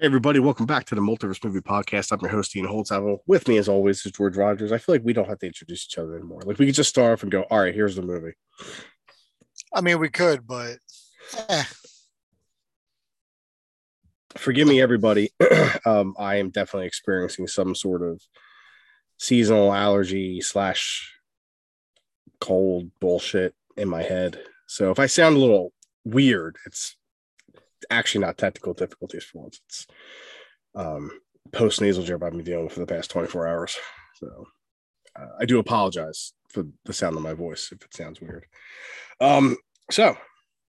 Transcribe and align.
Hey 0.00 0.06
everybody, 0.06 0.38
welcome 0.38 0.64
back 0.64 0.86
to 0.86 0.94
the 0.94 1.02
Multiverse 1.02 1.44
Movie 1.44 1.60
Podcast. 1.60 2.10
I'm 2.10 2.20
your 2.22 2.30
host, 2.30 2.56
Ian 2.56 2.64
Holtzapfel. 2.64 3.18
With 3.26 3.46
me, 3.46 3.58
as 3.58 3.68
always, 3.68 4.06
is 4.06 4.12
George 4.12 4.34
Rogers. 4.34 4.72
I 4.72 4.78
feel 4.78 4.94
like 4.94 5.04
we 5.04 5.12
don't 5.12 5.28
have 5.28 5.40
to 5.40 5.46
introduce 5.46 5.84
each 5.84 5.98
other 5.98 6.16
anymore. 6.16 6.40
Like 6.46 6.58
we 6.58 6.64
could 6.64 6.74
just 6.74 6.88
start 6.88 7.12
off 7.12 7.22
and 7.22 7.30
go, 7.30 7.42
all 7.42 7.60
right, 7.60 7.74
here's 7.74 7.96
the 7.96 8.00
movie. 8.00 8.32
I 9.74 9.82
mean, 9.82 9.98
we 9.98 10.08
could, 10.08 10.46
but 10.46 10.78
eh. 11.50 11.64
Forgive 14.38 14.66
me, 14.66 14.80
everybody. 14.80 15.32
um, 15.84 16.14
I 16.18 16.36
am 16.36 16.48
definitely 16.48 16.86
experiencing 16.86 17.46
some 17.46 17.74
sort 17.74 18.00
of 18.00 18.22
seasonal 19.18 19.70
allergy 19.70 20.40
slash 20.40 21.14
cold 22.40 22.90
bullshit 23.02 23.54
in 23.76 23.90
my 23.90 24.02
head. 24.02 24.40
So 24.66 24.90
if 24.92 24.98
I 24.98 25.04
sound 25.04 25.36
a 25.36 25.40
little 25.40 25.74
weird, 26.06 26.56
it's 26.64 26.96
actually 27.90 28.22
not 28.22 28.38
technical 28.38 28.74
difficulties 28.74 29.24
for 29.24 29.42
once. 29.42 29.60
It's 29.66 29.86
um, 30.74 31.10
post 31.52 31.80
nasal 31.80 32.04
drip 32.04 32.22
I've 32.22 32.32
been 32.32 32.44
dealing 32.44 32.64
with 32.64 32.74
for 32.74 32.80
the 32.80 32.86
past 32.86 33.10
24 33.10 33.46
hours. 33.46 33.76
So 34.14 34.46
uh, 35.18 35.26
I 35.40 35.44
do 35.44 35.58
apologize 35.58 36.32
for 36.48 36.64
the 36.84 36.92
sound 36.92 37.16
of 37.16 37.22
my 37.22 37.34
voice 37.34 37.70
if 37.72 37.82
it 37.82 37.94
sounds 37.94 38.20
weird. 38.20 38.46
Um, 39.20 39.56
so 39.90 40.16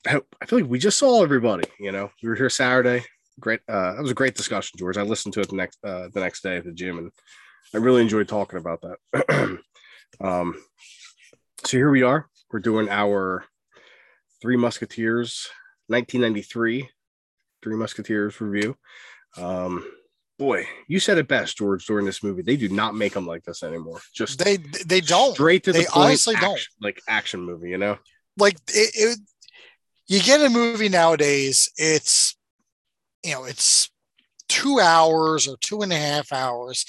I, 0.06 0.20
I 0.40 0.46
feel 0.46 0.60
like 0.60 0.70
we 0.70 0.78
just 0.78 0.98
saw 0.98 1.22
everybody. 1.22 1.64
You 1.78 1.92
know, 1.92 2.10
we 2.22 2.28
were 2.28 2.34
here 2.34 2.50
Saturday. 2.50 3.04
Great. 3.40 3.60
Uh, 3.68 3.94
that 3.94 4.02
was 4.02 4.10
a 4.10 4.14
great 4.14 4.34
discussion, 4.34 4.78
George. 4.78 4.96
I 4.96 5.02
listened 5.02 5.34
to 5.34 5.40
it 5.40 5.48
the 5.48 5.56
next 5.56 5.78
uh, 5.84 6.08
the 6.12 6.20
next 6.20 6.42
day 6.42 6.56
at 6.58 6.64
the 6.64 6.72
gym, 6.72 6.98
and 6.98 7.10
I 7.74 7.78
really 7.78 8.02
enjoyed 8.02 8.28
talking 8.28 8.58
about 8.58 8.82
that. 8.82 9.58
um, 10.20 10.62
so 11.64 11.76
here 11.76 11.90
we 11.90 12.02
are. 12.02 12.28
We're 12.50 12.60
doing 12.60 12.88
our 12.90 13.44
Three 14.42 14.56
Musketeers 14.56 15.48
1993 15.86 16.88
Three 17.62 17.76
Musketeers 17.76 18.40
review. 18.40 18.76
Um, 19.36 19.84
boy, 20.38 20.66
you 20.88 20.98
said 21.00 21.18
it 21.18 21.28
best, 21.28 21.56
George, 21.56 21.86
during 21.86 22.04
this 22.06 22.22
movie. 22.22 22.42
They 22.42 22.56
do 22.56 22.68
not 22.68 22.94
make 22.94 23.14
them 23.14 23.26
like 23.26 23.44
this 23.44 23.62
anymore. 23.62 24.00
Just 24.14 24.38
they 24.38 24.56
they 24.58 25.00
don't 25.00 25.34
straight 25.34 25.64
to 25.64 25.72
the 25.72 25.80
they 25.80 25.84
point. 25.86 25.96
honestly 26.06 26.34
action- 26.34 26.48
don't. 26.50 26.60
like 26.80 27.00
action 27.08 27.40
movie, 27.40 27.70
you 27.70 27.78
know. 27.78 27.98
like 28.36 28.56
it, 28.68 28.90
it. 28.94 29.18
You 30.08 30.20
get 30.20 30.40
a 30.42 30.50
movie 30.50 30.88
nowadays. 30.88 31.70
It's 31.76 32.36
you 33.24 33.32
know 33.32 33.44
it's 33.44 33.88
two 34.48 34.80
hours 34.80 35.48
or 35.48 35.56
two 35.58 35.80
and 35.80 35.92
a 35.92 35.96
half 35.96 36.30
hours. 36.32 36.84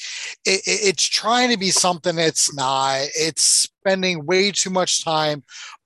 It, 0.45 0.61
it- 0.67 0.87
it's 0.89 1.03
trying 1.03 1.49
to 1.51 1.57
be 1.57 1.69
something 1.69 2.17
it's 2.17 2.53
not. 2.53 3.01
It's 3.15 3.43
spending 3.43 4.25
way 4.25 4.51
too 4.51 4.69
much 4.71 5.05
time 5.05 5.43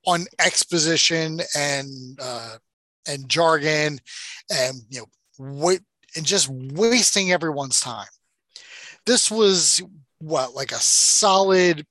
on 0.08 0.26
exposition 0.40 1.40
and 1.56 2.18
uh, 2.22 2.56
and 3.08 3.28
jargon, 3.30 4.00
and 4.50 4.76
you 4.90 5.00
know, 5.00 5.06
wait, 5.40 5.82
and 6.16 6.26
just 6.26 6.50
wasting 6.50 7.32
everyone's 7.32 7.80
time. 7.80 8.08
This 9.06 9.32
was 9.32 9.82
what 10.20 10.54
like 10.54 10.72
a 10.72 10.80
solid 10.80 11.86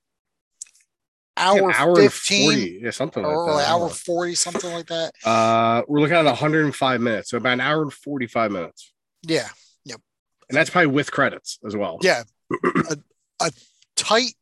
hour, 1.36 1.70
Yeah, 1.70 1.76
hour 1.76 1.96
15 1.96 2.50
40, 2.50 2.80
yeah, 2.82 2.90
something 2.90 3.22
like 3.22 3.36
or 3.36 3.56
that. 3.58 3.68
hour 3.68 3.88
40 3.88 4.34
something 4.34 4.72
like 4.72 4.86
that 4.86 5.12
Uh, 5.24 5.82
we're 5.88 6.00
looking 6.00 6.16
at 6.16 6.24
105 6.24 7.00
minutes, 7.00 7.30
so 7.30 7.36
about 7.38 7.52
an 7.54 7.60
hour 7.60 7.82
and 7.82 7.92
45 7.92 8.50
minutes, 8.52 8.92
yeah 9.22 9.48
yep 9.84 10.00
and 10.48 10.56
that's 10.56 10.70
probably 10.70 10.88
with 10.88 11.10
credits 11.12 11.58
as 11.66 11.76
well. 11.76 11.98
yeah 12.02 12.22
A 12.90 12.96
a, 13.40 13.50
tight 13.96 14.34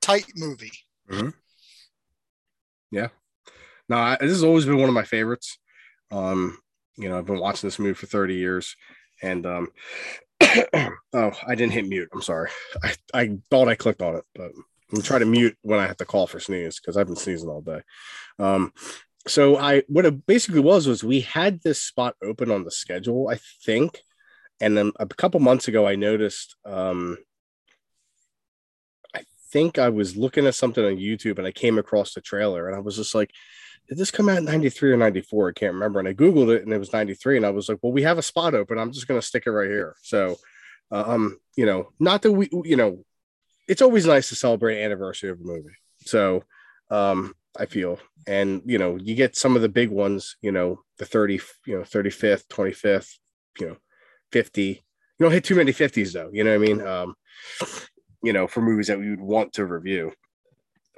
tight 0.00 0.26
movie 0.36 0.72
Yeah. 2.90 3.08
No, 3.88 3.96
I, 3.96 4.16
this 4.20 4.30
has 4.30 4.42
always 4.44 4.64
been 4.66 4.78
one 4.78 4.88
of 4.88 4.94
my 4.94 5.02
favorites. 5.04 5.58
Um, 6.10 6.58
you 6.96 7.08
know, 7.08 7.18
I've 7.18 7.26
been 7.26 7.40
watching 7.40 7.66
this 7.66 7.78
movie 7.78 7.94
for 7.94 8.06
30 8.06 8.34
years, 8.34 8.76
and 9.22 9.46
um, 9.46 9.68
oh, 10.42 11.32
I 11.46 11.54
didn't 11.54 11.72
hit 11.72 11.88
mute. 11.88 12.08
I'm 12.12 12.22
sorry. 12.22 12.50
I, 12.82 12.94
I 13.14 13.38
thought 13.50 13.68
I 13.68 13.74
clicked 13.74 14.02
on 14.02 14.16
it, 14.16 14.24
but 14.34 14.50
I'm 14.92 15.02
trying 15.02 15.20
to 15.20 15.26
mute 15.26 15.56
when 15.62 15.78
I 15.78 15.86
have 15.86 15.98
to 15.98 16.04
call 16.04 16.26
for 16.26 16.40
sneeze 16.40 16.80
because 16.80 16.96
I've 16.96 17.06
been 17.06 17.16
sneezing 17.16 17.48
all 17.48 17.62
day. 17.62 17.80
Um, 18.38 18.72
so 19.26 19.56
I 19.56 19.82
what 19.88 20.06
it 20.06 20.26
basically 20.26 20.60
was 20.60 20.86
was 20.86 21.04
we 21.04 21.20
had 21.20 21.60
this 21.62 21.82
spot 21.82 22.16
open 22.22 22.50
on 22.50 22.64
the 22.64 22.70
schedule, 22.70 23.28
I 23.28 23.38
think, 23.64 24.00
and 24.60 24.76
then 24.76 24.92
a 24.98 25.06
couple 25.06 25.40
months 25.40 25.68
ago 25.68 25.86
I 25.86 25.96
noticed. 25.96 26.56
Um, 26.64 27.18
I 29.14 29.24
think 29.52 29.78
I 29.78 29.90
was 29.90 30.16
looking 30.16 30.46
at 30.46 30.54
something 30.54 30.84
on 30.84 30.96
YouTube 30.96 31.38
and 31.38 31.46
I 31.46 31.52
came 31.52 31.78
across 31.78 32.14
the 32.14 32.20
trailer 32.20 32.66
and 32.66 32.76
I 32.76 32.80
was 32.80 32.96
just 32.96 33.14
like, 33.14 33.30
did 33.90 33.98
this 33.98 34.12
come 34.12 34.28
out 34.28 34.38
in 34.38 34.44
93 34.44 34.92
or 34.92 34.96
94? 34.96 35.48
I 35.48 35.52
can't 35.52 35.74
remember. 35.74 35.98
And 35.98 36.06
I 36.06 36.14
Googled 36.14 36.54
it 36.54 36.62
and 36.62 36.72
it 36.72 36.78
was 36.78 36.92
93. 36.92 37.38
And 37.38 37.44
I 37.44 37.50
was 37.50 37.68
like, 37.68 37.78
well, 37.82 37.92
we 37.92 38.02
have 38.02 38.18
a 38.18 38.22
spot 38.22 38.54
open. 38.54 38.78
I'm 38.78 38.92
just 38.92 39.08
going 39.08 39.20
to 39.20 39.26
stick 39.26 39.42
it 39.46 39.50
right 39.50 39.68
here. 39.68 39.96
So, 40.00 40.36
uh, 40.92 41.02
um, 41.08 41.40
you 41.56 41.66
know, 41.66 41.90
not 41.98 42.22
that 42.22 42.30
we, 42.30 42.48
you 42.64 42.76
know, 42.76 43.04
it's 43.66 43.82
always 43.82 44.06
nice 44.06 44.28
to 44.28 44.36
celebrate 44.36 44.78
an 44.78 44.84
anniversary 44.84 45.30
of 45.30 45.40
a 45.40 45.44
movie. 45.44 45.74
So, 46.06 46.44
um, 46.88 47.34
I 47.58 47.66
feel, 47.66 47.98
and 48.28 48.62
you 48.64 48.78
know, 48.78 48.96
you 48.96 49.16
get 49.16 49.36
some 49.36 49.56
of 49.56 49.62
the 49.62 49.68
big 49.68 49.90
ones, 49.90 50.36
you 50.40 50.52
know, 50.52 50.82
the 50.98 51.04
30, 51.04 51.40
you 51.66 51.78
know, 51.78 51.82
35th, 51.82 52.46
25th, 52.46 53.18
you 53.58 53.66
know, 53.70 53.76
50. 54.30 54.62
You 54.62 54.80
don't 55.18 55.32
hit 55.32 55.42
too 55.42 55.56
many 55.56 55.72
50s 55.72 56.12
though. 56.12 56.30
You 56.32 56.44
know 56.44 56.56
what 56.56 56.64
I 56.64 56.68
mean? 56.68 56.86
Um, 56.86 57.14
you 58.22 58.32
know, 58.32 58.46
for 58.46 58.60
movies 58.60 58.86
that 58.86 59.00
we 59.00 59.10
would 59.10 59.20
want 59.20 59.54
to 59.54 59.66
review. 59.66 60.12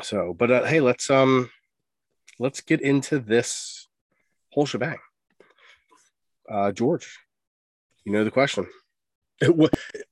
So, 0.03 0.35
but 0.39 0.51
uh, 0.51 0.65
hey, 0.65 0.81
let's 0.81 1.09
um, 1.09 1.51
let's 2.43 2.61
get 2.61 2.81
into 2.81 3.21
this 3.21 3.87
whole 4.51 4.67
shebang. 4.67 4.99
Uh, 6.51 6.73
George, 6.73 7.19
you 8.05 8.13
know 8.13 8.25
the 8.25 8.31
question. 8.31 8.67
It, 9.41 9.57
wa- 9.57 9.69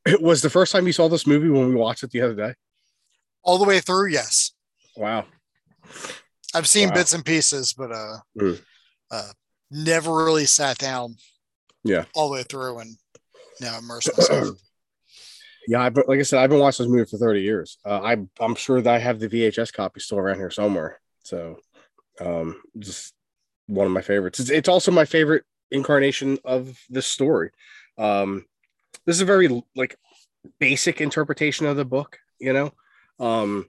it 0.06 0.22
was 0.22 0.40
the 0.42 0.50
first 0.50 0.72
time 0.72 0.86
you 0.86 0.92
saw 0.92 1.08
this 1.08 1.26
movie 1.26 1.48
when 1.48 1.68
we 1.68 1.74
watched 1.74 2.02
it 2.04 2.10
the 2.10 2.22
other 2.22 2.34
day. 2.34 2.54
all 3.42 3.58
the 3.58 3.64
way 3.64 3.80
through 3.80 4.08
yes 4.08 4.52
Wow. 4.96 5.24
i've 6.54 6.66
seen 6.68 6.88
Wow. 6.88 6.94
bits 6.94 7.14
and 7.14 7.24
pieces 7.24 7.72
but 7.72 7.90
uh, 7.92 8.16
Mm. 8.40 8.60
uh 9.10 9.32
never 9.70 10.12
really 10.24 10.46
sat 10.46 10.78
down 10.78 11.16
Yeah. 11.84 12.04
all 12.14 12.28
the 12.28 12.34
way 12.34 12.42
through 12.42 12.78
and 12.80 12.96
now 13.60 13.78
immerse 13.78 14.08
myself 14.16 14.56
yeah, 15.68 15.80
I, 15.82 15.88
like 15.88 16.18
I 16.18 16.22
said, 16.22 16.40
I've 16.40 16.50
been 16.50 16.58
watching 16.58 16.86
this 16.86 16.92
movie 16.92 17.08
for 17.08 17.18
30 17.18 17.42
years. 17.42 17.78
Uh, 17.84 18.00
I, 18.00 18.16
I'm 18.40 18.54
sure 18.56 18.80
that 18.80 18.92
I 18.94 18.98
have 18.98 19.20
the 19.20 19.28
VHS 19.28 19.72
copy 19.72 20.00
still 20.00 20.18
around 20.18 20.38
here 20.38 20.50
somewhere. 20.50 20.98
So, 21.22 21.58
um, 22.20 22.60
just 22.78 23.14
one 23.66 23.86
of 23.86 23.92
my 23.92 24.02
favorites. 24.02 24.40
It's, 24.40 24.50
it's 24.50 24.68
also 24.68 24.90
my 24.90 25.04
favorite 25.04 25.44
incarnation 25.70 26.38
of 26.44 26.78
this 26.88 27.06
story. 27.06 27.50
Um, 27.98 28.46
this 29.06 29.16
is 29.16 29.22
a 29.22 29.26
very 29.26 29.62
like 29.76 29.96
basic 30.58 31.00
interpretation 31.00 31.66
of 31.66 31.76
the 31.76 31.84
book, 31.84 32.18
you 32.38 32.52
know, 32.52 32.72
um, 33.18 33.68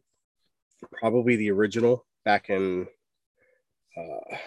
probably 0.91 1.35
the 1.35 1.51
original 1.51 2.05
back 2.25 2.49
in 2.49 2.87
uh, 3.97 4.37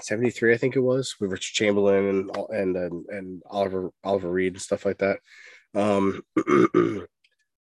73, 0.00 0.52
I 0.52 0.56
think 0.56 0.76
it 0.76 0.80
was, 0.80 1.16
with 1.20 1.30
Richard 1.30 1.54
Chamberlain 1.54 2.08
and 2.08 2.36
and 2.50 2.76
and, 2.76 3.06
and 3.08 3.42
Oliver 3.48 3.90
Oliver 4.02 4.30
Reed 4.30 4.54
and 4.54 4.62
stuff 4.62 4.84
like 4.84 4.98
that. 4.98 5.18
Um, 5.74 6.22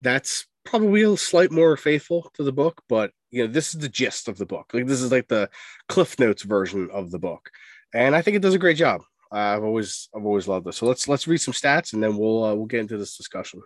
that's 0.02 0.48
probably 0.66 1.04
a 1.04 1.16
slight 1.18 1.52
more 1.52 1.78
faithful 1.78 2.32
to 2.34 2.44
the 2.44 2.52
book, 2.52 2.82
but 2.90 3.12
you 3.32 3.46
know, 3.46 3.52
this 3.52 3.74
is 3.74 3.80
the 3.80 3.90
gist 3.90 4.28
of 4.28 4.38
the 4.38 4.46
book. 4.46 4.72
Like 4.74 4.86
this 4.88 5.02
is 5.02 5.12
like 5.12 5.28
the 5.28 5.50
Cliff 5.88 6.20
Notes 6.20 6.44
version 6.44 6.90
of 6.92 7.12
the 7.12 7.20
book, 7.20 7.50
and 7.94 8.16
I 8.16 8.22
think 8.22 8.36
it 8.36 8.42
does 8.42 8.54
a 8.54 8.60
great 8.60 8.78
job. 8.78 9.02
I've 9.32 9.64
always 9.64 10.10
I've 10.16 10.26
always 10.26 10.48
loved 10.48 10.66
this. 10.66 10.78
So 10.78 10.86
let's 10.86 11.08
let's 11.08 11.28
read 11.28 11.40
some 11.40 11.54
stats 11.54 11.94
and 11.94 12.04
then 12.04 12.18
we'll 12.18 12.44
uh, 12.44 12.54
we'll 12.54 12.66
get 12.66 12.82
into 12.82 12.98
this 12.98 13.18
discussion. 13.18 13.62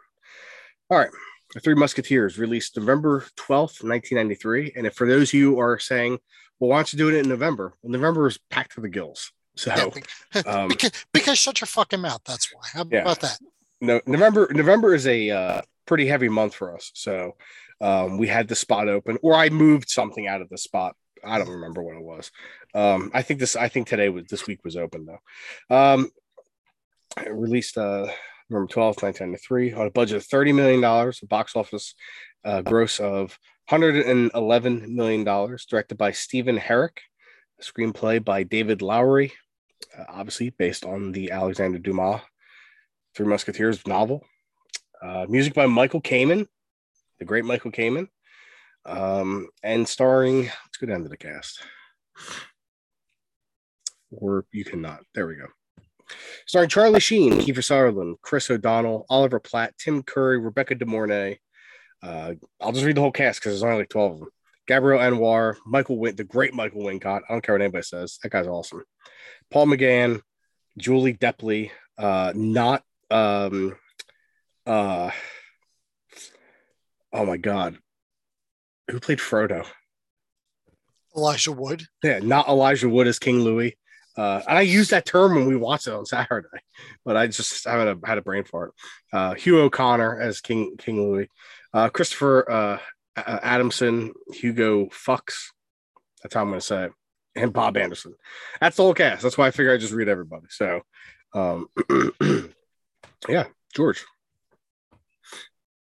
All 0.90 0.98
right. 0.98 1.09
The 1.53 1.59
Three 1.59 1.76
Musketeers 1.76 2.38
released 2.38 2.76
November 2.76 3.22
12th, 3.38 3.81
1993. 3.84 4.74
And 4.76 4.86
if 4.86 4.94
for 4.94 5.08
those 5.08 5.30
of 5.30 5.34
you 5.36 5.52
who 5.53 5.59
are 5.59 5.80
saying, 5.80 6.20
well, 6.59 6.72
why 6.72 6.78
don't 6.78 6.92
you 6.92 6.97
do 6.97 7.09
it 7.09 7.16
in 7.16 7.30
November? 7.30 7.74
Well, 7.82 7.92
November 7.92 8.28
is 8.28 8.38
packed 8.50 8.74
to 8.76 8.82
the 8.82 8.90
gills. 8.90 9.32
So 9.56 9.92
Yeah, 10.35 10.41
um, 10.46 10.68
because, 10.68 10.91
because 11.14 11.38
shut 11.38 11.61
your 11.61 11.68
fucking 11.68 12.02
mouth 12.02 12.22
that's 12.26 12.53
why 12.53 12.61
how 12.73 12.85
Yeah. 12.91 13.03
about 13.03 13.22
that 13.22 13.40
no 13.82 14.02
November 14.06 14.50
November 14.52 14.94
is 14.94 15.08
a 15.08 15.29
uh, 15.29 15.61
pretty 15.85 16.08
heavy 16.08 16.29
month 16.29 16.56
for 16.56 16.76
us. 16.76 16.91
So 16.94 17.35
um, 17.81 18.17
we 18.17 18.27
had 18.27 18.47
the 18.47 18.55
spot 18.55 18.87
open, 18.87 19.17
or 19.22 19.35
I 19.35 19.49
moved 19.49 19.89
something 19.89 20.27
out 20.27 20.41
of 20.41 20.49
the 20.49 20.57
spot. 20.57 20.95
I 21.23 21.37
don't 21.37 21.49
remember 21.49 21.81
what 21.81 21.97
it 21.97 22.03
was. 22.03 22.31
Um, 22.73 23.11
I 23.13 23.22
think 23.22 23.39
this 23.39 23.55
I 23.55 23.67
think 23.67 23.87
today 23.87 24.09
was 24.09 24.25
this 24.27 24.47
week 24.47 24.63
was 24.63 24.77
open 24.77 25.05
though. 25.05 25.75
Um, 25.75 26.11
released 27.27 27.77
uh, 27.77 28.07
November 28.49 28.72
12th, 28.72 29.01
1993 29.03 29.73
on 29.73 29.87
a 29.87 29.91
budget 29.91 30.17
of 30.17 30.27
$30 30.27 30.53
million, 30.53 30.83
a 30.83 31.25
box 31.27 31.55
office 31.55 31.95
uh, 32.43 32.61
gross 32.61 32.99
of 32.99 33.39
$111 33.69 34.87
million, 34.87 35.23
directed 35.67 35.97
by 35.97 36.11
Stephen 36.11 36.57
Herek, 36.57 36.99
screenplay 37.61 38.23
by 38.23 38.43
David 38.43 38.79
Loughery, 38.79 39.31
uh, 39.97 40.03
obviously 40.09 40.51
based 40.51 40.85
on 40.85 41.11
the 41.11 41.31
Alexander 41.31 41.79
Dumas 41.79 42.22
Three 43.16 43.25
Musketeers 43.25 43.85
novel. 43.87 44.23
Uh, 45.01 45.25
music 45.27 45.53
by 45.53 45.66
Michael 45.66 46.01
Kamen, 46.01 46.47
the 47.20 47.26
great 47.26 47.46
Michael 47.46 47.72
Kamen, 47.72 48.08
um, 48.85 49.47
and 49.64 49.88
starring. 49.88 50.44
Let's 50.44 50.78
go 50.79 50.88
down 50.88 51.03
to 51.03 51.09
the 51.09 51.17
cast, 51.17 51.62
or 54.12 54.46
you 54.52 54.66
cannot. 54.66 55.02
There 55.14 55.28
we 55.28 55.35
go. 55.35 55.47
starring 56.46 56.70
Charlie 56.70 57.00
Sheen, 57.00 57.34
Kiefer 57.40 57.64
Sutherland, 57.64 58.17
Chris 58.22 58.50
O'Donnell, 58.50 59.06
Oliver 59.09 59.40
Platt, 59.40 59.73
Tim 59.78 60.03
Curry, 60.03 60.38
Rebecca 60.40 60.76
De 60.76 60.85
Mornay. 60.85 61.40
Uh, 62.03 62.34
I'll 62.62 62.72
just 62.72 62.85
read 62.85 62.96
the 62.97 63.02
whole 63.02 63.12
cast 63.12 63.40
because 63.40 63.53
there's 63.53 63.64
only 63.64 63.78
like 63.78 63.90
12 63.90 64.11
of 64.11 64.20
them. 64.20 64.29
Gabrielle 64.68 65.00
Anwar, 65.00 65.58
Michael 65.66 65.97
Win, 65.97 66.16
the 66.16 66.23
great 66.23 66.53
Michael 66.53 66.82
Wincott. 66.82 67.22
I 67.28 67.34
don't 67.34 67.41
care 67.41 67.56
what 67.56 67.61
anybody 67.61 67.84
says. 67.84 68.20
That 68.22 68.32
guy's 68.32 68.47
awesome. 68.47 68.84
Paul 69.52 69.68
McGann, 69.68 70.22
Julie 70.78 71.14
Delpy, 71.14 71.72
uh, 71.97 72.34
not 72.35 72.84
um 73.11 73.76
uh 74.66 75.11
oh 77.16 77.26
my 77.26 77.38
god. 77.38 77.78
Who 78.91 79.00
played 79.00 79.20
Frodo? 79.20 79.66
Elijah 81.16 81.53
Wood. 81.53 81.85
Yeah, 82.03 82.20
not 82.20 82.47
Elijah 82.47 82.90
Wood 82.90 83.08
as 83.08 83.20
King 83.20 83.40
Louis. 83.40 83.76
Uh, 84.17 84.41
and 84.47 84.58
I 84.58 84.62
used 84.62 84.91
that 84.91 85.06
term 85.06 85.35
when 85.35 85.46
we 85.46 85.56
watched 85.56 85.88
it 85.88 85.94
on 85.94 86.06
Saturday, 86.06 86.47
but 87.03 87.17
I 87.17 87.28
just 87.28 87.67
I 87.67 87.78
had 87.78 87.88
a, 87.88 87.97
had 88.06 88.17
a 88.17 88.22
brain 88.22 88.44
fart. 88.44 88.73
Uh, 89.12 89.34
Hugh 89.34 89.59
O'Connor 89.59 90.22
as 90.22 90.40
King 90.41 90.76
King 90.78 91.02
Louis, 91.02 91.29
uh, 91.73 91.90
Christopher 91.90 92.50
uh, 92.50 92.78
Adamson, 93.18 94.14
Hugo 94.32 94.88
Fox. 94.90 95.52
That's 96.22 96.34
how 96.34 96.41
I'm 96.41 96.50
going 96.50 96.59
to 96.59 96.66
say 96.66 96.85
it, 96.85 96.91
and 97.35 97.52
Bob 97.52 97.76
Anderson. 97.76 98.16
That's 98.61 98.78
the 98.78 98.84
whole 98.84 98.94
cast. 98.94 99.22
That's 99.22 99.38
why 99.38 99.47
I 99.47 99.52
figure 99.52 99.73
I 99.73 99.78
just 99.78 99.94
read 99.94 100.08
everybody. 100.08 100.46
So, 100.50 100.82
um, 101.34 101.68
yeah, 103.28 103.46
George. 103.76 104.06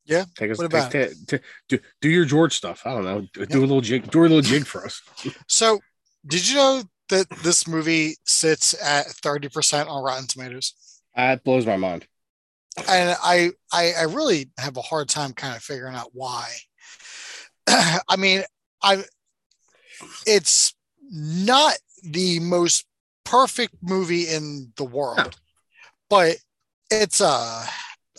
Yeah. 0.05 0.25
Take 0.37 0.51
us. 0.51 0.59
What 0.59 0.71
take- 0.71 0.81
about 0.81 0.93
ta- 0.93 1.37
ta- 1.39 1.45
do, 1.69 1.79
do 2.01 2.09
your 2.09 2.25
George 2.25 2.55
stuff. 2.55 2.83
I 2.85 2.91
don't 2.93 3.05
know. 3.05 3.27
Do, 3.33 3.47
do 3.47 3.59
a 3.61 3.61
little 3.61 3.81
jig. 3.81 4.11
Do 4.11 4.21
a 4.21 4.23
little 4.23 4.41
jig 4.41 4.67
for 4.67 4.85
us. 4.85 5.01
So, 5.49 5.81
did 6.27 6.49
you 6.49 6.57
know 6.57 6.83
that 7.11 7.29
this 7.43 7.67
movie 7.69 8.17
sits 8.25 8.75
at 8.83 9.07
30% 9.07 9.89
on 9.89 10.03
Rotten 10.03 10.27
Tomatoes? 10.27 10.75
Uh, 11.17 11.29
that 11.29 11.45
blows 11.45 11.67
my 11.67 11.77
mind. 11.77 12.07
And 12.89 13.17
I, 13.23 13.51
I, 13.73 13.93
I 13.99 14.03
really 14.05 14.51
have 14.59 14.77
a 14.77 14.83
hard 14.83 15.09
time 15.09 15.33
kind 15.35 15.55
of 15.55 15.63
figuring 15.63 15.95
out 15.95 16.11
why. 16.15 16.49
I 17.69 18.17
mean, 18.17 18.43
I, 18.83 19.05
it's 20.27 20.75
not 21.11 21.75
the 22.03 22.41
most 22.41 22.87
perfect 23.25 23.75
movie 23.83 24.23
in 24.29 24.73
the 24.77 24.85
world, 24.85 25.19
No. 25.19 25.31
but 26.09 26.37
it's 26.91 27.21
a, 27.21 27.65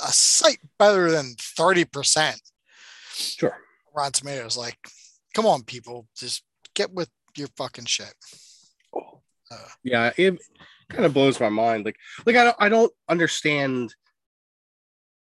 a 0.02 0.12
sight 0.12 0.60
better 0.80 1.12
than 1.12 1.36
30%. 1.38 2.40
Sure. 3.14 3.58
Rotten 3.96 4.12
Tomatoes. 4.12 4.58
Like, 4.58 4.78
come 5.34 5.46
on, 5.46 5.64
people, 5.64 6.08
just 6.16 6.44
get 6.74 6.92
with 6.92 7.10
your 7.38 7.48
fucking 7.58 7.86
shit. 7.86 8.14
Uh, 8.96 9.68
yeah, 9.84 10.12
it 10.18 10.40
kind 10.90 11.06
of 11.06 11.14
blows 11.14 11.40
my 11.40 11.50
mind. 11.50 11.86
Like, 11.86 11.98
like 12.26 12.36
I 12.36 12.46
don't, 12.46 12.58
I 12.60 12.70
don't 12.70 12.92
understand 13.08 13.94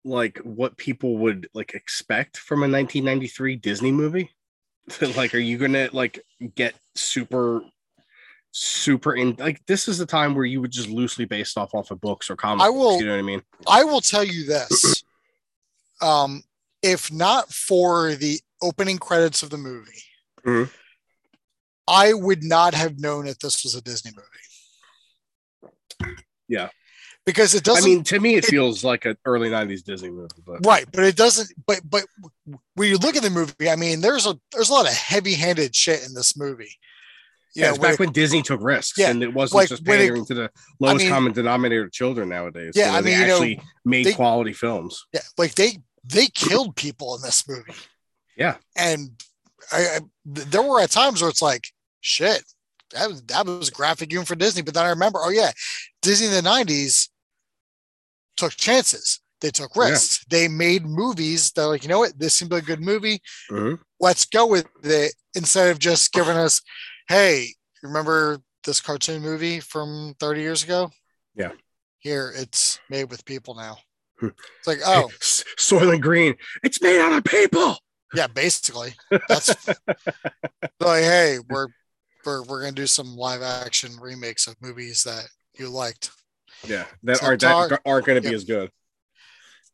like 0.04 0.40
what 0.40 0.78
people 0.78 1.18
would 1.20 1.48
like 1.54 1.74
expect 1.74 2.38
from 2.38 2.60
a 2.60 2.70
1993 2.70 3.56
Disney 3.58 3.92
movie. 3.92 4.32
like, 5.16 5.36
are 5.36 5.40
you 5.40 5.58
gonna 5.58 5.90
like 5.92 6.22
get 6.56 6.76
super, 6.96 7.62
super 8.52 9.16
in? 9.16 9.36
Like, 9.40 9.66
this 9.66 9.88
is 9.88 9.98
the 9.98 10.06
time 10.06 10.36
where 10.36 10.46
you 10.46 10.62
would 10.62 10.72
just 10.72 10.90
loosely 10.90 11.26
based 11.26 11.58
off 11.58 11.74
off 11.74 11.92
of 11.92 12.02
books 12.02 12.30
or 12.30 12.36
comics. 12.36 12.66
I 12.66 12.70
will- 12.70 13.00
You 13.00 13.06
know 13.06 13.14
what 13.14 13.20
I 13.20 13.24
mean? 13.24 13.42
I 13.68 13.84
will 13.84 14.02
tell 14.02 14.24
you 14.24 14.46
this. 14.46 15.04
um, 16.02 16.44
if 16.82 17.12
not 17.12 17.52
for 17.54 18.16
the 18.16 18.40
opening 18.62 18.98
credits 18.98 19.44
of 19.44 19.50
the 19.50 19.58
movie, 19.58 20.04
Mhm. 20.46 20.70
I 21.88 22.14
would 22.14 22.44
not 22.44 22.74
have 22.74 23.00
known 23.00 23.26
that 23.26 23.40
this 23.40 23.64
was 23.64 23.76
a 23.76 23.82
Disney 23.82 24.12
movie. 24.16 26.16
Yeah. 26.48 26.70
Because 27.26 27.54
it 27.54 27.64
doesn't 27.64 27.84
I 27.84 27.88
mean, 27.88 28.04
to 28.06 28.20
me, 28.20 28.36
it 28.36 28.46
it- 28.46 28.50
feels 28.50 28.84
like 28.84 29.06
an 29.06 29.16
early 29.26 29.50
90s 29.50 29.84
Disney 29.84 30.10
movie, 30.10 30.30
but 30.46 30.66
right, 30.66 30.86
but 30.92 31.04
it 31.04 31.16
doesn't 31.16 31.52
but 31.68 31.80
but 31.88 32.04
when 32.74 32.90
you 32.90 32.98
look 32.98 33.16
at 33.16 33.22
the 33.22 33.30
movie, 33.30 33.70
I 33.70 33.76
mean, 33.76 34.02
there's 34.02 34.26
a 34.26 34.40
there's 34.52 34.70
a 34.70 34.74
lot 34.74 34.88
of 34.88 34.94
heavy-handed 34.94 35.76
shit 35.76 36.04
in 36.04 36.16
this 36.16 36.36
movie. 36.36 36.80
Yeah, 37.56 37.70
it's 37.70 37.78
back 37.78 37.94
it- 37.94 38.00
when 38.00 38.12
Disney 38.12 38.42
took 38.42 38.62
risks 38.64 38.98
Yeah, 38.98 39.10
and 39.10 39.22
it 39.24 39.34
wasn't 39.34 39.56
like, 39.58 39.70
just 39.70 39.86
when 39.86 40.00
it- 40.00 40.26
to 40.28 40.34
the 40.34 40.52
lowest 40.80 41.04
mean- 41.04 41.10
common 41.12 41.34
denominator 41.34 41.84
of 41.86 41.92
children 41.92 42.30
nowadays. 42.30 42.74
Yeah, 42.76 42.86
You 42.88 42.92
know, 42.92 42.98
I 42.98 43.02
they 43.02 43.10
mean, 43.18 43.28
know, 43.28 43.34
actually 43.34 43.62
made 43.86 44.06
they- 44.06 44.14
quality 44.14 44.54
films. 44.54 45.06
Yeah, 45.14 45.22
like 45.38 45.56
they 45.56 45.80
they 46.04 46.28
killed 46.28 46.76
people 46.76 47.16
in 47.16 47.22
this 47.22 47.48
movie. 47.48 47.74
Yeah. 48.38 48.56
and 48.76 49.12
I, 49.72 49.78
I 49.82 50.00
there 50.26 50.62
were 50.64 50.80
at 50.82 50.90
times 50.92 51.22
where 51.22 51.30
it's 51.30 51.42
like 51.42 51.68
shit. 52.02 52.44
That 52.92 53.10
was 53.10 53.22
that 53.24 53.46
was 53.46 53.70
graphic 53.70 54.12
even 54.12 54.26
for 54.26 54.36
Disney. 54.36 54.62
But 54.64 54.74
then 54.74 54.86
I 54.86 54.90
remember, 54.90 55.20
oh 55.22 55.30
yeah, 55.30 55.52
Disney 56.02 56.28
in 56.28 56.34
the 56.34 56.42
'90s 56.42 57.10
took 58.38 58.56
chances. 58.56 59.20
They 59.42 59.50
took 59.52 59.76
Yeah. 59.76 59.90
risks. 59.90 60.24
They 60.30 60.48
made 60.48 60.86
movies 60.86 61.52
that, 61.54 61.66
like, 61.68 61.84
you 61.84 61.90
know 61.90 62.00
what, 62.00 62.18
this 62.20 62.36
seemed 62.36 62.52
like 62.52 62.64
a 62.64 62.66
good 62.66 62.82
movie. 62.82 63.22
Mhm. 63.50 63.80
Let's 64.00 64.26
go 64.26 64.46
with 64.46 64.68
it 64.84 65.16
instead 65.34 65.70
of 65.72 65.80
just 65.80 66.12
giving 66.12 66.38
us, 66.38 66.62
hey, 67.12 67.48
remember 67.84 68.40
this 68.64 68.80
cartoon 68.80 69.22
movie 69.22 69.60
from 69.60 70.16
30 70.20 70.42
years 70.42 70.64
ago? 70.64 70.90
Yeah. 71.36 71.52
Here, 72.00 72.34
it's 72.36 72.80
made 72.90 73.12
with 73.12 73.26
people 73.26 73.54
now. 73.54 73.78
Hmm. 74.20 74.30
It's 74.60 74.68
like, 74.68 74.80
oh, 74.86 75.10
Soylent 75.20 76.02
Green. 76.02 76.36
It's 76.64 76.82
made 76.82 77.02
out 77.02 77.12
of 77.14 77.24
people. 77.26 77.78
Yeah, 78.14 78.28
basically. 78.28 78.94
That's 79.28 79.68
like, 80.80 81.04
hey, 81.04 81.38
we're 81.50 81.68
we're 82.26 82.44
we're 82.44 82.62
gonna 82.62 82.74
do 82.74 82.88
some 82.88 83.16
live 83.16 83.42
action 83.42 83.92
remakes 84.00 84.48
of 84.48 84.56
movies 84.62 85.04
that 85.04 85.28
you 85.58 85.70
liked. 85.70 86.12
Yeah, 86.68 86.86
that 87.04 87.24
aren't 87.24 87.42
Tar- 87.42 87.70
that 87.70 87.82
aren't 87.86 88.06
going 88.06 88.18
to 88.18 88.22
be 88.22 88.30
yeah. 88.30 88.36
as 88.36 88.44
good. 88.44 88.70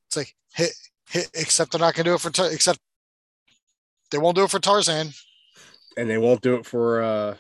It's 0.08 0.18
like 0.18 0.34
hit 0.54 0.72
hit 1.10 1.30
except 1.34 1.72
they're 1.72 1.80
not 1.80 1.96
gonna 1.96 2.06
do 2.06 2.14
it 2.14 2.22
for 2.22 2.30
Tar- 2.30 2.52
except 2.52 2.80
they 4.12 4.18
won't 4.18 4.36
do 4.36 4.44
it 4.44 4.52
for 4.52 4.60
Tarzan. 4.60 5.12
And 5.98 6.10
they 6.10 6.18
won't 6.18 6.42
do 6.42 6.56
it 6.56 6.66
for 6.66 7.02
uh 7.02 7.36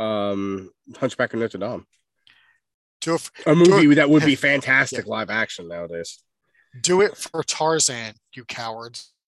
um 0.00 0.70
Hunchback 0.96 1.34
of 1.34 1.40
Notre 1.40 1.58
Dame. 1.58 1.86
Do 3.00 3.14
it 3.16 3.30
A 3.46 3.54
movie 3.54 3.82
Do 3.82 3.94
that 3.96 4.08
would 4.10 4.24
be 4.24 4.34
fantastic 4.34 5.06
live 5.06 5.30
action 5.30 5.68
nowadays. 5.68 6.18
do 6.80 7.00
it 7.02 7.16
for 7.16 7.42
Tarzan, 7.42 8.14
you 8.34 8.44
cowards. 8.44 9.12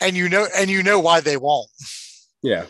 And 0.00 0.16
you 0.16 0.28
know 0.28 0.46
and 0.56 0.70
you 0.70 0.82
know 0.82 1.00
why 1.00 1.20
they 1.20 1.36
won't. 1.36 1.68
yeah. 2.42 2.66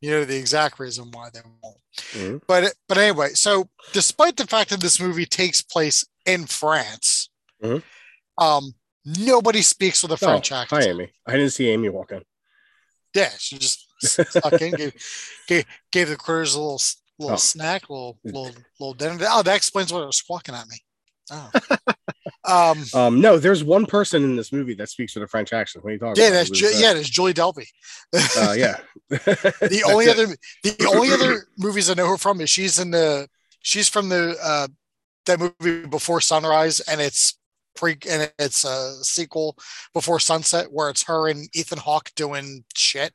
You 0.00 0.10
know 0.10 0.24
the 0.24 0.36
exact 0.36 0.78
reason 0.80 1.10
why 1.12 1.28
they 1.32 1.40
won't. 1.62 1.76
Mhm. 2.12 2.42
But 2.48 2.74
but 2.88 2.98
anyway, 2.98 3.30
so 3.34 3.68
despite 3.92 4.36
the 4.36 4.46
fact 4.46 4.70
that 4.70 4.80
this 4.80 4.98
movie 5.00 5.26
takes 5.26 5.62
place 5.62 6.04
in 6.26 6.46
France, 6.46 7.30
Mhm. 7.62 7.82
um, 8.38 8.74
nobody 9.04 9.62
speaks 9.62 10.02
with 10.02 10.10
a 10.12 10.14
Oh, 10.14 10.16
French 10.16 10.48
hi, 10.48 10.62
accent. 10.62 10.84
Amy. 10.86 11.12
I 11.26 11.32
didn't 11.32 11.50
see 11.50 11.68
Amy 11.68 11.88
walk 11.88 12.10
in. 12.12 12.22
Yeah, 13.14 13.30
she 13.38 13.58
just 13.58 13.86
stuck 14.00 14.52
in, 14.60 14.72
gave, 14.74 14.94
gave, 15.48 15.64
gave 15.92 16.08
the 16.08 16.16
critters 16.16 16.54
a 16.54 16.60
little 16.60 16.80
little 17.18 17.34
Oh. 17.34 17.38
snack, 17.38 17.90
little 17.90 18.18
little 18.24 18.50
little 18.78 18.94
dinner. 18.94 19.18
Oh, 19.28 19.42
that 19.42 19.56
explains 19.56 19.92
why 19.92 20.04
was 20.04 20.16
squawking 20.16 20.54
at 20.54 20.66
me. 20.68 20.76
Oh, 21.32 21.50
um, 22.44 22.84
Um, 22.94 23.20
no, 23.20 23.38
there's 23.38 23.62
one 23.62 23.86
person 23.86 24.24
in 24.24 24.34
this 24.36 24.52
movie 24.52 24.74
that 24.74 24.88
speaks 24.88 25.14
with 25.14 25.22
a 25.22 25.28
French 25.28 25.52
accent. 25.52 25.84
What 25.84 25.90
are 25.90 25.92
you 25.92 25.98
talking 25.98 26.20
yeah, 26.22 26.28
about? 26.28 26.36
that's 26.38 26.50
Ju- 26.50 26.66
is 26.66 26.72
that? 26.74 26.80
yeah, 26.82 26.92
that's 26.94 27.08
Julie 27.08 27.34
Delpy. 27.34 27.66
Uh, 28.14 28.54
yeah. 28.56 28.78
the 29.10 29.82
only 29.86 30.08
other 30.08 30.26
the 30.64 30.86
only 30.92 31.10
other 31.12 31.46
movies 31.58 31.90
I 31.90 31.94
know 31.94 32.08
her 32.08 32.16
from 32.16 32.40
is 32.40 32.50
she's 32.50 32.78
in 32.78 32.90
the 32.90 33.28
she's 33.60 33.88
from 33.88 34.08
the 34.08 34.36
uh 34.42 34.68
that 35.26 35.38
movie 35.38 35.86
Before 35.86 36.20
Sunrise 36.20 36.80
and 36.80 37.00
it's 37.00 37.38
pre 37.76 37.96
and 38.08 38.32
it's 38.38 38.64
a 38.64 38.94
sequel 39.02 39.56
Before 39.94 40.20
Sunset 40.20 40.66
where 40.70 40.90
it's 40.90 41.04
her 41.04 41.28
and 41.28 41.48
Ethan 41.54 41.78
Hawke 41.78 42.10
doing 42.16 42.64
shit. 42.74 43.12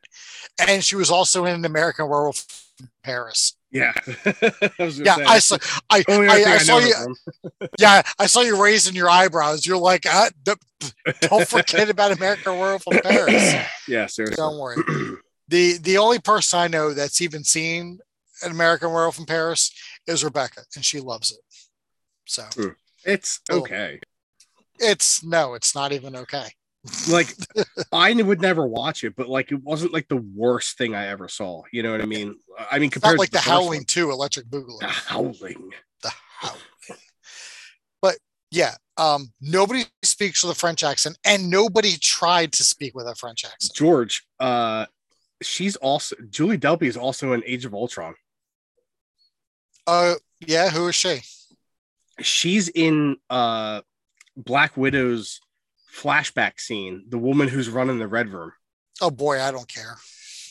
And 0.59 0.83
she 0.83 0.95
was 0.95 1.09
also 1.12 1.45
in 1.45 1.65
American 1.65 2.07
Werewolf 2.07 2.45
in 2.79 2.89
Paris. 3.03 3.57
Yeah. 3.71 3.93
I 4.25 4.71
Yeah, 4.79 5.17
I 5.27 5.39
saw 5.39 5.57
I, 5.89 6.03
I, 6.07 6.43
I 6.47 6.57
saw 6.59 6.79
you 6.79 6.93
yeah, 7.79 8.01
I 8.19 8.25
saw 8.27 8.41
you 8.41 8.62
raising 8.62 8.95
your 8.95 9.09
eyebrows. 9.09 9.65
You're 9.65 9.77
like, 9.77 10.05
uh, 10.05 10.29
d- 10.43 10.53
don't 11.21 11.47
forget 11.47 11.89
about 11.89 12.12
American 12.15 12.57
Werewolf 12.57 12.83
in 12.91 13.00
Paris. 13.00 13.53
yeah, 13.88 14.05
seriously. 14.05 14.35
Don't 14.38 14.57
worry. 14.57 14.77
the 15.50 15.77
the 15.79 15.97
only 15.97 16.19
person 16.19 16.59
I 16.59 16.67
know 16.67 16.93
that's 16.93 17.21
even 17.21 17.43
seen 17.43 18.00
an 18.43 18.51
American 18.51 18.91
Werewolf 18.91 19.19
in 19.19 19.25
Paris 19.25 19.71
is 20.07 20.24
Rebecca, 20.24 20.62
and 20.75 20.83
she 20.85 21.00
loves 21.00 21.31
it. 21.31 21.39
So 22.25 22.43
It's 23.03 23.39
Oh. 23.50 23.59
okay. 23.59 24.00
It's 24.79 25.24
no, 25.24 25.53
it's 25.53 25.75
not 25.75 25.91
even 25.91 26.15
okay. 26.15 26.48
Like 27.10 27.34
I 27.91 28.13
would 28.13 28.41
never 28.41 28.67
watch 28.67 29.03
it, 29.03 29.15
but 29.15 29.27
like 29.27 29.51
it 29.51 29.62
wasn't 29.63 29.94
like 29.94 30.08
the 30.08 30.24
worst 30.36 30.77
thing 30.77 30.94
I 30.96 31.08
ever 31.08 31.27
saw. 31.27 31.63
You 31.72 31.84
know 31.84 31.91
what 31.91 32.01
I 32.01 32.05
mean? 32.05 32.36
I 32.72 32.79
mean, 32.79 32.89
compared 32.89 33.15
not 33.15 33.20
like 33.20 33.29
to 33.29 33.34
the 33.34 33.38
first 33.39 33.50
Howling 33.50 33.79
one. 33.79 33.86
Two, 33.86 34.12
Electric 34.12 34.48
Boogaloo. 34.48 34.79
The 34.79 34.88
howling. 34.88 35.72
The 36.03 36.12
Howling. 36.39 36.62
But 38.01 38.17
yeah, 38.51 38.75
um, 38.98 39.32
nobody 39.41 39.86
speaks 40.03 40.44
with 40.44 40.55
a 40.55 40.60
French 40.60 40.84
accent, 40.84 41.17
and 41.25 41.50
nobody 41.50 41.98
tried 41.98 42.53
to 42.53 42.63
speak 42.63 42.96
with 42.96 43.08
a 43.08 43.15
French 43.15 43.44
accent. 43.46 43.74
George, 43.74 44.25
uh, 44.39 44.86
she's 45.41 45.75
also 45.77 46.15
Julie 46.29 46.58
Delpy 46.58 46.84
is 46.84 46.98
also 46.98 47.34
in 47.34 47.44
Age 47.46 47.65
of 47.65 47.74
Ultron. 47.74 48.13
Uh, 49.88 50.15
Yeah, 50.46 50.70
who 50.70 50.88
is 50.88 50.96
she? 50.96 51.22
She's 52.22 52.70
in 52.70 53.17
uh 53.29 53.82
Black 54.37 54.75
Widow's 54.77 55.39
flashback 55.95 56.59
scene, 56.59 57.05
the 57.09 57.17
woman 57.17 57.47
who's 57.47 57.69
running 57.69 57.99
the 57.99 58.07
red 58.07 58.29
room. 58.29 58.51
Oh 59.01 59.11
boy, 59.11 59.41
I 59.41 59.51
don't 59.51 59.67
care. 59.67 59.95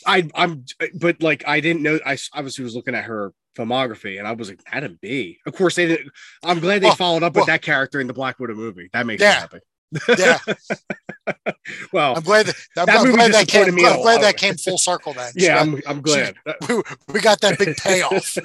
I 0.06 0.28
I'm 0.34 0.64
but 0.94 1.22
like 1.22 1.44
I 1.46 1.60
didn't 1.60 1.82
know 1.82 1.98
I 2.04 2.18
obviously 2.34 2.64
was 2.64 2.74
looking 2.74 2.94
at 2.94 3.04
her 3.04 3.32
filmography 3.56 4.18
and 4.18 4.26
I 4.28 4.32
was 4.32 4.48
like, 4.48 4.60
that'd 4.70 5.00
be. 5.00 5.38
Of 5.46 5.54
course 5.54 5.76
they 5.76 5.86
didn't 5.86 6.10
I'm 6.44 6.60
glad 6.60 6.82
they 6.82 6.88
Well, 6.88 6.96
followed 6.96 7.22
up 7.22 7.34
well- 7.34 7.42
with 7.42 7.46
that 7.48 7.62
character 7.62 8.00
in 8.00 8.06
the 8.06 8.12
Black 8.14 8.38
Widow 8.38 8.54
movie. 8.54 8.90
That 8.92 9.06
makes 9.06 9.22
Yeah. 9.22 9.32
me 9.34 9.38
happy. 9.40 9.58
Yeah, 10.18 10.38
well, 11.92 12.16
I'm 12.16 12.22
glad 12.24 12.46
that, 12.46 12.56
I'm, 12.76 12.86
That 12.86 12.96
I'm 12.96 13.12
glad 13.12 13.32
that 13.32 13.46
came. 13.46 13.72
me 13.74 13.86
I'm 13.86 14.00
glad 14.02 14.22
that 14.22 14.36
came 14.36 14.54
full 14.56 14.76
circle. 14.78 15.12
Then, 15.12 15.32
yeah, 15.36 15.54
So 15.56 15.60
I'm 15.70 15.82
I'm 15.86 16.00
glad. 16.02 16.34
we, 16.68 16.82
we 17.12 17.20
got 17.20 17.40
that 17.42 17.58
big 17.60 17.76
payoff. 17.82 18.36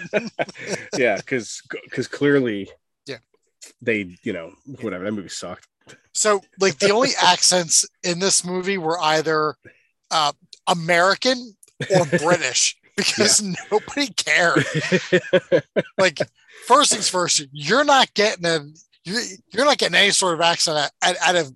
yeah, 0.98 1.15
because 1.17 1.62
because 1.86 2.08
clearly. 2.08 2.69
They 3.82 4.16
you 4.24 4.34
know 4.34 4.54
whatever 4.82 5.04
that 5.04 5.12
movie 5.12 5.30
sucked. 5.30 5.68
So, 6.13 6.42
like, 6.60 6.78
the 6.80 6.92
only 6.92 7.10
accents 7.22 7.88
in 8.04 8.20
this 8.20 8.46
movie 8.46 8.78
were 8.78 9.00
either 9.01 9.56
uh, 10.12 10.34
American 10.68 11.56
or 11.96 12.06
British 12.20 12.78
because 12.96 13.42
nobody 13.72 14.08
cared. 14.08 14.66
Like, 15.98 16.20
first 16.68 16.92
things 16.92 17.10
first, 17.10 17.46
you're 17.51 17.86
not 17.86 18.13
getting 18.13 18.46
a 18.46 18.60
you're, 19.06 19.66
not 19.66 19.78
getting 19.78 19.96
any 19.96 20.12
sort 20.12 20.34
of 20.34 20.42
accent 20.42 20.92
out, 21.01 21.16
out, 21.22 21.36
of 21.36 21.54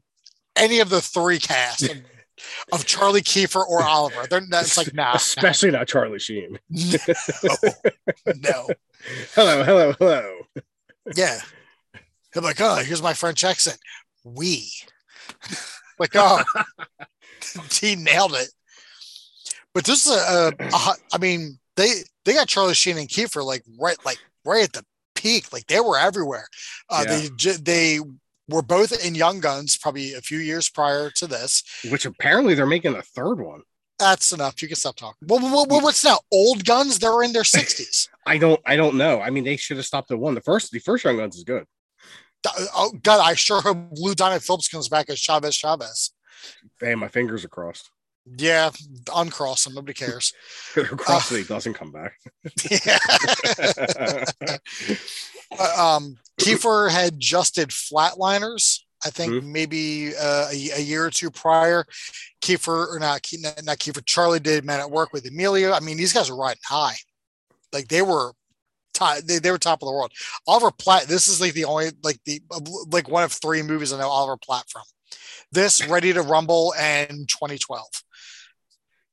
any 0.56 0.80
of 0.80 0.90
the 0.90 1.02
three 1.02 1.40
casts 1.40 1.84
of, 1.84 1.98
of 2.72 2.86
Charlie 2.86 3.22
Kiefer 3.22 3.66
or 3.68 3.84
Oliver. 3.84 4.26
They're 4.30 4.42
not, 4.42 4.64
it's 4.64 4.78
like 4.78 4.94
nah, 4.94 5.14
especially 5.16 5.72
not 5.72 5.88
Charlie 5.88 6.20
Sheen. 6.20 6.60
no, 6.70 6.98
no. 8.40 8.68
hello, 9.36 9.64
hello, 9.64 9.94
hello. 10.00 10.40
Yeah. 11.16 11.40
Be 12.34 12.40
like, 12.42 12.62
oh, 12.62 12.76
here's 12.84 13.02
my 13.04 13.14
French 13.14 13.44
accent. 13.44 13.78
We. 14.24 14.70
like, 16.00 16.12
oh, 16.16 16.42
he 17.72 17.96
nailed 17.96 18.34
it. 18.36 18.50
But 19.74 19.86
this 19.86 20.06
is 20.06 20.12
a, 20.12 20.54
a, 20.60 20.68
a 20.68 20.72
hot- 20.76 21.00
I 21.14 21.18
mean, 21.18 21.60
they 21.76 22.04
they 22.26 22.34
got 22.34 22.48
Charlie 22.48 22.74
Sheen 22.76 22.98
and 22.98 23.10
Kiefer 23.10 23.44
like 23.44 23.64
right, 23.80 23.98
like 24.06 24.20
right 24.46 24.64
at 24.64 24.74
the 24.74 24.86
peak. 25.16 25.52
Like 25.52 25.68
they 25.68 25.80
were 25.80 25.98
everywhere. 25.98 26.48
Uh, 26.90 27.06
Yeah. 27.08 27.28
They 27.38 27.52
they 27.58 28.00
were 28.48 28.62
both 28.62 29.04
in 29.06 29.16
Young 29.16 29.40
Guns, 29.40 29.78
probably 29.78 30.14
a 30.14 30.22
few 30.22 30.38
years 30.38 30.70
prior 30.70 31.10
to 31.12 31.26
this. 31.28 31.64
Which 31.90 32.06
apparently 32.06 32.54
they're 32.54 32.66
making 32.68 32.96
a 32.96 33.02
third 33.02 33.36
one. 33.40 33.62
That's 34.00 34.32
enough. 34.34 34.62
You 34.62 34.68
can 34.68 34.76
stop 34.76 34.96
talking. 34.96 35.28
Well, 35.28 35.40
well, 35.40 35.66
well, 35.70 35.82
what's 35.82 36.04
now? 36.04 36.20
Old 36.32 36.66
Guns? 36.66 37.00
They're 37.00 37.24
in 37.24 37.34
their 37.34 37.44
sixties. 37.44 38.10
I 38.28 38.38
don't 38.38 38.62
I 38.66 38.76
don't 38.76 38.96
know. 38.96 39.22
I 39.22 39.32
mean, 39.32 39.44
they 39.44 39.58
should 39.58 39.78
have 39.78 39.86
stopped 39.86 40.12
at 40.12 40.20
one. 40.20 40.36
The 40.36 40.42
first 40.42 40.72
the 40.72 40.80
first 40.80 41.04
Young 41.04 41.18
Guns 41.18 41.36
is 41.36 41.44
good. 41.44 41.66
Oh 42.76 42.92
God, 43.04 43.22
I 43.24 43.34
sure 43.36 43.62
hope 43.62 43.78
Lou 43.94 44.14
Diamond 44.16 44.44
Phillips 44.44 44.68
comes 44.68 44.90
back 44.90 45.10
as 45.10 45.20
Chavez 45.20 45.56
Chavez. 45.56 46.12
Hey, 46.80 46.96
my 46.96 47.08
fingers 47.08 47.46
are 47.46 47.50
crossed. 47.50 47.90
Yeah, 48.38 48.72
uncross 49.14 49.66
him. 49.68 49.74
Nobody 49.74 49.94
cares. 49.94 50.32
Crossed 50.74 51.30
that 51.32 51.38
he 51.40 51.44
doesn't 51.44 51.74
come 51.74 51.92
back. 51.92 52.14
yeah. 52.70 54.58
Uh, 55.60 55.98
um, 55.98 56.18
Kiefer 56.42 56.90
had 56.90 57.20
just 57.20 57.54
did 57.56 57.70
Flatliners. 57.70 58.80
I 59.06 59.12
think 59.12 59.34
Mhm. 59.34 59.44
maybe 59.52 60.16
uh, 60.16 60.48
a, 60.52 60.70
a 60.78 60.80
year 60.82 61.06
or 61.06 61.12
two 61.12 61.30
prior. 61.30 61.86
Kiefer 62.42 62.88
or 62.88 62.98
not 63.00 63.22
not 63.64 63.78
Kiefer. 63.78 64.04
Charlie 64.04 64.40
did 64.40 64.66
Men 64.66 64.80
at 64.80 64.90
Work 64.90 65.14
with 65.14 65.28
Emilio. 65.28 65.72
I 65.74 65.80
mean, 65.80 65.96
these 65.98 66.12
guys 66.14 66.30
are 66.32 66.36
riding 66.36 66.62
high. 66.66 66.96
Like 67.72 67.88
they 67.90 68.02
were, 68.02 68.32
top, 69.04 69.18
they, 69.24 69.40
they 69.40 69.52
were 69.52 69.58
top 69.58 69.82
of 69.82 69.88
the 69.88 69.92
world. 69.94 70.12
Oliver 70.48 70.72
Platt. 70.72 71.04
This 71.04 71.28
is 71.28 71.40
like 71.42 71.54
the 71.54 71.66
only 71.66 71.92
like 72.04 72.20
the 72.26 72.42
like 72.92 73.10
one 73.10 73.24
of 73.24 73.32
three 73.32 73.62
movies 73.62 73.92
I 73.94 74.00
know 74.00 74.10
Oliver 74.10 74.38
Platt 74.38 74.66
from. 74.70 74.84
This, 75.52 75.88
Ready 75.88 76.14
to 76.14 76.22
Rumble, 76.24 76.74
and 76.80 77.28
2012. 77.30 77.86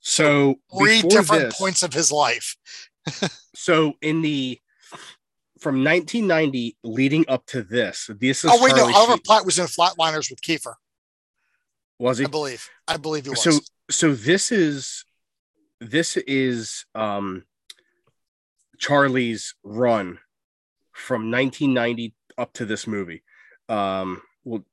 so 0.00 0.56
Three 0.78 1.02
different 1.02 1.44
this- 1.50 1.58
points 1.58 1.82
of 1.82 1.92
his 1.92 2.10
life. 2.12 2.56
So 3.54 3.92
in 4.00 4.22
the 4.22 4.58
from 5.60 5.84
1990 5.84 6.78
leading 6.82 7.26
up 7.28 7.44
to 7.46 7.62
this, 7.62 8.08
this 8.18 8.42
is 8.42 8.50
Oh 8.50 8.62
wait, 8.64 8.70
Charlie 8.74 8.92
no, 8.92 8.98
Oliver 8.98 9.12
Sheen- 9.14 9.22
Platt 9.22 9.44
was 9.44 9.58
in 9.58 9.66
Flatliners 9.66 10.30
with 10.30 10.40
Kiefer. 10.40 10.74
was 11.98 12.16
he? 12.18 12.24
I 12.24 12.28
believe. 12.28 12.66
I 12.88 12.96
believe 12.96 13.24
he 13.24 13.30
was. 13.30 13.42
so 13.42 13.52
so 13.90 14.14
this 14.14 14.50
is 14.50 15.04
this 15.80 16.16
is 16.16 16.86
um 16.94 17.44
charlie's 18.80 19.54
run 19.62 20.18
from 20.92 21.30
1990 21.30 22.14
up 22.36 22.52
to 22.54 22.64
this 22.64 22.86
movie 22.86 23.22
um 23.68 24.20
we'll 24.44 24.64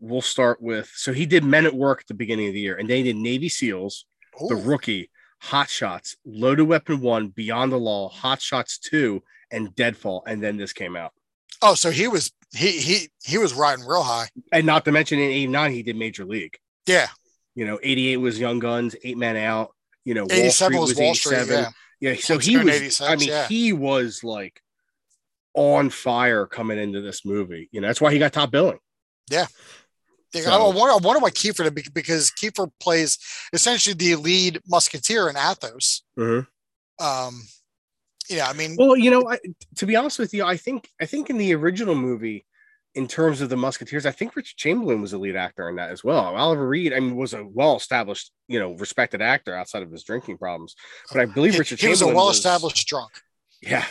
we'll 0.00 0.22
start 0.22 0.60
with 0.60 0.90
so 0.96 1.12
he 1.12 1.26
did 1.26 1.44
men 1.44 1.66
at 1.66 1.74
work 1.74 2.00
at 2.00 2.06
the 2.08 2.14
beginning 2.14 2.48
of 2.48 2.54
the 2.54 2.60
year 2.60 2.76
and 2.76 2.88
then 2.88 2.96
he 2.98 3.02
did 3.04 3.16
navy 3.16 3.48
seals 3.48 4.06
the 4.48 4.56
rookie 4.56 5.10
hot 5.38 5.68
shots 5.68 6.16
loaded 6.24 6.64
weapon 6.64 7.00
one 7.00 7.28
beyond 7.28 7.70
the 7.70 7.78
law 7.78 8.08
hot 8.08 8.40
shots 8.42 8.78
two 8.78 9.22
and 9.50 9.74
deadfall 9.74 10.22
and 10.26 10.42
then 10.42 10.56
this 10.56 10.72
came 10.72 10.96
out 10.96 11.12
oh, 11.62 11.74
so 11.74 11.90
he 11.90 12.08
was 12.08 12.32
he 12.54 12.72
he 12.80 13.08
he 13.22 13.38
was 13.38 13.52
riding 13.54 13.84
real 13.86 14.02
high. 14.02 14.28
and 14.52 14.66
not 14.66 14.84
to 14.84 14.92
mention 14.92 15.18
in 15.18 15.30
89 15.30 15.72
he 15.72 15.82
did 15.82 15.96
major 15.96 16.24
league 16.24 16.56
Yeah, 16.86 17.08
you 17.54 17.66
know 17.66 17.78
88 17.82 18.16
was 18.18 18.38
young 18.38 18.58
guns 18.58 18.96
eight 19.04 19.18
men 19.18 19.36
out 19.36 19.74
you 20.04 20.14
know 20.14 20.22
Wall 20.22 20.32
eighty 20.32 20.50
seven 20.50 20.74
Street 20.78 20.88
was 20.88 20.96
Wall 20.98 21.14
Street. 21.14 21.36
87. 21.36 21.64
Yeah, 21.64 21.70
Yeah, 22.00 22.14
so 22.16 22.38
he 22.38 22.56
was. 22.56 22.66
86, 22.68 23.00
I 23.02 23.16
mean, 23.16 23.28
yeah. 23.28 23.46
he 23.46 23.72
was 23.72 24.24
like 24.24 24.62
on 25.54 25.90
fire 25.90 26.46
coming 26.46 26.78
into 26.78 27.00
this 27.00 27.24
movie. 27.24 27.68
You 27.72 27.80
know, 27.80 27.88
that's 27.88 28.00
why 28.00 28.12
he 28.12 28.18
got 28.18 28.32
top 28.32 28.50
billing. 28.50 28.78
Yeah, 29.30 29.46
So- 30.42 30.50
I, 30.50 30.74
wonder, 30.74 30.92
I 30.92 30.96
wonder 31.06 31.20
why 31.20 31.30
Kiefer 31.30 31.64
did 31.64 31.74
bec- 31.74 31.92
because 31.94 32.30
Kiefer 32.30 32.70
plays 32.80 33.18
essentially 33.52 33.94
the 33.94 34.16
lead 34.16 34.60
musketeer 34.66 35.28
in 35.28 35.36
Athos. 35.36 36.02
Um, 36.98 37.42
yeah, 38.28 38.48
I 38.48 38.52
mean, 38.52 38.76
Well, 38.78 38.96
you 38.96 39.10
know, 39.10 39.28
I, 39.28 39.38
to 39.76 39.86
be 39.86 39.96
honest 39.96 40.18
with 40.18 40.32
you, 40.32 40.44
I 40.44 40.56
think 40.56 40.88
I 41.00 41.06
think 41.06 41.30
in 41.30 41.38
the 41.38 41.54
original 41.54 41.94
movie, 41.96 42.46
in 42.94 43.06
terms 43.06 43.40
of 43.40 43.48
the 43.48 43.56
Musketeers, 43.56 44.04
I 44.04 44.10
think 44.10 44.34
Richard 44.34 44.56
Chamberlain 44.56 45.00
was 45.00 45.12
a 45.12 45.18
lead 45.18 45.36
actor 45.36 45.68
in 45.68 45.76
that 45.76 45.90
as 45.90 46.02
well. 46.02 46.18
Oliver 46.36 46.66
Reed, 46.66 46.92
I 46.92 46.98
mean, 47.00 47.14
was 47.16 47.34
a 47.34 47.44
well-established, 47.44 48.32
you 48.48 48.58
know, 48.58 48.72
respected 48.72 49.22
actor 49.22 49.54
outside 49.54 49.82
of 49.84 49.92
his 49.92 50.02
drinking 50.02 50.38
problems. 50.38 50.74
But 51.12 51.20
I 51.20 51.26
believe 51.26 51.52
he, 51.52 51.58
Richard 51.60 51.80
he 51.80 51.88
was 51.88 52.02
a 52.02 52.08
well-established 52.08 52.86
drunk. 52.88 53.10
Yeah, 53.62 53.84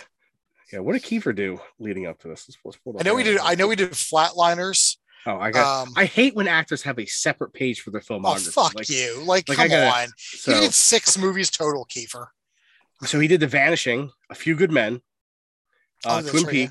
yeah. 0.74 0.80
What 0.80 0.94
did 0.94 1.04
Kiefer 1.04 1.34
do 1.36 1.62
leading 1.80 2.08
up 2.08 2.20
to 2.20 2.28
this? 2.28 2.46
Let's- 2.50 2.58
let's 2.66 2.78
pull 2.78 2.98
I 3.00 3.04
know 3.04 3.16
we 3.16 3.24
did. 3.24 3.38
I 3.40 3.56
know 3.56 3.68
we 3.68 3.76
did 3.76 3.92
Flatliners. 3.92 4.98
Oh, 5.26 5.38
I 5.38 5.52
got. 5.52 5.84
Um, 5.88 5.94
I 5.98 6.06
hate 6.06 6.34
when 6.36 6.48
actors 6.48 6.82
have 6.84 6.98
a 6.98 7.06
separate 7.06 7.54
page 7.54 7.82
for 7.82 7.92
their 7.92 8.02
filmography. 8.02 8.24
oh 8.24 8.34
filmography. 8.36 8.54
fuck 8.54 8.76
Like, 8.76 8.90
you! 8.90 9.24
Like, 9.26 9.48
like, 9.50 9.58
come 9.58 9.68
gotta- 9.70 10.02
on. 10.04 10.08
So, 10.18 10.54
he 10.54 10.60
did 10.62 10.74
six 10.74 11.18
movies 11.18 11.50
total, 11.50 11.86
Kiefer. 11.86 12.28
so 13.06 13.20
he 13.20 13.28
did 13.28 13.40
The 13.42 13.48
Vanishing, 13.48 14.12
A 14.30 14.36
Few 14.36 14.56
Good 14.56 14.72
Men, 14.72 15.02
Oh, 16.06 16.10
uh, 16.10 16.22
that's 16.22 16.32
Twin 16.32 16.44
right, 16.46 16.54
yeah. 16.56 16.64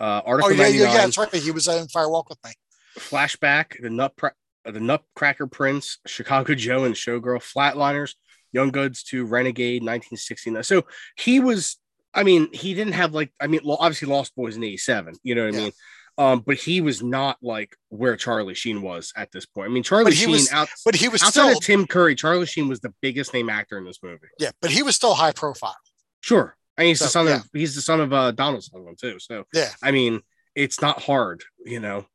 Uh, 0.00 0.22
Oh 0.24 0.30
Article 0.30 0.52
yeah, 0.52 0.56
yeah, 0.56 0.64
99, 0.64 0.88
yeah. 0.88 0.96
That's 0.96 1.18
right. 1.18 1.34
He 1.34 1.50
was 1.50 1.68
in 1.68 1.88
Fire 1.88 2.08
Walk 2.08 2.30
with 2.30 2.38
Me. 2.44 2.52
Flashback, 2.98 3.80
The 3.80 3.90
Nut, 3.90 4.12
uh, 4.22 4.30
The 4.64 4.80
Nutcracker 4.80 5.46
Prince, 5.46 5.98
Chicago 6.06 6.54
Joe 6.66 6.84
and 6.84 6.94
Showgirl, 6.94 7.42
Flatliners, 7.42 8.14
Young 8.52 8.70
Guns 8.70 9.02
to 9.04 9.26
Renegade, 9.26 9.82
1969. 9.82 10.62
So 10.64 10.86
he 11.16 11.40
was. 11.40 11.76
I 12.12 12.24
mean, 12.24 12.52
he 12.52 12.74
didn't 12.74 12.94
have 12.94 13.12
like. 13.14 13.32
I 13.40 13.46
mean, 13.46 13.60
obviously 13.64 14.08
Lost 14.08 14.34
Boys 14.34 14.56
in 14.56 14.64
'87. 14.64 15.14
You 15.22 15.36
know 15.36 15.44
what 15.44 15.54
I 15.54 15.58
mean? 15.58 15.72
Um, 16.18 16.42
but 16.44 16.56
he 16.56 16.80
was 16.80 17.02
not 17.02 17.38
like 17.40 17.76
where 17.88 18.16
Charlie 18.16 18.54
Sheen 18.54 18.82
was 18.82 19.12
at 19.16 19.30
this 19.32 19.46
point. 19.46 19.70
I 19.70 19.72
mean, 19.72 19.82
Charlie 19.82 20.04
But 20.04 20.12
he 20.14 20.24
Sheen 20.24 20.32
was 20.32 20.52
out, 20.52 20.68
But 20.84 20.96
he 20.96 21.08
was 21.08 21.22
outside 21.22 21.30
still 21.30 21.56
of 21.56 21.62
Tim 21.62 21.86
Curry, 21.86 22.14
Charlie 22.14 22.46
Sheen 22.46 22.68
was 22.68 22.80
the 22.80 22.92
biggest 23.00 23.32
name 23.32 23.48
actor 23.48 23.78
in 23.78 23.84
this 23.84 24.00
movie. 24.02 24.26
yeah, 24.38 24.50
but 24.60 24.70
he 24.70 24.82
was 24.82 24.96
still 24.96 25.14
high 25.14 25.32
profile. 25.32 25.76
Sure. 26.20 26.56
And 26.78 26.86
he's 26.86 27.00
the 27.00 27.08
son 27.08 27.26
yeah. 27.26 27.36
of 27.36 27.48
he's 27.52 27.74
the 27.74 27.82
son 27.82 28.00
of 28.00 28.12
uh 28.12 28.30
Donald 28.30 28.62
Sutherland 28.64 28.98
too. 29.00 29.18
So 29.18 29.44
Yeah, 29.52 29.68
I 29.82 29.90
mean, 29.90 30.20
it's 30.54 30.80
not 30.80 31.02
hard, 31.02 31.42
you 31.64 31.80
know. 31.80 32.06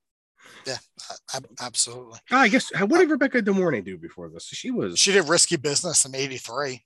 a- 0.68 1.42
absolutely. 1.62 2.20
Ah, 2.32 2.40
I 2.42 2.48
guess 2.48 2.72
what 2.80 2.98
did 3.00 3.10
Rebecca 3.10 3.42
De 3.42 3.54
Mornay 3.54 3.82
do 3.82 3.98
before 3.98 4.30
this? 4.30 4.46
She 4.48 4.72
was 4.72 4.98
She 4.98 5.12
did 5.12 5.28
Risky 5.30 5.56
Business 5.58 6.06
in 6.06 6.16
'83. 6.16 6.84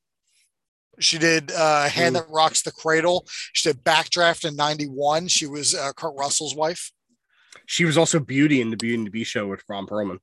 She 0.99 1.17
did 1.17 1.51
uh, 1.51 1.87
Hand 1.87 2.15
Mm. 2.15 2.19
That 2.19 2.29
Rocks 2.29 2.61
the 2.61 2.71
Cradle. 2.73 3.25
She 3.53 3.69
did 3.69 3.83
Backdraft 3.83 4.45
in 4.45 4.55
'91. 4.57 5.29
She 5.29 5.47
was 5.47 5.73
uh, 5.73 5.93
Kurt 5.93 6.15
Russell's 6.17 6.55
wife. 6.55 6.91
she 7.67 7.85
was 7.85 7.97
also 7.97 8.19
Beauty 8.19 8.59
in 8.59 8.69
the 8.71 8.77
Beauty 8.77 8.95
and 8.95 9.07
the 9.07 9.11
Beast 9.11 9.31
show 9.31 9.47
with 9.47 9.63
Ron 9.69 9.87
Perlman. 9.87 10.19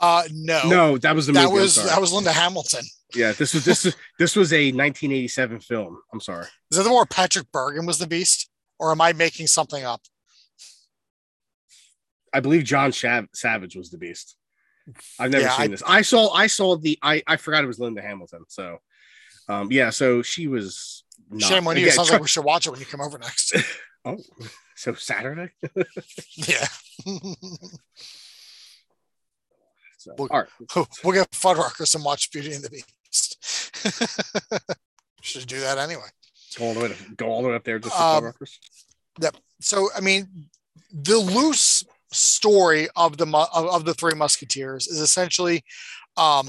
Uh, 0.00 0.22
no, 0.32 0.68
No, 0.68 0.98
that 0.98 1.14
was 1.14 1.26
the 1.26 1.32
that 1.34 1.48
movie. 1.50 1.60
Was 1.62 1.76
that 1.76 2.00
was 2.00 2.12
Linda 2.12 2.32
Hamilton. 2.32 2.84
yeah, 3.14 3.32
this 3.32 3.52
was 3.54 3.64
this 3.64 3.84
is 3.84 3.94
this 4.18 4.34
was 4.36 4.52
a 4.52 4.66
1987 4.72 5.60
film. 5.60 5.98
I'm 6.12 6.20
sorry. 6.20 6.46
Is 6.70 6.78
that 6.78 6.84
the 6.84 6.88
one 6.88 6.96
where 6.98 7.04
Patrick 7.06 7.46
Bergin 7.52 7.86
was 7.86 7.98
the 7.98 8.06
Beast, 8.06 8.48
or 8.78 8.90
am 8.92 9.00
I 9.00 9.12
making 9.12 9.46
something 9.46 9.84
up? 9.84 10.00
I 12.32 12.40
believe 12.40 12.64
John 12.64 12.92
Shav- 12.92 13.28
Savage 13.34 13.76
was 13.76 13.90
the 13.90 13.98
Beast. 13.98 14.36
I've 15.18 15.30
never 15.30 15.44
Yeah, 15.44 15.56
seen 15.56 15.64
I- 15.64 15.68
this. 15.68 15.82
I 15.86 16.02
saw 16.02 16.30
I 16.32 16.46
saw 16.46 16.76
the 16.76 16.98
I 17.02 17.22
I 17.26 17.36
forgot 17.36 17.62
it 17.62 17.66
was 17.66 17.78
Linda 17.78 18.00
Hamilton. 18.02 18.44
So 18.48 18.78
um 19.48 19.70
yeah, 19.70 19.90
so 19.90 20.22
she 20.22 20.46
was 20.48 21.04
not- 21.28 21.48
Shame 21.48 21.66
on 21.68 21.76
you. 21.76 21.82
again, 21.82 21.94
Sounds 21.96 22.08
try- 22.08 22.16
like 22.16 22.22
we 22.22 22.28
should 22.28 22.44
watch 22.44 22.66
it 22.66 22.70
when 22.70 22.80
you 22.80 22.86
come 22.86 23.00
over 23.02 23.18
next. 23.18 23.54
oh, 24.06 24.16
so 24.76 24.94
Saturday. 24.94 25.50
yeah. 26.36 26.66
So, 30.00 30.14
Well- 30.16 30.28
all 30.30 30.38
right. 30.40 30.86
we'll 31.04 31.12
get 31.12 31.30
Fuddruckers 31.32 31.94
and 31.94 32.02
watch 32.02 32.30
Beauty 32.32 32.52
and 32.54 32.64
the 32.64 32.70
Beast. 32.70 33.36
should 35.22 35.46
do 35.46 35.60
that 35.60 35.76
anyway. 35.76 36.08
Go 36.58 36.64
all 36.64 36.74
the 36.74 36.80
way 36.80 36.88
to, 36.88 37.14
go 37.16 37.26
all 37.26 37.42
the 37.42 37.48
way 37.50 37.54
up 37.54 37.64
there 37.64 37.78
just 37.78 37.94
to 37.94 38.02
Um, 38.02 38.24
Fuddruckers? 38.24 38.58
So, 39.60 39.90
I 39.94 40.00
mean, 40.00 40.48
the 40.90 41.18
loose 41.18 41.84
story 42.12 42.88
of 42.96 43.18
the 43.18 43.26
of, 43.26 43.66
of 43.66 43.84
the 43.84 43.92
three 43.94 44.14
musketeers 44.14 44.88
is 44.88 45.00
essentially 45.00 45.62
um, 46.16 46.48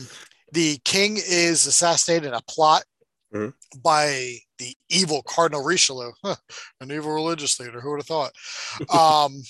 the 0.54 0.80
king 0.86 1.18
is 1.18 1.68
assassinated 1.68 2.30
in 2.30 2.34
a 2.34 2.42
plot 2.48 2.84
Mhm. 3.34 3.54
by 3.84 4.38
the 4.60 4.76
evil 4.90 5.24
Cardinal 5.24 5.64
Richelieu, 5.64 6.12
Huh, 6.24 6.36
an 6.82 6.90
evil 6.92 7.12
religious 7.14 7.60
leader. 7.60 7.82
Who 7.82 7.92
would 7.92 8.00
have 8.00 8.08
thought? 8.08 8.32
Um, 8.90 9.42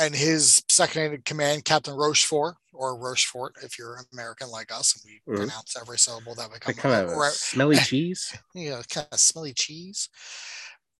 and 0.00 0.14
his 0.14 0.62
second 0.70 1.12
in 1.12 1.22
command, 1.22 1.64
Captain 1.64 1.94
Rochefort, 1.94 2.56
or 2.72 2.96
Rochefort, 2.96 3.54
if 3.62 3.78
you're 3.78 3.98
American 4.12 4.48
like 4.50 4.72
us, 4.72 4.94
and 4.94 5.04
we 5.04 5.32
Mhm. 5.32 5.36
pronounce 5.36 5.76
every 5.80 5.98
syllable 5.98 6.34
that 6.36 6.50
we 6.50 6.58
come 6.58 6.74
kind 6.74 6.94
of 7.10 7.16
right- 7.16 7.32
smelly 7.32 7.76
cheese. 7.90 8.32
yeah, 8.54 8.82
kind 8.88 9.06
of 9.12 9.20
smelly 9.20 9.52
cheese. 9.52 10.08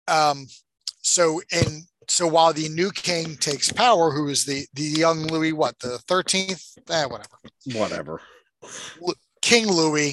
Um, 0.06 0.46
so 1.02 1.40
and 1.50 1.84
so 2.08 2.26
while 2.26 2.52
the 2.52 2.68
new 2.68 2.90
king 2.90 3.36
takes 3.36 3.72
power, 3.72 4.10
who 4.10 4.28
is 4.28 4.44
the 4.44 4.66
the 4.74 4.82
young 4.82 5.26
Louis, 5.28 5.52
what 5.52 5.78
the 5.78 5.98
thirteenth, 6.00 6.62
eh, 6.88 7.04
whatever, 7.06 7.38
Whatever. 7.72 8.20
King 9.42 9.68
Louis, 9.68 10.10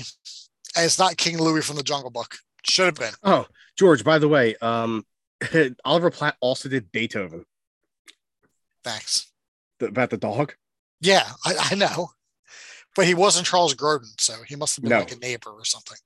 and 0.76 0.86
it's 0.86 0.98
not 1.00 1.18
King 1.18 1.38
Louis 1.38 1.62
from 1.66 1.76
the 1.76 1.84
Jungle 1.84 2.12
Book. 2.12 2.38
Should 2.66 2.86
have 2.86 2.96
been. 2.96 3.14
Oh, 3.24 3.46
George. 3.78 4.04
By 4.04 4.20
the 4.20 4.28
way, 4.30 4.56
um, 4.62 5.06
Oliver 5.86 6.10
Platt 6.12 6.38
also 6.40 6.70
did 6.70 6.92
Beethoven 6.92 7.46
Thanks. 8.88 9.32
about 9.82 10.10
the 10.10 10.18
dog. 10.18 10.54
Yeah, 11.02 11.28
I, 11.46 11.56
I 11.72 11.76
know, 11.76 12.10
but 12.96 13.06
he 13.06 13.14
wasn't 13.14 13.46
Charles 13.48 13.76
Grodin, 13.76 14.20
so 14.20 14.34
he 14.48 14.56
must 14.56 14.76
have 14.76 14.84
been 14.84 14.90
No. 14.92 15.00
like 15.00 15.12
a 15.12 15.18
neighbor 15.20 15.52
or 15.52 15.66
something. 15.66 15.98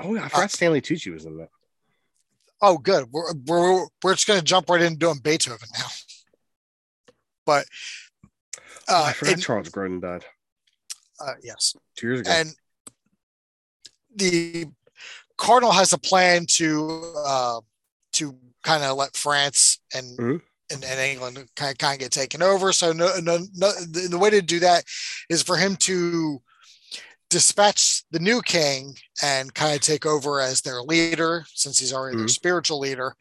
Oh, 0.00 0.16
I 0.18 0.28
forgot 0.28 0.50
Stanley 0.50 0.80
Tucci 0.80 1.12
was 1.12 1.24
in 1.24 1.36
that. 1.38 1.48
Oh, 2.60 2.78
good. 2.78 3.06
We're 3.10 3.32
we're, 3.46 3.86
we're 4.02 4.14
just 4.14 4.26
going 4.26 4.38
to 4.38 4.44
jump 4.44 4.68
right 4.70 4.82
into 4.82 4.98
doing 4.98 5.18
Beethoven 5.22 5.68
now. 5.78 5.86
But 7.46 7.66
Oh, 8.88 8.94
uh, 8.96 9.04
I 9.08 9.12
forgot 9.12 9.34
in- 9.34 9.40
Charles 9.40 9.68
Grodin 9.70 10.00
died 10.00 10.24
uh, 11.20 11.34
yes. 11.42 11.74
two 11.96 12.06
years 12.08 12.20
ago. 12.20 12.30
and 12.30 12.54
the 14.14 14.66
cardinal 15.38 15.72
has 15.72 15.92
a 15.92 15.98
plan 15.98 16.44
to 16.46 17.14
uh 17.24 17.60
to 18.12 18.36
kind 18.62 18.82
of 18.84 18.96
let 18.96 19.16
france 19.16 19.80
and 19.94 20.18
Mhm. 20.18 20.40
And, 20.72 20.84
and 20.84 20.98
england 21.00 21.36
kind 21.56 21.72
of, 21.72 21.78
kind 21.78 21.94
of 21.94 22.00
get 22.00 22.10
taken 22.12 22.42
over 22.42 22.72
so 22.72 22.92
no, 22.92 23.10
no, 23.22 23.38
no 23.54 23.70
the, 23.90 24.08
the 24.10 24.18
way 24.18 24.30
to 24.30 24.42
do 24.42 24.58
that 24.60 24.84
is 25.28 25.42
for 25.42 25.56
him 25.56 25.76
to 25.76 26.40
dispatch 27.30 28.02
the 28.10 28.18
new 28.18 28.42
king 28.42 28.94
and 29.22 29.54
kind 29.54 29.74
of 29.74 29.80
take 29.80 30.04
over 30.04 30.40
as 30.40 30.60
their 30.60 30.82
leader 30.82 31.44
since 31.54 31.78
he's 31.78 31.92
already 31.92 32.16
their 32.16 32.26
Mhm. 32.26 32.30
spiritual 32.30 32.78
leader 32.78 33.14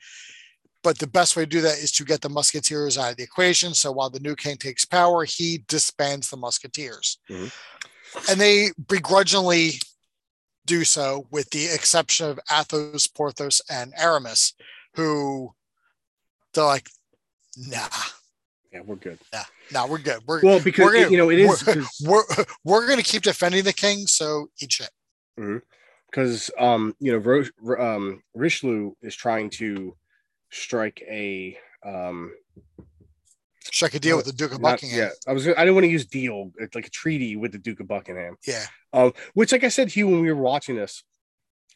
but 0.84 0.98
the 0.98 1.08
best 1.08 1.36
way 1.36 1.43
to 1.43 1.50
do 1.50 1.62
that 1.62 1.77
is 1.77 1.91
to 1.91 2.03
get 2.03 2.22
the 2.22 2.29
musketeers 2.29 2.98
out 2.98 3.12
of 3.12 3.17
the 3.17 3.24
equation 3.24 3.74
so 3.74 3.91
while 3.91 4.10
the 4.10 4.20
new 4.20 4.36
king 4.36 4.58
takes 4.58 4.84
power 4.84 5.24
he 5.25 5.63
disbands 5.67 6.29
the 6.29 6.38
musketeers 6.38 7.20
Mhm. 7.29 7.51
and 8.29 8.41
they 8.41 8.72
begrudgingly 8.88 9.79
do 10.65 10.84
so 10.84 11.27
with 11.31 11.50
the 11.51 11.65
exception 11.67 12.29
of 12.29 12.39
athos 12.51 13.08
porthos 13.08 13.62
and 13.70 13.93
aramis 13.98 14.53
who 14.96 15.53
they're 16.53 16.65
like 16.65 16.89
nah. 17.58 17.88
Yeah, 18.72 18.81
we're 18.85 18.96
good. 18.96 19.20
nah 19.33 19.44
nah 19.74 19.85
we're 19.87 19.98
good. 20.00 20.22
We're 20.25 20.42
Well, 20.42 20.61
because 20.61 20.85
We're 20.85 20.94
gonna- 20.94 21.09
you 21.11 21.18
know 21.18 21.29
it 21.29 21.40
is 21.40 21.64
we're- 21.66 21.85
we're 22.05 22.46
we're 22.64 22.87
gonna 22.87 23.03
keep 23.03 23.22
defending 23.24 23.64
the 23.64 23.74
king 23.74 24.07
so 24.07 24.48
eat 24.61 24.72
shit. 24.72 24.90
Because 26.09 26.50
um 26.57 26.96
you 27.00 27.11
know 27.11 27.18
Ro- 27.61 27.96
um 27.96 28.24
Richelieu 28.33 28.94
is 29.01 29.16
trying 29.16 29.50
to 29.51 29.96
strike 30.51 31.01
a 31.09 31.57
um 31.85 32.33
strike 33.64 33.94
a 33.94 34.00
deal 34.00 34.11
No, 34.14 34.18
with 34.18 34.25
the 34.27 34.33
duke 34.33 34.51
of 34.53 34.61
not- 34.61 34.72
buckingham. 34.74 34.98
yeah 35.00 35.09
I 35.27 35.33
was 35.33 35.48
I 35.48 35.51
didn't 35.51 35.74
want 35.75 35.85
to 35.85 35.90
use 35.92 36.05
deal 36.05 36.51
it's 36.57 36.75
like 36.75 36.87
a 36.87 36.90
treaty 36.92 37.35
with 37.35 37.51
the 37.51 37.57
Duke 37.59 37.79
of 37.79 37.87
Buckingham. 37.87 38.37
Yeah. 38.48 38.66
Um 38.94 39.14
which 39.33 39.51
like 39.51 39.64
I 39.64 39.70
said 39.70 39.90
to 39.90 40.00
you 40.00 40.07
when 40.07 40.22
we 40.22 40.31
were 40.31 40.42
watching 40.42 40.75
this 40.75 41.03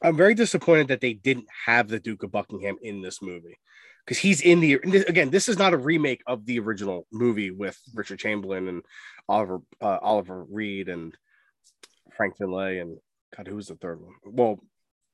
I'm 0.01 0.15
very 0.17 0.33
disappointed 0.33 0.87
that 0.89 1.01
they 1.01 1.13
didn't 1.13 1.47
have 1.65 1.87
the 1.87 1.99
Duke 1.99 2.23
of 2.23 2.31
Buckingham 2.31 2.77
in 2.81 3.01
this 3.01 3.21
movie 3.21 3.57
because 4.05 4.17
he's 4.19 4.41
in 4.41 4.59
the 4.59 4.73
again 5.07 5.29
this 5.29 5.49
is 5.49 5.57
not 5.57 5.73
a 5.73 5.77
remake 5.77 6.21
of 6.27 6.45
the 6.45 6.59
original 6.59 7.07
movie 7.11 7.51
with 7.51 7.77
Richard 7.93 8.19
Chamberlain 8.19 8.67
and 8.67 8.83
Oliver 9.27 9.59
uh, 9.81 9.97
Oliver 10.01 10.43
Reed 10.49 10.89
and 10.89 11.15
Frank 12.15 12.37
Finlay 12.37 12.79
and 12.79 12.97
God 13.35 13.47
who 13.47 13.55
was 13.55 13.67
the 13.67 13.75
third 13.75 14.01
one 14.01 14.13
well 14.25 14.59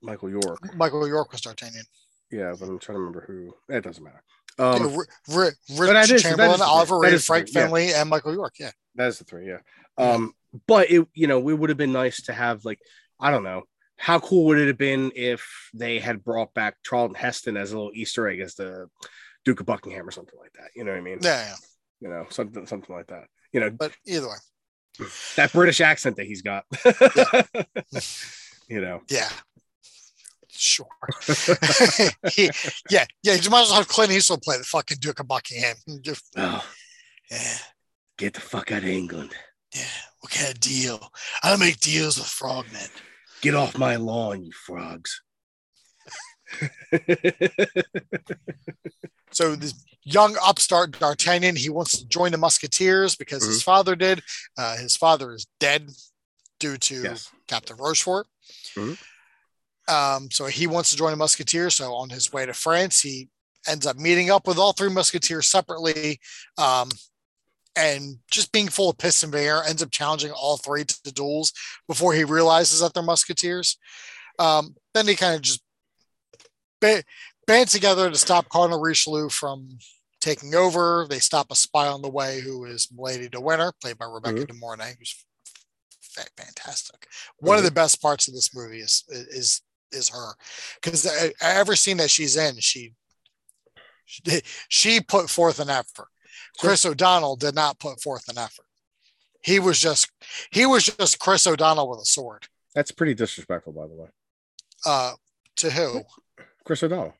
Michael 0.01 0.29
York 0.29 0.75
michael 0.75 1.07
york 1.07 1.31
was 1.31 1.41
d'artagnan 1.41 1.83
Yeah, 2.31 2.53
but 2.59 2.67
I'm 2.69 2.79
trying 2.79 2.95
to 2.95 2.99
remember 2.99 3.23
who. 3.27 3.53
It 3.73 3.83
doesn't 3.83 4.03
matter. 4.03 4.23
Um, 4.57 4.89
Yeah, 4.89 4.97
Ri- 4.97 5.47
Ri- 5.77 5.87
Richard 5.89 6.15
is- 6.15 6.23
Chamberlain, 6.23 6.61
Oliver 6.61 6.99
Reed, 6.99 7.13
is 7.13 7.21
the- 7.21 7.25
Frank 7.25 7.49
yeah. 7.53 8.01
And 8.01 8.09
Michael 8.09 8.33
York. 8.33 8.55
Yeah, 8.59 8.71
that's 8.95 9.19
the 9.19 9.25
three. 9.25 9.47
Yeah. 9.47 9.59
Um, 9.97 10.33
but 10.67 10.89
it, 10.89 11.07
you 11.13 11.27
know, 11.27 11.47
it 11.49 11.53
would 11.53 11.69
have 11.69 11.77
been 11.77 11.91
nice 11.91 12.21
to 12.23 12.33
have 12.33 12.63
like, 12.65 12.79
I 13.19 13.31
don't 13.31 13.43
know, 13.43 13.63
how 14.01 14.19
cool 14.19 14.45
would 14.45 14.57
it 14.57 14.67
have 14.67 14.79
been 14.79 15.11
if 15.15 15.69
they 15.75 15.99
had 15.99 16.23
brought 16.23 16.53
back 16.55 16.75
Charlton 16.83 17.13
Heston 17.15 17.55
as 17.55 17.71
a 17.71 17.77
little 17.77 17.91
Easter 17.93 18.27
egg 18.27 18.39
as 18.39 18.55
the 18.55 18.87
Duke 19.45 19.59
of 19.59 19.67
Buckingham 19.67 20.07
or 20.07 20.11
something 20.11 20.39
like 20.39 20.53
that. 20.53 20.69
You 20.75 20.83
know 20.83 20.91
what 20.91 20.97
I 20.97 21.01
mean? 21.01 21.19
yeah, 21.21 21.45
yeah. 21.49 21.55
You 21.99 22.09
know, 22.09 22.25
something, 22.31 22.65
something 22.65 22.95
like 22.95 23.07
that. 23.07 23.25
You 23.53 23.59
know, 23.59 23.69
But 23.69 23.91
either 24.07 24.27
way, 24.27 25.05
that 25.35 25.53
British 25.53 25.81
accent 25.81 26.15
that 26.15 26.25
he's 26.25 26.41
got. 26.41 26.65
you 28.67 28.81
know, 28.81 29.01
yeah, 29.09 29.29
sure. 30.49 30.87
He- 32.33 32.49
yeah, 32.89 33.05
yeah. 33.23 33.33
You 33.35 33.49
might 33.49 33.63
as 33.63 33.69
well 33.69 33.75
have 33.77 33.87
Clint 33.87 34.11
Eastwood 34.11 34.41
play 34.41 34.57
the 34.57 34.63
fucking 34.63 34.97
Duke 34.99 35.19
of 35.19 35.27
Buckingham. 35.27 35.75
Just, 36.01 36.25
oh, 36.37 36.65
yeah, 37.29 37.57
get 38.17 38.33
the 38.33 38.41
fuck 38.41 38.71
out 38.71 38.79
of 38.83 38.89
England. 38.89 39.33
yeah. 39.75 39.83
What 40.21 40.31
kind 40.31 40.49
of 40.49 40.59
deal? 40.59 41.11
I 41.43 41.49
don't 41.49 41.59
make 41.59 41.79
deals 41.79 42.17
with 42.17 42.27
frogmen. 42.27 42.89
Get 43.41 43.55
off 43.55 43.77
my 43.77 43.95
lawn, 43.95 44.43
you 44.43 44.51
frogs. 44.51 45.21
So 49.31 49.55
this 49.55 49.73
young 50.03 50.35
upstart 50.43 50.99
D'Artagnan, 50.99 51.55
he 51.55 51.69
wants 51.69 51.97
to 51.97 52.07
join 52.07 52.31
the 52.31 52.37
Musketeers 52.37 53.15
because 53.15 53.45
his 53.45 53.63
father 53.63 53.95
did. 53.95 54.21
Uh, 54.57 54.77
his 54.77 54.95
father 54.95 55.33
is 55.33 55.47
dead 55.59 55.89
due 56.59 56.77
to 56.77 57.03
yes. 57.03 57.31
Captain 57.47 57.77
Rochefort. 57.77 58.27
Mhm. 58.75 58.97
Um, 59.87 60.31
so 60.31 60.45
he 60.45 60.67
wants 60.67 60.91
to 60.91 60.97
join 60.97 61.11
the 61.11 61.17
Musketeers. 61.17 61.75
So 61.75 61.93
on 61.93 62.09
his 62.09 62.31
way 62.31 62.45
to 62.45 62.53
France, 62.53 63.01
he 63.01 63.29
ends 63.67 63.85
up 63.85 63.97
meeting 63.97 64.29
up 64.29 64.47
with 64.47 64.57
all 64.57 64.73
three 64.73 64.89
Musketeers 64.89 65.47
separately. 65.47 66.19
Um, 66.57 66.89
and 67.75 68.17
just 68.29 68.51
being 68.51 68.67
full 68.67 68.89
of 68.89 68.97
piss 68.97 69.23
and 69.23 69.31
bear, 69.31 69.63
ends 69.63 69.81
up 69.81 69.91
challenging 69.91 70.31
all 70.31 70.57
three 70.57 70.83
to 70.83 70.99
the 71.03 71.11
duels 71.11 71.53
before 71.87 72.13
he 72.13 72.23
realizes 72.23 72.79
that 72.81 72.93
they're 72.93 73.03
Musketeers. 73.03 73.77
Um, 74.39 74.75
then 74.93 75.07
he 75.07 75.15
kind 75.15 75.35
of 75.35 75.41
just 75.41 75.61
ba- 76.81 77.03
band 77.47 77.69
together 77.69 78.09
to 78.09 78.17
stop 78.17 78.49
Cardinal 78.49 78.79
Richelieu 78.81 79.29
from 79.29 79.77
taking 80.19 80.53
over. 80.55 81.05
They 81.09 81.19
stop 81.19 81.51
a 81.51 81.55
spy 81.55 81.87
on 81.87 82.01
the 82.01 82.09
way 82.09 82.41
who 82.41 82.65
is 82.65 82.87
Lady 82.95 83.29
de 83.29 83.39
Winter, 83.39 83.71
played 83.81 83.97
by 83.97 84.05
Rebecca 84.05 84.45
De 84.45 84.53
Mornay, 84.53 84.95
who's 84.99 85.25
fa- 86.01 86.27
fantastic. 86.37 87.07
One 87.37 87.57
of 87.57 87.63
Mhm. 87.63 87.67
the 87.67 87.71
best 87.73 88.01
parts 88.01 88.27
of 88.27 88.33
this 88.33 88.53
movie 88.53 88.81
is 88.81 89.03
is 89.09 89.61
is 89.91 90.07
her 90.09 90.35
because 90.81 91.05
every 91.41 91.75
scene 91.75 91.97
that 91.97 92.09
she's 92.09 92.37
in, 92.37 92.57
she- 92.59 92.93
she 94.69 95.01
put 95.01 95.29
forth 95.29 95.59
an 95.59 95.69
effort. 95.69 96.07
Chris 96.59 96.85
O'Donnell 96.85 97.35
did 97.35 97.55
not 97.55 97.79
put 97.79 98.01
forth 98.01 98.27
an 98.29 98.37
effort. 98.37 98.65
He 99.43 99.59
was 99.59 99.79
just 99.79 100.09
he 100.51 100.65
was 100.65 100.85
just 100.85 101.19
Chris 101.19 101.47
O'Donnell 101.47 101.89
with 101.89 101.99
a 101.99 102.05
sword. 102.05 102.47
That's 102.75 102.91
pretty 102.91 103.13
disrespectful, 103.15 103.73
by 103.73 103.87
the 103.87 103.95
way. 103.95 104.07
Uh, 104.85 105.13
to 105.57 105.69
who? 105.71 106.01
Chris 106.63 106.83
O'Donnell. 106.83 107.15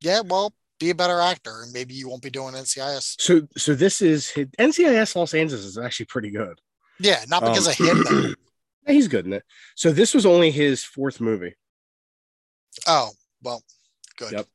Yeah, 0.00 0.20
well, 0.24 0.52
be 0.80 0.90
a 0.90 0.94
better 0.94 1.20
actor, 1.20 1.62
and 1.62 1.72
maybe 1.72 1.94
you 1.94 2.08
won't 2.08 2.22
be 2.22 2.30
doing 2.30 2.54
NCIS. 2.54 3.16
So, 3.20 3.46
so 3.56 3.74
this 3.74 4.02
is 4.02 4.32
NCIS 4.58 5.16
Los 5.16 5.34
Angeles 5.34 5.64
is 5.64 5.78
actually 5.78 6.06
pretty 6.06 6.30
good. 6.30 6.58
Yeah, 6.98 7.24
not 7.28 7.42
because 7.42 7.66
Um, 7.80 7.88
of 7.88 7.96
him. 7.96 8.04
Though. 8.04 8.34
He's 8.92 9.08
good 9.08 9.26
in 9.26 9.32
it. 9.32 9.42
So 9.74 9.90
this 9.92 10.14
was 10.14 10.24
only 10.26 10.50
his 10.50 10.82
fourth 10.84 11.20
movie. 11.20 11.54
Oh, 12.86 13.10
well, 13.42 13.62
good. 14.16 14.32
Yep. 14.32 14.46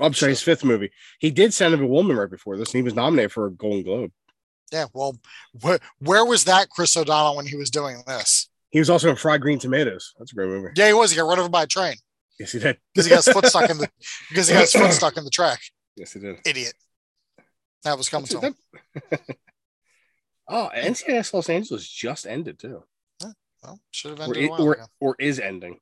I'm 0.00 0.14
sorry, 0.14 0.32
his 0.32 0.42
fifth 0.42 0.64
movie. 0.64 0.90
He 1.18 1.30
did 1.30 1.54
Sound 1.54 1.74
of 1.74 1.80
a 1.80 1.86
Woman 1.86 2.16
right 2.16 2.30
before 2.30 2.56
this, 2.56 2.68
and 2.74 2.78
he 2.78 2.82
was 2.82 2.94
nominated 2.94 3.32
for 3.32 3.46
a 3.46 3.50
Golden 3.50 3.82
Globe. 3.82 4.12
Yeah, 4.72 4.86
well, 4.92 5.18
wh- 5.64 5.76
where 6.00 6.24
was 6.24 6.44
that 6.44 6.70
Chris 6.70 6.96
O'Donnell 6.96 7.36
when 7.36 7.46
he 7.46 7.56
was 7.56 7.70
doing 7.70 8.02
this? 8.06 8.48
He 8.70 8.78
was 8.78 8.90
also 8.90 9.08
in 9.08 9.16
Fried 9.16 9.40
Green 9.40 9.58
Tomatoes. 9.58 10.12
That's 10.18 10.32
a 10.32 10.34
great 10.34 10.48
movie. 10.48 10.70
Yeah, 10.76 10.88
he 10.88 10.92
was. 10.92 11.10
He 11.12 11.16
got 11.16 11.28
run 11.28 11.38
over 11.38 11.48
by 11.48 11.62
a 11.62 11.66
train. 11.66 11.94
Yes, 12.38 12.52
he 12.52 12.58
did. 12.58 12.78
because 12.92 13.06
he 13.06 13.10
got 13.10 13.24
his 13.24 13.32
foot 13.32 13.46
stuck 13.46 13.70
in 13.70 13.78
the 13.78 13.88
because 14.28 14.48
he 14.48 14.54
got 14.54 14.62
his 14.62 14.72
foot 14.72 14.92
stuck 14.92 15.16
in 15.16 15.24
the 15.24 15.30
track. 15.30 15.60
Yes, 15.96 16.12
he 16.12 16.20
did. 16.20 16.36
Idiot. 16.44 16.74
That 17.84 17.96
was 17.96 18.08
coming 18.08 18.26
to 18.26 18.40
him. 18.40 18.54
oh, 20.48 20.70
NCIS 20.76 21.32
Los 21.32 21.48
Angeles 21.48 21.88
just 21.88 22.26
ended 22.26 22.58
too, 22.58 22.82
Well, 23.62 23.80
should 23.92 24.18
have 24.18 24.28
or, 24.28 24.34
ended 24.34 24.42
a 24.42 24.44
it, 24.46 24.50
while 24.50 24.62
or, 24.62 24.86
or 25.00 25.16
is 25.18 25.38
ending. 25.38 25.78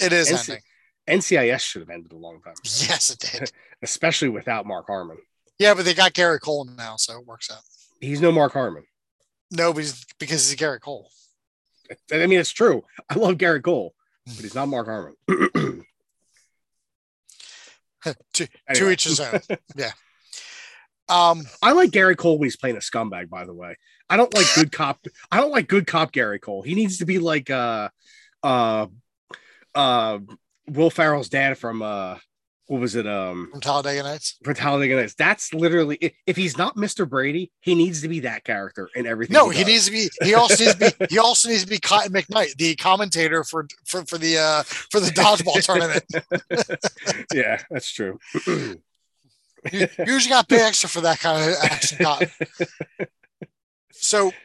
It 0.00 0.12
is 0.12 0.30
NC 0.30 0.48
ending. 0.48 0.62
NCIS 1.08 1.60
should 1.60 1.82
have 1.82 1.90
ended 1.90 2.12
a 2.12 2.16
long 2.16 2.40
time, 2.42 2.52
ago, 2.52 2.60
Yes, 2.64 3.10
it 3.10 3.18
did. 3.18 3.52
especially 3.82 4.28
without 4.28 4.66
Mark 4.66 4.86
Harmon. 4.86 5.18
Yeah, 5.58 5.74
but 5.74 5.84
they 5.84 5.94
got 5.94 6.12
Gary 6.12 6.38
Cole 6.38 6.64
now, 6.64 6.96
so 6.96 7.18
it 7.18 7.26
works 7.26 7.50
out. 7.50 7.62
He's 8.00 8.20
no 8.20 8.30
Mark 8.30 8.52
Harmon. 8.52 8.84
No, 9.50 9.72
because 9.72 10.06
he's 10.18 10.54
Gary 10.54 10.78
Cole. 10.78 11.10
I 12.12 12.26
mean, 12.26 12.38
it's 12.38 12.50
true. 12.50 12.84
I 13.08 13.14
love 13.18 13.38
Gary 13.38 13.62
Cole, 13.62 13.94
but 14.26 14.36
he's 14.36 14.54
not 14.54 14.68
Mark 14.68 14.86
Harmon. 14.86 15.14
to, 18.34 18.48
to 18.74 18.90
each 18.90 19.04
his 19.04 19.20
own. 19.20 19.40
Yeah. 19.76 19.92
Um, 21.08 21.46
I 21.62 21.72
like 21.72 21.90
Gary 21.90 22.16
Cole 22.16 22.38
when 22.38 22.46
he's 22.46 22.58
playing 22.58 22.76
a 22.76 22.80
scumbag, 22.80 23.30
by 23.30 23.46
the 23.46 23.54
way. 23.54 23.76
I 24.10 24.18
don't 24.18 24.32
like 24.34 24.46
good 24.54 24.70
cop. 24.70 24.98
I 25.30 25.40
don't 25.40 25.50
like 25.50 25.66
good 25.66 25.86
cop 25.86 26.12
Gary 26.12 26.38
Cole. 26.38 26.62
He 26.62 26.74
needs 26.74 26.98
to 26.98 27.06
be 27.06 27.18
like 27.18 27.48
uh 27.48 27.88
uh 28.42 28.88
uh 29.74 30.18
Will 30.68 30.90
Ferrell's 30.90 31.28
dad 31.28 31.58
from 31.58 31.82
uh 31.82 32.16
what 32.66 32.80
was 32.80 32.94
it? 32.96 33.06
Um 33.06 33.48
from 33.50 33.60
Talladega 33.60 34.02
Nights. 34.02 34.36
for 34.44 34.52
Talladega 34.54 34.96
Nights. 34.96 35.14
That's 35.14 35.54
literally 35.54 36.14
if, 36.26 36.36
he's 36.36 36.58
not 36.58 36.76
Mr. 36.76 37.08
Brady, 37.08 37.50
he 37.60 37.74
needs 37.74 38.02
to 38.02 38.08
be 38.08 38.20
that 38.20 38.44
character 38.44 38.88
in 38.94 39.06
everything. 39.06 39.34
No, 39.34 39.48
he 39.48 39.64
does. 39.64 39.66
needs 39.66 39.84
to 39.86 39.92
be. 39.92 40.26
He 40.26 40.34
also 40.34 40.64
needs 40.64 40.76
to 40.76 40.94
be. 40.98 41.06
He 41.10 41.18
also 41.18 41.48
needs 41.48 41.62
to 41.62 41.68
be 41.68 41.78
Cotton 41.78 42.12
McKnight, 42.12 42.56
the 42.56 42.76
commentator 42.76 43.42
for 43.44 43.66
for, 43.86 44.04
for 44.04 44.18
the 44.18 44.38
uh 44.38 44.62
for 44.64 45.00
the 45.00 45.10
dodgeball 45.10 45.62
tournament. 45.62 46.04
yeah, 47.34 47.62
that's 47.70 47.90
true. 47.90 48.18
You, 48.46 48.78
you 49.72 49.88
usually 50.06 50.30
got 50.30 50.48
to 50.48 50.54
pay 50.54 50.62
extra 50.62 50.88
for 50.88 51.00
that 51.00 51.18
kind 51.18 51.50
of 51.50 51.56
action. 51.62 51.98
Cotton. 51.98 52.28
So 54.00 54.30
he, 54.30 54.36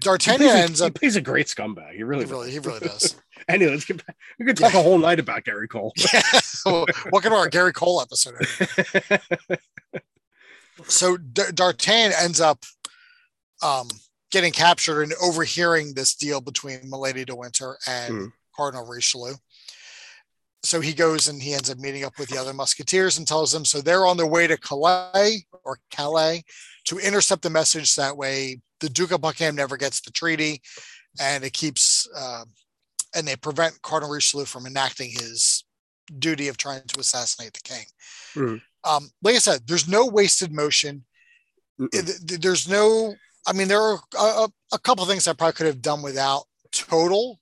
D'Artagnan 0.00 0.48
ends 0.48 0.80
he 0.80 0.86
up. 0.86 0.94
plays 0.94 1.16
a 1.16 1.20
great 1.20 1.46
scumbag. 1.46 1.94
He 1.94 2.02
really, 2.02 2.24
He 2.26 2.30
really, 2.30 2.50
he 2.50 2.58
really 2.58 2.80
does. 2.80 3.16
Anyway, 3.48 3.70
let's 3.70 3.84
get 3.84 4.04
back. 4.04 4.16
We 4.40 4.44
could 4.46 4.56
talk 4.56 4.74
a 4.74 4.82
whole 4.82 4.98
night 4.98 5.20
about 5.20 5.44
Gary 5.44 5.68
Cole. 5.68 5.92
Yeah. 6.12 6.22
what 7.10 7.22
can 7.22 7.32
our 7.32 7.48
Gary 7.48 7.72
Cole 7.72 8.00
episode? 8.00 8.34
So 10.88 11.16
D- 11.16 11.42
D'Artagnan 11.54 12.12
ends 12.20 12.40
up 12.40 12.64
um, 13.62 13.88
getting 14.30 14.52
captured 14.52 15.02
and 15.02 15.12
overhearing 15.22 15.94
this 15.94 16.14
deal 16.14 16.40
between 16.40 16.80
Milady 16.90 17.24
de 17.24 17.34
Winter 17.36 17.78
and 17.86 18.14
Mhm. 18.14 18.32
Cardinal 18.56 18.86
Richelieu. 18.86 19.34
So 20.66 20.80
he 20.80 20.92
goes 20.92 21.28
and 21.28 21.40
he 21.40 21.54
ends 21.54 21.70
up 21.70 21.78
meeting 21.78 22.04
up 22.04 22.18
with 22.18 22.28
the 22.28 22.38
other 22.38 22.52
musketeers 22.52 23.18
and 23.18 23.26
tells 23.26 23.52
them 23.52 23.64
so 23.64 23.80
they're 23.80 24.06
on 24.06 24.16
their 24.16 24.26
way 24.26 24.46
to 24.46 24.56
Calais 24.56 25.46
or 25.64 25.78
Calais 25.90 26.44
to 26.86 26.98
intercept 26.98 27.42
the 27.42 27.50
message. 27.50 27.94
That 27.94 28.16
way, 28.16 28.60
the 28.80 28.88
Duke 28.88 29.12
of 29.12 29.20
Buckingham 29.20 29.54
never 29.54 29.76
gets 29.76 30.00
the 30.00 30.10
treaty, 30.10 30.60
and 31.20 31.44
it 31.44 31.52
keeps 31.52 32.08
uh, 32.16 32.44
and 33.14 33.26
they 33.26 33.36
prevent 33.36 33.80
Cardinal 33.82 34.12
Richelieu 34.12 34.44
from 34.44 34.66
enacting 34.66 35.10
his 35.10 35.64
duty 36.18 36.48
of 36.48 36.56
trying 36.56 36.82
to 36.86 37.00
assassinate 37.00 37.52
the 37.54 37.60
king. 37.60 37.84
Mhm. 38.34 38.62
Um, 38.84 39.10
like 39.22 39.34
I 39.34 39.38
said, 39.38 39.66
there's 39.66 39.88
no 39.88 40.06
wasted 40.06 40.52
motion. 40.52 41.04
Mm-mm. 41.80 42.40
There's 42.40 42.68
no. 42.68 43.14
I 43.46 43.52
mean, 43.52 43.68
there 43.68 43.80
are 43.80 44.00
a, 44.18 44.24
a, 44.24 44.48
a 44.72 44.78
couple 44.78 45.04
things 45.06 45.28
I 45.28 45.32
probably 45.32 45.52
could 45.52 45.66
have 45.66 45.82
done 45.82 46.02
without 46.02 46.44
total, 46.72 47.40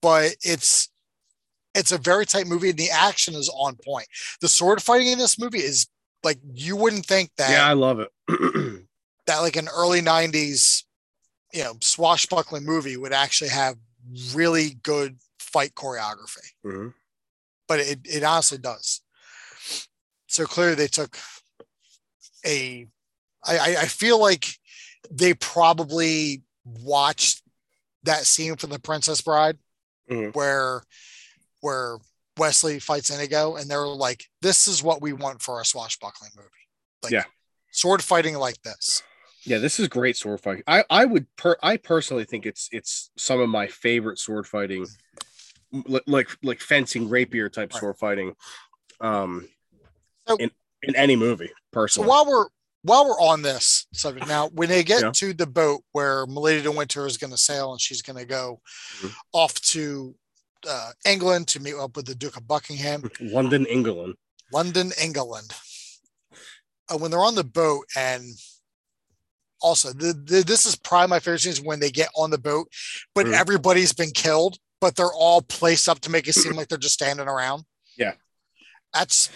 but 0.00 0.34
it's 0.42 0.88
it's 1.74 1.92
a 1.92 1.98
very 1.98 2.26
tight 2.26 2.46
movie 2.46 2.70
and 2.70 2.78
the 2.78 2.90
action 2.90 3.34
is 3.34 3.48
on 3.54 3.76
point. 3.84 4.06
The 4.40 4.48
sword 4.48 4.82
fighting 4.82 5.08
in 5.08 5.18
this 5.18 5.38
movie 5.38 5.58
is 5.60 5.86
like 6.22 6.38
you 6.52 6.76
wouldn't 6.76 7.06
think 7.06 7.30
that 7.36 7.50
yeah, 7.50 7.66
I 7.66 7.72
love 7.72 8.00
it. 8.00 8.10
that 9.26 9.38
like 9.38 9.56
an 9.56 9.68
early 9.74 10.00
90s 10.00 10.84
you 11.52 11.62
know 11.62 11.74
swashbuckling 11.80 12.64
movie 12.64 12.96
would 12.96 13.12
actually 13.12 13.50
have 13.50 13.76
really 14.34 14.74
good 14.82 15.18
fight 15.38 15.74
choreography 15.74 16.48
Mhm. 16.64 16.94
but 17.68 17.78
it, 17.80 18.00
it 18.04 18.22
honestly 18.24 18.58
does 18.58 19.00
so 20.28 20.46
clearly 20.46 20.74
they 20.74 20.86
took 20.86 21.16
a 22.46 22.86
I, 23.44 23.76
I 23.80 23.86
feel 23.86 24.20
like 24.20 24.46
they 25.10 25.34
probably 25.34 26.42
watched 26.64 27.42
that 28.04 28.24
scene 28.24 28.56
from 28.56 28.70
the 28.70 28.78
princess 28.78 29.20
bride 29.20 29.58
Mhm. 30.10 30.34
where 30.34 30.82
where 31.62 31.96
wesley 32.36 32.78
fights 32.78 33.10
inigo 33.10 33.56
and 33.56 33.70
they're 33.70 33.86
like 33.86 34.24
this 34.42 34.68
is 34.68 34.82
what 34.82 35.00
we 35.02 35.12
want 35.12 35.40
for 35.42 35.60
a 35.60 35.64
swashbuckling 35.64 36.30
movie 36.36 36.48
like 37.02 37.12
Yeah. 37.12 37.24
sword 37.72 38.02
fighting 38.04 38.36
like 38.36 38.60
this 38.62 39.02
Yeah, 39.44 39.58
this 39.58 39.80
is 39.80 39.88
great 39.88 40.16
sword 40.16 40.40
fighting. 40.40 40.62
I 40.68 40.84
I 40.88 41.04
would 41.04 41.26
per 41.36 41.56
I 41.62 41.76
personally 41.76 42.24
think 42.24 42.46
it's 42.46 42.68
it's 42.70 43.10
some 43.16 43.40
of 43.40 43.48
my 43.48 43.66
favorite 43.66 44.18
sword 44.20 44.46
fighting, 44.46 44.86
like 46.06 46.28
like 46.44 46.60
fencing 46.60 47.08
rapier 47.08 47.48
type 47.48 47.72
Right. 47.72 47.80
sword 47.80 47.96
fighting, 47.98 48.36
um, 49.00 49.48
So- 50.28 50.36
in 50.36 50.50
in 50.84 50.94
any 50.96 51.16
movie. 51.16 51.48
So 51.48 51.54
Personally, 51.72 52.08
while 52.08 52.24
we're 52.24 52.46
while 52.82 53.04
we're 53.04 53.20
on 53.20 53.42
this 53.42 53.86
subject 53.92 54.26
now, 54.28 54.48
when 54.50 54.68
they 54.68 54.84
get 54.84 55.02
Yeah. 55.02 55.10
to 55.12 55.32
the 55.34 55.46
boat 55.46 55.82
where 55.92 56.24
Milady 56.26 56.62
de 56.62 56.70
Winter 56.70 57.04
is 57.06 57.16
going 57.16 57.30
to 57.32 57.36
sail 57.38 57.72
and 57.72 57.80
she's 57.80 58.02
going 58.02 58.18
to 58.18 58.24
go 58.24 58.60
Mhm. 59.00 59.12
off 59.32 59.54
to 59.72 60.14
uh, 60.68 60.90
England 61.06 61.48
to 61.48 61.60
meet 61.60 61.74
up 61.74 61.96
with 61.96 62.06
the 62.06 62.14
Duke 62.14 62.36
of 62.36 62.46
Buckingham, 62.46 63.10
London, 63.20 63.66
England. 63.66 64.14
London, 64.52 64.92
England. 65.00 65.52
Uh, 66.92 66.98
when 66.98 67.10
they're 67.10 67.20
on 67.20 67.34
the 67.34 67.44
boat, 67.44 67.84
and 67.96 68.24
also 69.60 69.92
the, 69.92 70.12
the, 70.12 70.42
this 70.46 70.66
is 70.66 70.76
probably 70.76 71.08
my 71.08 71.18
favorite 71.20 71.40
scene 71.40 71.52
is 71.52 71.60
when 71.60 71.80
they 71.80 71.90
get 71.90 72.08
on 72.16 72.30
the 72.30 72.38
boat, 72.38 72.68
but 73.14 73.26
Mhm. 73.26 73.32
everybody's 73.34 73.92
been 73.92 74.10
killed, 74.10 74.58
but 74.80 74.96
they're 74.96 75.12
all 75.12 75.42
placed 75.42 75.88
up 75.88 76.00
to 76.00 76.10
make 76.10 76.26
it 76.28 76.34
seem 76.34 76.54
like 76.54 76.68
they're 76.68 76.78
just 76.78 76.94
standing 76.94 77.28
around. 77.28 77.64
Yeah. 77.96 78.14
That's 78.92 79.30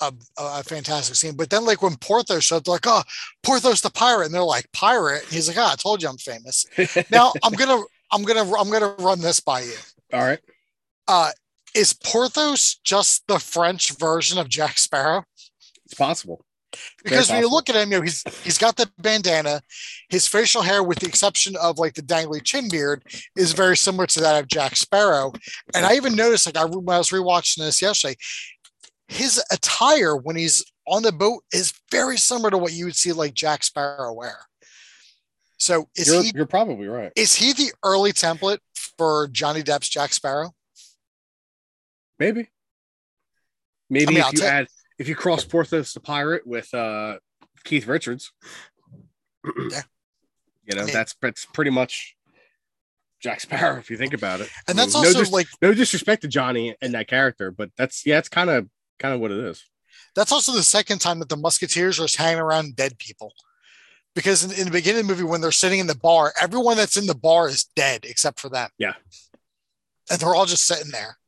a, 0.00 0.12
a 0.38 0.62
fantastic 0.62 1.16
scene. 1.16 1.36
But 1.36 1.50
then, 1.50 1.64
like 1.64 1.82
when 1.82 1.96
Porthos 1.96 2.44
showed, 2.44 2.56
up, 2.58 2.64
they're 2.64 2.72
like, 2.74 2.86
"Oh, 2.86 3.02
Porthos 3.42 3.80
the 3.80 3.90
pirate," 3.90 4.26
and 4.26 4.34
they're 4.34 4.42
like, 4.42 4.70
"Pirate?" 4.72 5.22
And 5.24 5.32
he's 5.32 5.48
like, 5.48 5.56
"Ah, 5.58 5.72
I 5.72 5.76
told 5.76 6.02
you 6.02 6.08
I'm 6.08 6.18
famous." 6.18 6.66
Now 7.10 7.32
I'm 7.42 7.54
gonna, 7.54 7.82
I'm 8.12 8.22
gonna, 8.22 8.52
I'm 8.54 8.70
gonna 8.70 8.94
run 8.98 9.20
this 9.20 9.40
by 9.40 9.60
you. 9.62 9.74
All 10.12 10.22
right. 10.22 10.38
Uh, 11.08 11.30
is 11.74 11.92
Porthos 11.92 12.76
just 12.84 13.26
the 13.26 13.38
French 13.38 13.96
version 13.98 14.38
of 14.38 14.48
Jack 14.48 14.78
Sparrow? 14.78 15.24
It's 15.84 15.94
possible. 15.94 16.44
Because 17.02 17.30
when 17.30 17.40
you 17.40 17.50
look 17.50 17.68
at 17.68 17.76
him, 17.76 17.90
you 17.90 17.98
know, 17.98 18.02
he's 18.02 18.22
he's 18.42 18.58
got 18.58 18.76
the 18.76 18.90
bandana, 18.98 19.62
his 20.08 20.26
facial 20.26 20.62
hair, 20.62 20.82
with 20.82 20.98
the 20.98 21.06
exception 21.06 21.56
of 21.56 21.78
like 21.78 21.94
the 21.94 22.02
dangly 22.02 22.42
chin 22.42 22.68
beard, 22.68 23.02
is 23.36 23.52
very 23.52 23.76
similar 23.76 24.06
to 24.08 24.20
that 24.20 24.42
of 24.42 24.48
Jack 24.48 24.76
Sparrow. 24.76 25.32
And 25.74 25.86
I 25.86 25.94
even 25.94 26.14
noticed, 26.14 26.46
like 26.46 26.56
I 26.56 26.64
when 26.64 26.94
I 26.94 26.98
was 26.98 27.10
rewatching 27.10 27.58
this 27.58 27.80
yesterday, 27.80 28.16
his 29.08 29.42
attire 29.50 30.16
when 30.16 30.36
he's 30.36 30.64
on 30.86 31.02
the 31.02 31.12
boat 31.12 31.44
is 31.52 31.72
very 31.90 32.16
similar 32.16 32.50
to 32.50 32.58
what 32.58 32.72
you 32.72 32.86
would 32.86 32.96
see 32.96 33.12
like 33.12 33.34
Jack 33.34 33.62
Sparrow 33.62 34.12
wear. 34.12 34.38
So 35.58 35.88
is 35.96 36.08
You're, 36.08 36.22
he 36.22 36.32
you're 36.34 36.46
probably 36.46 36.86
right. 36.86 37.12
is 37.16 37.34
he 37.34 37.52
the 37.52 37.72
early 37.84 38.12
template 38.12 38.58
for 38.98 39.28
Johnny 39.28 39.62
Depp's 39.62 39.88
Jack 39.88 40.12
Sparrow? 40.12 40.52
Maybe. 42.18 42.48
Maybe 43.90 44.06
I 44.06 44.10
mean, 44.10 44.18
if 44.18 44.24
I'll 44.24 44.32
you 44.32 44.38
ta- 44.40 44.46
add 44.46 44.66
if 44.98 45.08
you 45.08 45.14
cross 45.14 45.44
Porthos 45.44 45.92
the 45.92 46.00
pirate 46.00 46.46
with 46.46 46.72
uh 46.74 47.18
Keith 47.64 47.86
Richards. 47.86 48.32
Yeah. 49.70 49.82
You 50.64 50.74
know, 50.74 50.82
I 50.82 50.84
mean- 50.86 50.94
that's 50.94 51.14
that's 51.22 51.44
pretty 51.46 51.70
much 51.70 52.16
Jack 53.20 53.40
Sparrow 53.40 53.78
if 53.78 53.90
you 53.90 53.96
think 53.96 54.12
about 54.12 54.40
it. 54.40 54.48
And 54.66 54.78
I 54.78 54.82
that's 54.82 54.94
mean, 54.94 55.02
no 55.04 55.08
also 55.08 55.20
dis- 55.20 55.32
like 55.32 55.46
no 55.62 55.72
disrespect 55.72 56.22
to 56.22 56.28
Johnny 56.28 56.74
and 56.82 56.94
that 56.94 57.06
character, 57.06 57.50
but 57.52 57.70
that's 57.76 58.04
yeah, 58.04 58.18
it's 58.18 58.28
kind 58.28 58.50
of 58.50 58.68
kind 58.98 59.14
of 59.14 59.20
what 59.20 59.30
it 59.30 59.38
is. 59.38 59.64
that's 60.16 60.32
also 60.32 60.50
the 60.52 60.62
second 60.64 60.98
time 61.00 61.20
that 61.20 61.28
the 61.28 61.36
Musketeers 61.36 61.98
are 62.00 62.04
just 62.04 62.16
hanging 62.16 62.40
around 62.40 62.74
dead 62.74 62.98
people. 62.98 63.32
Because 64.16 64.42
in, 64.44 64.50
in 64.58 64.64
the 64.64 64.70
beginning 64.72 65.02
of 65.02 65.06
the 65.06 65.12
movie, 65.12 65.24
when 65.24 65.40
they're 65.42 65.52
sitting 65.52 65.78
in 65.78 65.86
the 65.86 65.94
bar, 65.94 66.32
everyone 66.40 66.76
that's 66.76 66.96
in 66.96 67.06
the 67.06 67.14
bar 67.14 67.48
is 67.48 67.64
dead 67.76 68.00
except 68.04 68.40
for 68.40 68.48
them. 68.48 68.70
Yeah. 68.78 68.94
And 70.10 70.18
they're 70.18 70.34
all 70.34 70.46
just 70.46 70.64
sitting 70.66 70.90
there. 70.90 71.18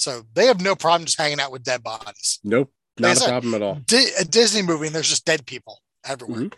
So 0.00 0.22
they 0.34 0.46
have 0.46 0.60
no 0.60 0.74
problem 0.74 1.04
just 1.06 1.18
hanging 1.18 1.40
out 1.40 1.52
with 1.52 1.62
dead 1.64 1.82
bodies. 1.82 2.38
Nope, 2.44 2.72
Like 2.98 3.08
not 3.10 3.12
a 3.12 3.20
said, 3.20 3.28
problem 3.28 3.54
at 3.54 3.62
all. 3.62 3.74
Di- 3.86 4.12
a 4.20 4.24
Disney 4.24 4.62
movie, 4.62 4.86
and 4.86 4.94
there's 4.94 5.08
just 5.08 5.24
dead 5.24 5.46
people 5.46 5.80
everywhere. 6.04 6.42
Mhm. 6.42 6.54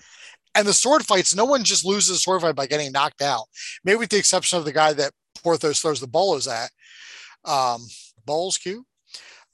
And 0.54 0.66
the 0.66 0.72
sword 0.72 1.04
fights, 1.04 1.34
no 1.34 1.44
one 1.44 1.64
just 1.64 1.84
loses 1.84 2.16
a 2.16 2.20
sword 2.20 2.40
fight 2.40 2.54
by 2.54 2.66
getting 2.66 2.90
knocked 2.92 3.20
out. 3.22 3.44
Maybe 3.84 3.96
with 3.98 4.08
the 4.10 4.16
exception 4.18 4.58
of 4.58 4.64
the 4.64 4.72
guy 4.72 4.92
that 4.94 5.12
Porthos 5.42 5.80
throws 5.80 6.00
the 6.00 6.06
bolos 6.06 6.48
at. 6.48 6.70
Um, 7.44 7.86
bowls 8.24 8.56
Q. 8.56 8.86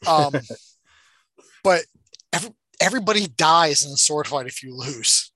Um, 0.06 0.32
but 1.64 1.84
every, 2.32 2.50
everybody 2.80 3.26
dies 3.26 3.84
in 3.84 3.92
a 3.92 3.96
sword 3.96 4.28
fight 4.28 4.46
if 4.46 4.62
you 4.62 4.74
lose. 4.76 5.32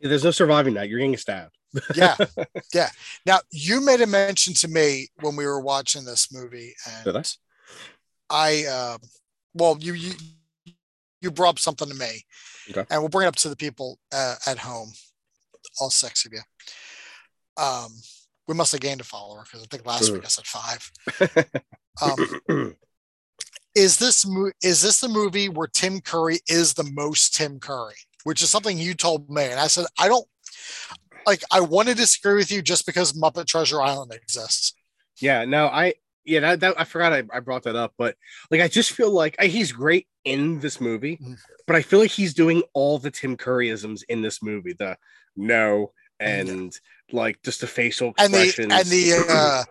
There's 0.00 0.24
no 0.24 0.30
surviving 0.30 0.74
that. 0.74 0.88
You're 0.90 0.98
getting 0.98 1.16
stabbed. 1.16 1.55
Yeah. 1.94 2.16
yeah. 2.74 2.88
Now, 3.24 3.38
you 3.50 3.80
made 3.80 4.00
a 4.00 4.06
mention 4.06 4.54
to 4.54 4.68
me 4.68 5.08
when 5.20 5.36
we 5.36 5.46
were 5.46 5.60
watching 5.60 6.04
this 6.04 6.32
movie. 6.32 6.74
And 6.88 7.04
Did 7.04 7.16
I? 7.16 7.22
I 8.30 8.64
uh, 8.68 8.98
well, 9.54 9.76
you 9.80 9.92
you 9.94 10.12
you 11.20 11.30
brought 11.30 11.50
up 11.50 11.58
something 11.58 11.88
to 11.88 11.94
me, 11.94 12.24
Okay. 12.70 12.84
and 12.90 13.00
we'll 13.00 13.08
bring 13.08 13.26
it 13.26 13.28
up 13.28 13.36
to 13.36 13.48
the 13.48 13.56
people 13.56 13.98
uh, 14.12 14.36
at 14.46 14.58
home, 14.58 14.90
all 15.80 15.90
six 15.90 16.24
of 16.26 16.32
you. 16.32 16.40
Um, 17.56 17.90
we 18.48 18.54
must 18.54 18.72
have 18.72 18.80
gained 18.80 19.00
a 19.00 19.04
follower 19.04 19.42
because 19.44 19.62
I 19.62 19.66
think 19.66 19.86
last 19.86 20.12
week 20.12 20.24
I 20.24 20.28
said 20.28 20.46
five. 20.46 20.90
Um, 22.02 22.76
is 23.74 23.96
this 23.96 24.26
mo- 24.26 24.52
is 24.62 24.82
this 24.82 25.00
the 25.00 25.08
movie 25.08 25.48
where 25.48 25.66
Tim 25.66 26.00
Curry 26.02 26.40
is 26.46 26.74
the 26.74 26.84
most 26.92 27.34
Tim 27.34 27.58
Curry, 27.58 27.94
which 28.24 28.42
is 28.42 28.50
something 28.50 28.78
you 28.78 28.92
told 28.92 29.30
me, 29.30 29.44
and 29.44 29.58
I 29.58 29.66
said 29.66 29.86
I 29.98 30.06
don't 30.08 30.26
like. 31.26 31.42
I 31.50 31.60
want 31.60 31.88
to 31.88 31.94
disagree 31.94 32.34
with 32.34 32.50
you 32.50 32.62
just 32.62 32.86
because 32.86 33.12
Muppet 33.12 33.46
Treasure 33.46 33.80
Island 33.82 34.12
exists. 34.12 34.72
yeah, 35.20 35.44
no, 35.44 35.66
I 35.66 35.94
yeah, 36.24 36.40
that, 36.40 36.60
that 36.60 36.74
I 36.80 36.84
forgot 36.84 37.12
I, 37.12 37.22
I 37.32 37.40
brought 37.40 37.62
that 37.64 37.76
up, 37.76 37.94
but 37.96 38.16
like 38.50 38.60
I 38.60 38.68
just 38.68 38.92
feel 38.92 39.10
like 39.12 39.36
I, 39.38 39.46
he's 39.46 39.70
great 39.72 40.06
in 40.24 40.58
this 40.60 40.80
movie, 40.80 41.18
Mhm. 41.18 41.36
but 41.66 41.76
I 41.76 41.82
feel 41.82 42.00
like 42.00 42.10
he's 42.10 42.34
doing 42.34 42.62
all 42.74 42.98
the 42.98 43.10
Tim 43.12 43.36
Curryisms 43.36 44.00
in 44.08 44.22
this 44.22 44.42
movie. 44.42 44.72
The 44.72 44.96
no 45.36 45.92
and 46.18 46.72
like 47.12 47.40
just 47.44 47.60
the 47.60 47.66
facial 47.66 48.12
and 48.18 48.32
the 48.32 48.54
and 48.70 48.86
the 48.86 49.24
uh, 49.30 49.62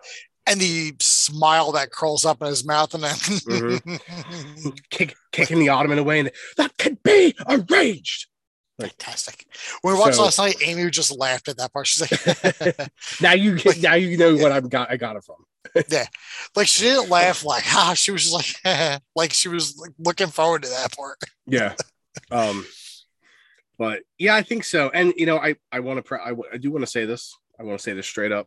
and 0.48 0.60
the 0.60 0.94
smile 1.00 1.72
that 1.72 1.90
curls 1.90 2.24
up 2.24 2.40
in 2.40 2.46
his 2.48 2.64
mouth, 2.64 2.94
and 2.94 3.02
then 3.02 3.14
Mm-hmm. 3.14 4.68
kick, 4.90 5.14
kicking 5.32 5.58
the 5.58 5.68
ottoman 5.70 5.98
away, 5.98 6.20
and 6.20 6.30
that 6.56 6.76
could 6.78 7.02
be 7.02 7.34
arranged. 7.48 8.26
Fantastic. 8.80 9.46
When 9.82 9.94
we 9.94 10.00
watched 10.00 10.16
So- 10.16 10.24
last 10.24 10.38
night, 10.38 10.56
Amy 10.64 10.88
just 10.90 11.16
laughed 11.16 11.48
at 11.48 11.56
that 11.58 11.72
part. 11.72 11.86
She's 11.86 12.10
like, 12.10 12.90
now 13.20 13.32
you 13.32 13.58
now 13.80 13.94
you 13.94 14.16
know 14.16 14.36
what 14.36 14.52
I've 14.52 14.68
got. 14.70 14.90
I 14.90 14.96
got 14.96 15.16
it 15.16 15.24
from. 15.24 15.36
Yeah, 15.90 16.06
like 16.54 16.68
she 16.68 16.84
didn't 16.84 17.10
laugh 17.10 17.44
like 17.44 17.64
ah. 17.74 17.92
She 17.96 18.12
was 18.12 18.30
just 18.30 18.62
like 18.64 19.00
like 19.16 19.32
she 19.32 19.48
was 19.48 19.76
like 19.76 19.90
looking 19.98 20.28
forward 20.28 20.62
to 20.62 20.68
that 20.68 20.96
part. 20.96 21.18
Yeah. 21.44 21.74
Um, 22.30 22.64
but 23.76 24.02
yeah, 24.16 24.36
I 24.36 24.42
think 24.42 24.62
so. 24.64 24.90
And 24.94 25.12
you 25.16 25.26
know, 25.26 25.38
I 25.38 25.56
I 25.72 25.80
want 25.80 25.98
to 25.98 26.02
pre- 26.02 26.20
I 26.20 26.56
do 26.56 26.70
want 26.70 26.84
to 26.84 26.90
say 26.90 27.04
this. 27.04 27.36
I 27.58 27.64
want 27.64 27.78
to 27.78 27.82
say 27.82 27.92
this 27.94 28.06
straight 28.06 28.30
up. 28.32 28.46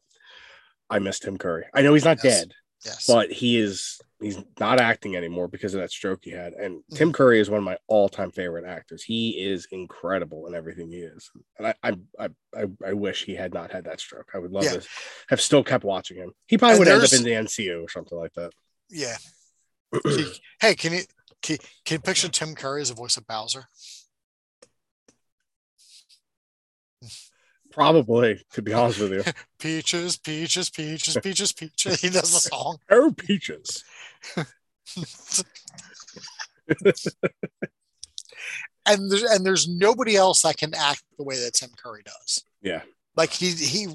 I 0.89 0.99
miss 0.99 1.19
Tim 1.19 1.37
Curry. 1.37 1.65
I 1.73 1.81
know 1.81 1.93
he's 1.93 2.05
not 2.05 2.17
Yes. 2.23 2.39
dead, 2.39 2.51
Yes, 2.85 3.07
but 3.07 3.29
he 3.31 3.57
is 3.59 3.99
he's 4.21 4.37
not 4.59 4.79
acting 4.79 5.15
anymore 5.15 5.47
because 5.47 5.73
of 5.73 5.81
that 5.81 5.91
stroke 5.91 6.19
he 6.23 6.31
had. 6.31 6.53
And 6.53 6.77
Mm-hmm. 6.79 6.95
Tim 6.95 7.13
Curry 7.13 7.39
is 7.39 7.49
one 7.49 7.57
of 7.59 7.63
my 7.65 7.77
all-time 7.87 8.31
favorite 8.31 8.65
actors. 8.65 9.03
He 9.03 9.31
is 9.31 9.67
incredible 9.71 10.47
in 10.47 10.55
everything 10.55 10.89
he 10.89 10.99
is. 10.99 11.29
And 11.57 11.67
I 11.67 11.73
I 11.83 11.97
I, 12.55 12.65
I, 12.85 12.93
wish 12.93 13.25
he 13.25 13.35
had 13.35 13.53
not 13.53 13.71
had 13.71 13.85
that 13.85 13.99
stroke. 13.99 14.31
I 14.33 14.37
would 14.39 14.51
love 14.51 14.63
Yeah. 14.63 14.77
to 14.77 14.87
have 15.29 15.41
still 15.41 15.63
kept 15.63 15.83
watching 15.83 16.17
him. 16.17 16.31
He 16.47 16.57
probably 16.57 16.75
And 16.77 16.79
would 16.79 16.87
end 16.87 17.03
up 17.03 17.13
in 17.13 17.23
the 17.23 17.31
MCU 17.31 17.83
or 17.83 17.89
something 17.89 18.17
like 18.17 18.33
that. 18.33 18.51
yeah. 18.89 19.17
Hey, 20.61 20.75
can 20.75 20.93
you 20.93 21.01
can, 21.41 21.57
can 21.85 21.95
you 21.95 21.99
picture 21.99 22.27
Tim 22.29 22.53
Curry 22.55 22.81
as 22.81 22.89
the 22.89 22.95
voice 22.95 23.17
of 23.17 23.25
Bowser? 23.27 23.65
Probably, 27.71 28.43
to 28.53 28.61
be 28.61 28.73
honest 28.73 28.99
with 28.99 29.13
you. 29.13 29.23
Peaches, 29.59 30.17
peaches, 30.17 30.69
peaches, 30.69 31.17
peaches, 31.21 31.51
peaches. 31.53 32.01
He 32.01 32.09
does 32.09 32.31
the 32.31 32.39
song. 32.49 32.77
Oh, 32.89 33.11
peaches. 33.15 33.83
and 38.85 39.11
there's 39.11 39.23
and 39.23 39.45
there's 39.45 39.67
nobody 39.67 40.15
else 40.15 40.41
that 40.41 40.57
can 40.57 40.73
act 40.75 41.03
the 41.17 41.23
way 41.23 41.35
that 41.37 41.53
Tim 41.53 41.69
Curry 41.81 42.01
does. 42.05 42.43
Yeah. 42.61 42.81
Like 43.15 43.31
he 43.31 43.51
he 43.51 43.87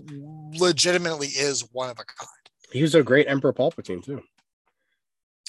legitimately 0.59 1.29
is 1.29 1.67
one 1.73 1.91
of 1.91 1.99
a 1.99 2.05
kind. 2.05 2.29
He 2.73 2.83
was 2.83 2.95
a 2.95 3.03
great 3.03 3.29
Emperor 3.29 3.53
Palpatine 3.53 4.05
too. 4.05 4.23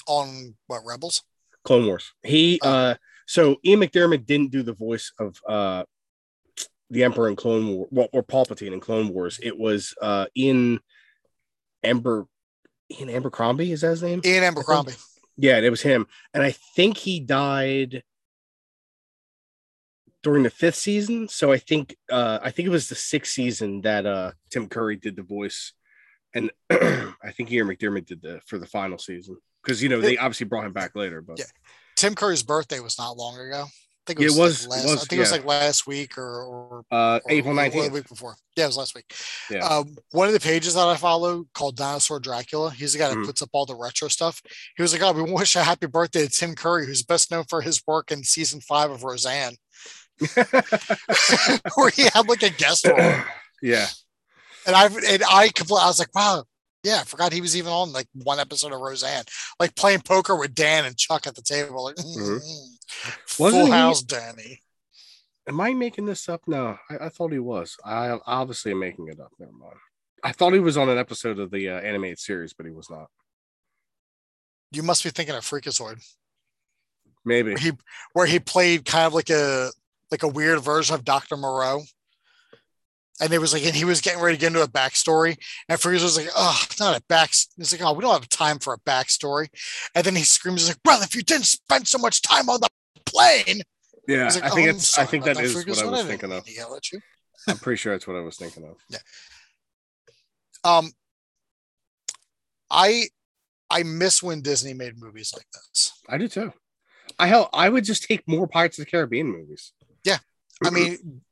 On 0.08 0.54
what 0.66 0.82
Rebels? 0.86 1.22
Clone 1.64 1.86
Wars. 1.86 2.12
He 2.22 2.60
Oh. 2.62 2.68
uh 2.70 2.94
so 3.26 3.56
Ian 3.64 3.80
McDiarmid 3.80 4.24
didn't 4.24 4.52
do 4.52 4.62
the 4.62 4.72
voice 4.72 5.12
of 5.18 5.40
uh 5.48 5.84
the 6.90 7.04
Emperor 7.04 7.28
in 7.28 7.36
Clone 7.36 7.68
War 7.68 7.86
well, 7.90 8.08
or 8.12 8.22
Palpatine 8.22 8.72
in 8.72 8.80
Clone 8.80 9.08
Wars. 9.08 9.38
It 9.42 9.58
was 9.58 9.94
uh 10.00 10.26
in 10.34 10.80
Amber 11.82 12.26
Ian 12.90 13.10
Abercrombie, 13.10 13.72
is 13.72 13.80
that 13.80 13.90
his 13.90 14.02
name? 14.02 14.20
Ian 14.24 14.44
Abercrombie. 14.44 14.92
Yeah, 15.36 15.58
it 15.58 15.70
was 15.70 15.82
him. 15.82 16.06
And 16.32 16.42
I 16.42 16.52
think 16.52 16.96
he 16.96 17.20
died 17.20 18.02
during 20.22 20.42
the 20.44 20.50
fifth 20.50 20.76
season. 20.76 21.28
So 21.28 21.52
I 21.52 21.58
think 21.58 21.96
uh 22.10 22.38
I 22.42 22.50
think 22.50 22.66
it 22.66 22.70
was 22.70 22.88
the 22.88 22.94
sixth 22.94 23.32
season 23.32 23.82
that 23.82 24.06
uh 24.06 24.32
Tim 24.50 24.68
Curry 24.68 24.96
did 24.96 25.16
the 25.16 25.22
voice. 25.22 25.72
And 26.34 26.50
I 26.70 27.32
think 27.32 27.50
Ian 27.50 27.68
McDiarmid 27.68 28.06
did 28.06 28.22
the 28.22 28.40
for 28.46 28.58
the 28.58 28.66
final 28.66 28.98
season. 28.98 29.36
Because 29.62 29.82
you 29.82 29.88
know 29.88 30.00
they 30.00 30.16
obviously 30.16 30.46
brought 30.46 30.64
him 30.66 30.72
back 30.72 30.94
later, 30.94 31.20
but 31.20 31.38
Yeah. 31.38 31.44
Tim 31.96 32.14
Curry's 32.14 32.42
birthday 32.42 32.78
was 32.78 32.98
not 32.98 33.16
long 33.16 33.38
ago. 33.40 33.66
I 34.08 34.12
think 34.12 34.20
Yeah, 34.20 34.26
it 34.26 34.36
it 34.36 34.40
was, 34.40 34.66
was- 34.66 34.66
like 34.68 34.78
it 34.78 34.86
last, 34.86 34.90
was, 34.92 35.02
I 35.02 35.06
think 35.06 35.18
it 35.18 35.20
was 35.20 35.32
like 35.32 35.44
last 35.44 35.86
week 35.88 36.16
or, 36.16 36.42
or 36.44 36.84
uh 36.92 37.18
April 37.28 37.58
or- 37.58 37.60
or 37.60 37.68
19th. 37.68 37.84
the 37.86 37.90
week 37.92 38.08
before. 38.08 38.36
Yeah, 38.56 38.64
it 38.64 38.68
was 38.68 38.76
last 38.76 38.94
week. 38.94 39.12
Yeah. 39.50 39.66
Um, 39.66 39.96
one 40.12 40.28
of 40.28 40.32
the 40.32 40.40
pages 40.40 40.74
that 40.74 40.86
I 40.86 40.96
follow 40.96 41.44
called 41.54 41.76
Dinosaur 41.76 42.20
Dracula. 42.20 42.70
He's 42.70 42.92
the 42.92 43.00
guy 43.00 43.08
that 43.08 43.16
Mhm. 43.16 43.26
puts 43.26 43.42
up 43.42 43.50
all 43.52 43.66
the 43.66 43.74
retro 43.74 44.06
stuff. 44.08 44.40
He 44.76 44.82
was 44.82 44.92
like, 44.92 45.02
"Oh, 45.02 45.12
we 45.12 45.22
wish 45.32 45.56
a 45.56 45.62
happy 45.64 45.86
birthday 45.88 46.22
to 46.24 46.30
Tim 46.30 46.54
Curry, 46.54 46.86
who's 46.86 47.02
best 47.02 47.30
known 47.32 47.44
for 47.48 47.60
his 47.62 47.82
work 47.86 48.12
in 48.12 48.22
season 48.22 48.60
five 48.60 48.90
of 48.92 49.02
Roseanne, 49.02 49.56
where 51.74 51.90
he 51.90 52.02
had 52.04 52.28
like 52.28 52.42
a 52.42 52.50
guest 52.50 52.86
role." 52.86 53.14
yeah. 53.62 53.86
And 54.66 54.74
I 54.74 54.86
and 54.86 55.22
I 55.30 55.48
compl- 55.48 55.80
I 55.80 55.86
was 55.86 55.98
like, 55.98 56.14
"Wow, 56.14 56.44
yeah, 56.82 57.00
I 57.00 57.04
forgot 57.04 57.32
he 57.32 57.40
was 57.40 57.56
even 57.56 57.72
on 57.72 57.92
like 57.92 58.06
one 58.14 58.40
episode 58.40 58.72
of 58.72 58.80
Roseanne, 58.80 59.24
like 59.60 59.76
playing 59.76 60.00
poker 60.00 60.34
with 60.36 60.54
Dan 60.54 60.84
and 60.84 60.96
Chuck 60.96 61.26
at 61.26 61.34
the 61.34 61.42
table, 61.42 61.84
like 61.84 61.96
Mhm. 62.88 63.12
full 63.26 63.44
Wasn't 63.46 63.64
he- 63.66 63.70
house, 63.72 64.02
Danny." 64.02 64.62
Am 65.48 65.60
I 65.60 65.74
making 65.74 66.06
this 66.06 66.28
up? 66.28 66.42
No, 66.48 66.76
I, 66.90 67.06
I 67.06 67.08
thought 67.08 67.30
he 67.32 67.38
was. 67.38 67.76
I 67.84 68.18
obviously 68.26 68.72
am 68.72 68.80
making 68.80 69.06
it 69.08 69.20
up. 69.20 69.30
Never 69.38 69.52
mind. 69.52 69.76
I 70.24 70.32
thought 70.32 70.52
he 70.52 70.58
was 70.58 70.76
on 70.76 70.88
an 70.88 70.98
episode 70.98 71.38
of 71.38 71.52
the 71.52 71.68
uh, 71.70 71.78
animated 71.78 72.18
series, 72.18 72.52
but 72.52 72.66
he 72.66 72.72
was 72.72 72.90
not. 72.90 73.08
You 74.72 74.82
must 74.82 75.04
be 75.04 75.10
thinking 75.10 75.36
of 75.36 75.44
Freakazoid. 75.44 76.02
Maybe. 77.24 77.50
where 77.50 77.58
he 77.58 77.72
where 78.12 78.26
he 78.26 78.40
played 78.40 78.84
kind 78.84 79.06
of 79.06 79.14
like 79.14 79.30
a 79.30 79.70
like 80.10 80.22
a 80.24 80.28
weird 80.28 80.60
version 80.60 80.94
of 80.96 81.04
Dr. 81.04 81.36
Moreau. 81.36 81.82
And 83.20 83.32
it 83.32 83.38
was 83.38 83.52
like, 83.52 83.64
and 83.64 83.74
he 83.74 83.84
was 83.84 84.00
getting 84.00 84.20
ready 84.20 84.36
to 84.36 84.40
get 84.40 84.48
into 84.48 84.62
a 84.62 84.68
backstory. 84.68 85.38
And 85.68 85.80
Freeze 85.80 86.02
was 86.02 86.16
like, 86.16 86.28
oh, 86.36 86.62
not 86.78 86.98
a 86.98 87.02
back. 87.08 87.30
He's 87.56 87.72
like, 87.72 87.80
oh, 87.82 87.94
we 87.94 88.02
don't 88.02 88.12
have 88.12 88.28
time 88.28 88.58
for 88.58 88.74
a 88.74 88.78
backstory. 88.78 89.48
And 89.94 90.04
then 90.04 90.14
he 90.14 90.22
screams, 90.22 90.62
he's 90.62 90.70
like, 90.70 90.78
well, 90.84 91.02
if 91.02 91.14
you 91.14 91.22
didn't 91.22 91.46
spend 91.46 91.88
so 91.88 91.98
much 91.98 92.20
time 92.20 92.48
on 92.50 92.60
the 92.60 92.68
plane. 93.06 93.62
Yeah, 94.06 94.28
like, 94.28 94.44
I 94.44 94.50
think 94.50 94.68
"Oh, 94.68 94.70
it's. 94.70 94.98
I 94.98 95.04
think 95.04 95.24
about 95.24 95.36
that 95.36 95.44
is 95.44 95.54
what 95.54 95.66
I 95.66 95.70
was 95.70 95.80
didn't 95.80 96.06
thinking 96.06 96.28
mean 96.30 96.38
of. 96.38 96.48
yell 96.48 96.76
at 96.76 96.92
you." 96.92 97.00
I'm 97.48 97.58
pretty 97.58 97.78
sure 97.78 97.92
that's 97.92 98.06
what 98.06 98.16
I 98.16 98.20
was 98.20 98.36
thinking 98.36 98.64
of. 98.64 98.76
Yeah. 98.88 98.98
Um, 100.64 100.92
I 102.70 103.08
I 103.70 103.82
miss 103.82 104.22
when 104.22 104.42
Disney 104.42 104.74
made 104.74 105.00
movies 105.00 105.32
like 105.34 105.46
this. 105.52 105.92
I 106.08 106.18
do 106.18 106.28
too. 106.28 106.52
I 107.18 107.26
hell, 107.28 107.48
I 107.52 107.68
would 107.68 107.84
just 107.84 108.04
take 108.04 108.26
more 108.26 108.46
Pirates 108.46 108.78
of 108.78 108.84
the 108.84 108.90
Caribbean 108.90 109.28
movies. 109.28 109.72
Yeah, 110.04 110.18
I 110.64 110.70
mean, 110.70 111.22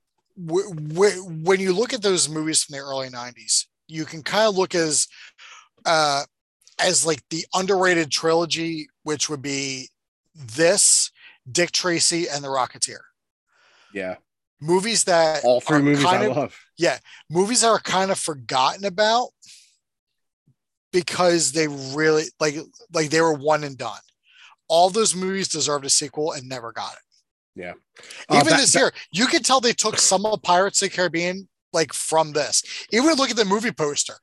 w- 0.43 0.75
w- 0.75 1.23
when 1.43 1.61
you 1.61 1.73
look 1.73 1.93
at 1.93 2.03
those 2.03 2.29
movies 2.29 2.63
from 2.65 2.75
the 2.75 2.81
early 2.83 3.09
'90s, 3.09 3.67
you 3.89 4.05
can 4.05 4.23
kind 4.23 4.49
of 4.49 4.57
look 4.57 4.75
as 4.75 5.07
uh, 5.85 6.23
as 6.81 7.05
like 7.07 7.23
the 7.31 7.45
underrated 7.55 8.11
trilogy, 8.11 8.89
which 9.03 9.29
would 9.29 9.43
be 9.43 9.89
this, 10.35 11.11
Dick 11.51 11.71
Tracy, 11.73 12.27
and 12.29 12.43
The 12.43 12.49
Rocketeer. 12.49 12.99
yeah, 13.93 14.17
Movies 14.61 15.05
that 15.05 15.45
all 15.45 15.61
three 15.61 15.83
movies 15.83 16.05
I 16.05 16.25
of- 16.25 16.37
love. 16.37 16.59
Yeah, 16.79 16.99
movies 17.31 17.61
that 17.61 17.69
are 17.69 17.79
kind 17.79 18.11
of 18.11 18.19
forgotten 18.19 18.85
about 18.85 19.29
because 20.93 21.53
they 21.53 21.69
really 21.69 22.25
like 22.41 22.57
like 22.93 23.11
they 23.11 23.21
were 23.21 23.33
one 23.35 23.65
and 23.65 23.77
done. 23.77 24.01
All 24.69 24.91
those 24.91 25.15
movies 25.15 25.49
deserved 25.49 25.85
a 25.85 25.91
sequel 25.91 26.33
and 26.33 26.49
never 26.49 26.73
got 26.73 26.95
it. 26.95 26.99
Yeah. 27.55 27.75
Uh, 28.29 28.41
Even 28.41 28.57
this 28.57 28.73
Ba- 28.73 28.79
year, 28.79 28.93
you 29.13 29.27
can 29.27 29.43
tell 29.43 29.61
they 29.61 29.73
took 29.73 29.99
some 29.99 30.27
of 30.27 30.43
Pirates 30.43 30.83
of 30.83 30.91
the 30.91 30.97
Caribbean 30.97 31.49
like 31.73 31.93
from 31.93 32.33
this. 32.33 32.63
Even 32.93 33.15
look 33.15 33.31
at 33.31 33.37
the 33.37 33.45
movie 33.45 33.73
poster. 33.73 34.15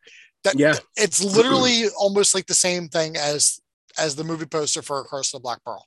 That 0.43 0.57
Yeah. 0.57 0.75
it's 0.97 1.23
literally 1.23 1.83
almost 1.97 2.33
like 2.33 2.47
the 2.47 2.53
same 2.53 2.87
thing 2.89 3.15
as 3.15 3.59
as 3.97 4.15
the 4.15 4.23
movie 4.23 4.45
poster 4.45 4.81
for 4.81 5.03
Curse 5.05 5.33
of 5.33 5.41
the 5.41 5.43
Black 5.43 5.59
Pearl. 5.63 5.85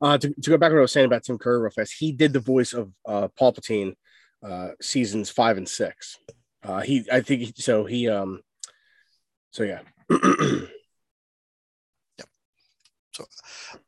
Uh, 0.00 0.18
to, 0.18 0.28
to 0.42 0.50
go 0.50 0.56
back 0.56 0.70
to 0.70 0.74
what 0.74 0.80
I 0.80 0.82
was 0.82 0.92
saying 0.92 1.06
about 1.06 1.24
Tim 1.24 1.38
Curry 1.38 1.60
real 1.60 1.70
fast, 1.70 1.94
he 1.98 2.12
did 2.12 2.32
the 2.32 2.40
voice 2.40 2.72
of 2.72 2.90
uh, 3.06 3.28
Palpatine 3.40 3.94
uh, 4.42 4.68
seasons 4.80 5.30
five 5.30 5.56
and 5.56 5.68
six. 5.68 6.18
Uh, 6.62 6.80
he, 6.80 7.04
I 7.12 7.20
think, 7.20 7.40
he, 7.42 7.54
so. 7.56 7.84
He, 7.84 8.08
um, 8.08 8.40
so 9.50 9.62
yeah, 9.62 9.80
yep. 12.18 12.28
So, 13.12 13.24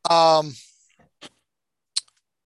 Um, 0.08 0.52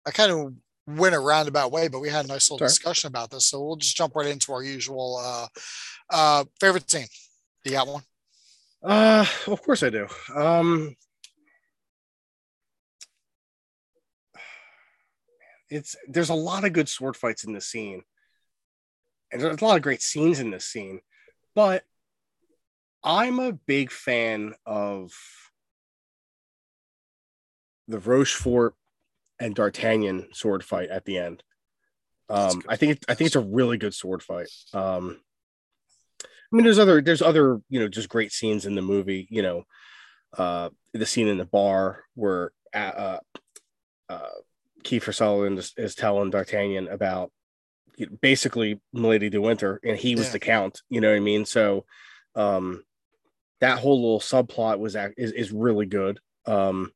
I 0.09 0.11
kind 0.11 0.33
of 0.33 0.55
went 0.99 1.15
a 1.15 1.19
roundabout 1.19 1.71
way, 1.71 1.89
but 1.89 2.01
we 2.01 2.09
had 2.09 2.25
a 2.25 2.29
nice 2.29 2.51
little 2.51 2.67
Sorry. 2.67 2.71
discussion 2.71 3.09
about 3.09 3.31
this, 3.31 3.45
so 3.45 3.63
we'll 3.63 3.77
just 3.77 3.95
jump 3.95 4.17
right 4.17 4.27
into 4.27 4.55
our 4.55 4.63
usual 4.63 5.19
uh, 5.23 5.47
uh, 6.09 6.45
favorite 6.59 6.91
scene. 6.91 7.07
You 7.65 7.73
got 7.73 7.87
one? 7.87 8.03
Uh, 8.83 9.27
of 9.49 9.63
course 9.63 9.83
I 9.83 9.91
do. 9.91 10.07
Um, 10.35 10.97
it's 15.69 15.95
there's 16.09 16.31
a 16.31 16.35
lot 16.35 16.65
of 16.65 16.73
good 16.73 16.89
sword 16.89 17.17
fights 17.17 17.45
in 17.45 17.53
this 17.53 17.67
scene, 17.67 18.03
and 19.31 19.43
there's 19.43 19.61
a 19.61 19.65
lot 19.65 19.77
of 19.77 19.83
great 19.83 20.01
scenes 20.01 20.41
in 20.41 20.51
this 20.51 20.65
scene, 20.65 21.01
but 21.55 21.85
I'm 23.05 23.41
a 23.41 23.53
big 23.53 23.91
fan 23.91 24.55
of 24.65 25.13
the 27.89 27.99
Rochefort 27.99 28.75
and 29.41 29.55
D'Artagnan 29.55 30.29
sword 30.33 30.65
fight 30.65 30.91
at 30.91 31.05
the 31.05 31.19
end. 31.19 31.43
Um, 32.29 32.63
I 32.69 32.77
think 32.77 32.93
it, 32.93 33.05
I 33.09 33.15
think 33.15 33.27
it's 33.27 33.37
a 33.37 33.41
really 33.41 33.79
good 33.79 33.95
sword 33.95 34.23
fight. 34.23 34.49
Um, 34.75 35.19
I 36.23 36.27
mean, 36.57 36.65
there's 36.65 36.79
other 36.79 37.01
there's 37.01 37.23
other 37.23 37.61
you 37.69 37.81
know 37.81 37.89
just 37.89 38.09
great 38.09 38.33
scenes 38.33 38.67
in 38.67 38.75
the 38.75 38.83
movie. 38.83 39.27
You 39.31 39.43
know, 39.43 39.65
uh, 40.37 40.71
the 40.93 41.07
scene 41.07 41.29
in 41.29 41.39
the 41.39 41.45
bar 41.45 42.05
where 42.15 42.53
uh, 42.75 43.19
uh, 44.09 44.29
Kiefer 44.85 45.15
Sutherland 45.15 45.59
is, 45.59 45.73
is 45.77 45.95
telling 45.95 46.31
D'Artagnan 46.31 46.89
about 46.89 47.31
you 47.97 48.07
know, 48.07 48.17
basically 48.21 48.81
Milady 48.93 49.31
de 49.31 49.41
Winter, 49.41 49.81
and 49.83 49.97
he 49.97 50.15
was 50.15 50.27
Yeah. 50.27 50.33
the 50.33 50.39
Count. 50.41 50.83
You 50.89 51.01
know 51.01 51.11
what 51.11 51.17
I 51.17 51.21
mean? 51.21 51.45
So, 51.45 51.85
um, 52.35 52.85
that 53.61 53.79
whole 53.79 54.01
little 54.01 54.21
subplot 54.21 54.79
was 54.79 54.97
is 55.17 55.33
is 55.33 55.53
really 55.53 55.87
good. 55.87 56.21
Um, 56.47 56.93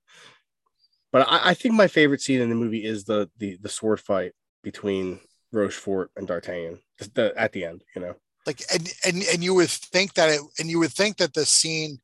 but 1.12 1.27
I, 1.29 1.51
I 1.51 1.55
think 1.55 1.75
my 1.75 1.88
favorite 1.88 2.20
scene 2.22 2.40
in 2.40 2.48
the 2.48 2.55
movie 2.55 2.85
is 2.85 3.05
the 3.05 3.31
the 3.38 3.59
the 3.61 3.68
sword 3.68 4.01
fight 4.01 4.33
between 4.62 5.20
Rochefort 5.53 6.11
and 6.16 6.27
D'Artagnan 6.27 6.79
the, 7.14 7.33
at 7.37 7.53
the 7.53 7.64
end. 7.64 7.83
You 7.94 8.03
know, 8.03 8.14
Like 8.46 8.62
and 8.72 8.92
and 9.07 9.22
and 9.33 9.44
you 9.44 9.55
would 9.55 9.68
think 9.70 10.14
that 10.14 10.31
it 10.31 10.40
and 10.59 10.68
you 10.68 10.79
would 10.79 10.92
think 10.92 11.18
that 11.18 11.35
the 11.35 11.44
scene 11.44 11.98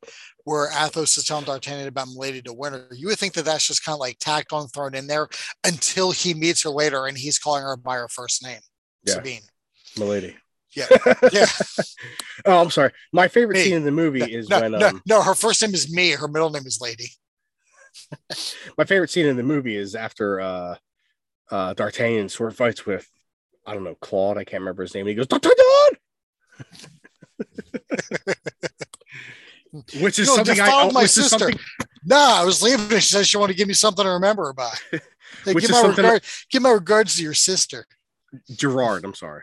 where 0.44 0.68
Athos 0.71 1.16
is 1.18 1.25
telling 1.25 1.44
D'Artagnan 1.44 1.88
about 1.88 2.09
Milady 2.09 2.40
de 2.40 2.53
Winter, 2.53 2.88
you 2.92 3.09
would 3.09 3.18
think 3.18 3.35
that 3.35 3.44
that's 3.44 3.66
just 3.66 3.85
kind 3.85 3.94
of 3.94 4.01
like 4.01 4.18
tacked 4.18 4.53
on, 4.53 4.66
thrown 4.68 4.94
in 4.94 5.07
there 5.07 5.29
until 5.64 6.11
he 6.11 6.33
meets 6.35 6.62
her 6.62 6.71
later 6.71 7.07
and 7.07 7.18
he's 7.18 7.38
calling 7.38 7.62
her 7.62 7.77
by 7.77 7.97
her 7.97 8.09
first 8.09 8.42
name, 8.42 8.61
Yeah. 9.05 9.14
Sabine. 9.14 9.42
Milady. 9.99 10.37
Yeah. 10.75 10.87
Yeah. 11.33 11.47
oh, 12.47 12.61
I'm 12.62 12.71
sorry. 12.71 12.92
My 13.12 13.29
favorite 13.29 13.57
Me. 13.57 13.64
scene 13.64 13.75
in 13.77 13.85
the 13.85 13.90
movie 13.90 14.21
No, 14.21 14.27
is 14.27 14.49
no, 14.49 14.61
when 14.61 14.73
no, 14.73 14.88
um, 14.88 15.03
no, 15.07 15.23
her 15.23 15.35
first 15.35 15.61
name 15.61 15.75
is 15.75 15.92
me. 15.92 16.11
Her 16.12 16.29
middle 16.29 16.51
name 16.51 16.66
is 16.66 16.79
Lady. 16.81 17.11
my 18.79 18.85
favorite 18.85 19.11
scene 19.11 19.27
in 19.27 19.37
the 19.37 19.43
movie 19.43 19.77
is 19.77 19.95
after 19.95 20.41
uh 20.41 20.77
uh 21.51 21.75
D'Artagnan 21.75 22.29
sword 22.29 22.55
fights 22.57 22.85
with 22.87 23.09
I 23.67 23.75
don't 23.75 23.85
know 23.85 23.97
Claude, 23.97 24.39
I 24.39 24.45
can't 24.45 24.61
remember 24.63 24.83
his 24.83 24.95
name. 24.95 25.03
And 25.03 25.11
He 25.11 25.15
goes 25.15 25.27
D'Artagnan, 25.27 25.99
which 30.01 30.19
is 30.19 30.29
No, 30.29 30.37
something 30.37 30.61
I 30.61 30.91
my 30.93 31.05
sister. 31.07 31.39
something- 31.39 31.59
Nah, 32.05 32.41
I 32.41 32.45
was 32.45 32.63
leaving. 32.63 32.89
She 33.01 33.11
said 33.13 33.27
she 33.27 33.37
wanted 33.37 33.53
to 33.53 33.57
give 33.59 33.69
me 33.69 33.75
something 33.75 34.05
to 34.05 34.11
remember 34.13 34.47
her 34.47 34.53
by. 34.55 34.73
Hey, 35.45 35.53
give 35.55 35.71
my 35.71 35.83
regard, 35.83 36.23
give 36.51 36.63
my 36.63 36.71
regards 36.71 37.17
to 37.17 37.23
your 37.23 37.35
sister. 37.35 37.85
Gerard. 38.57 39.05
I'm 39.05 39.15
sorry. 39.15 39.43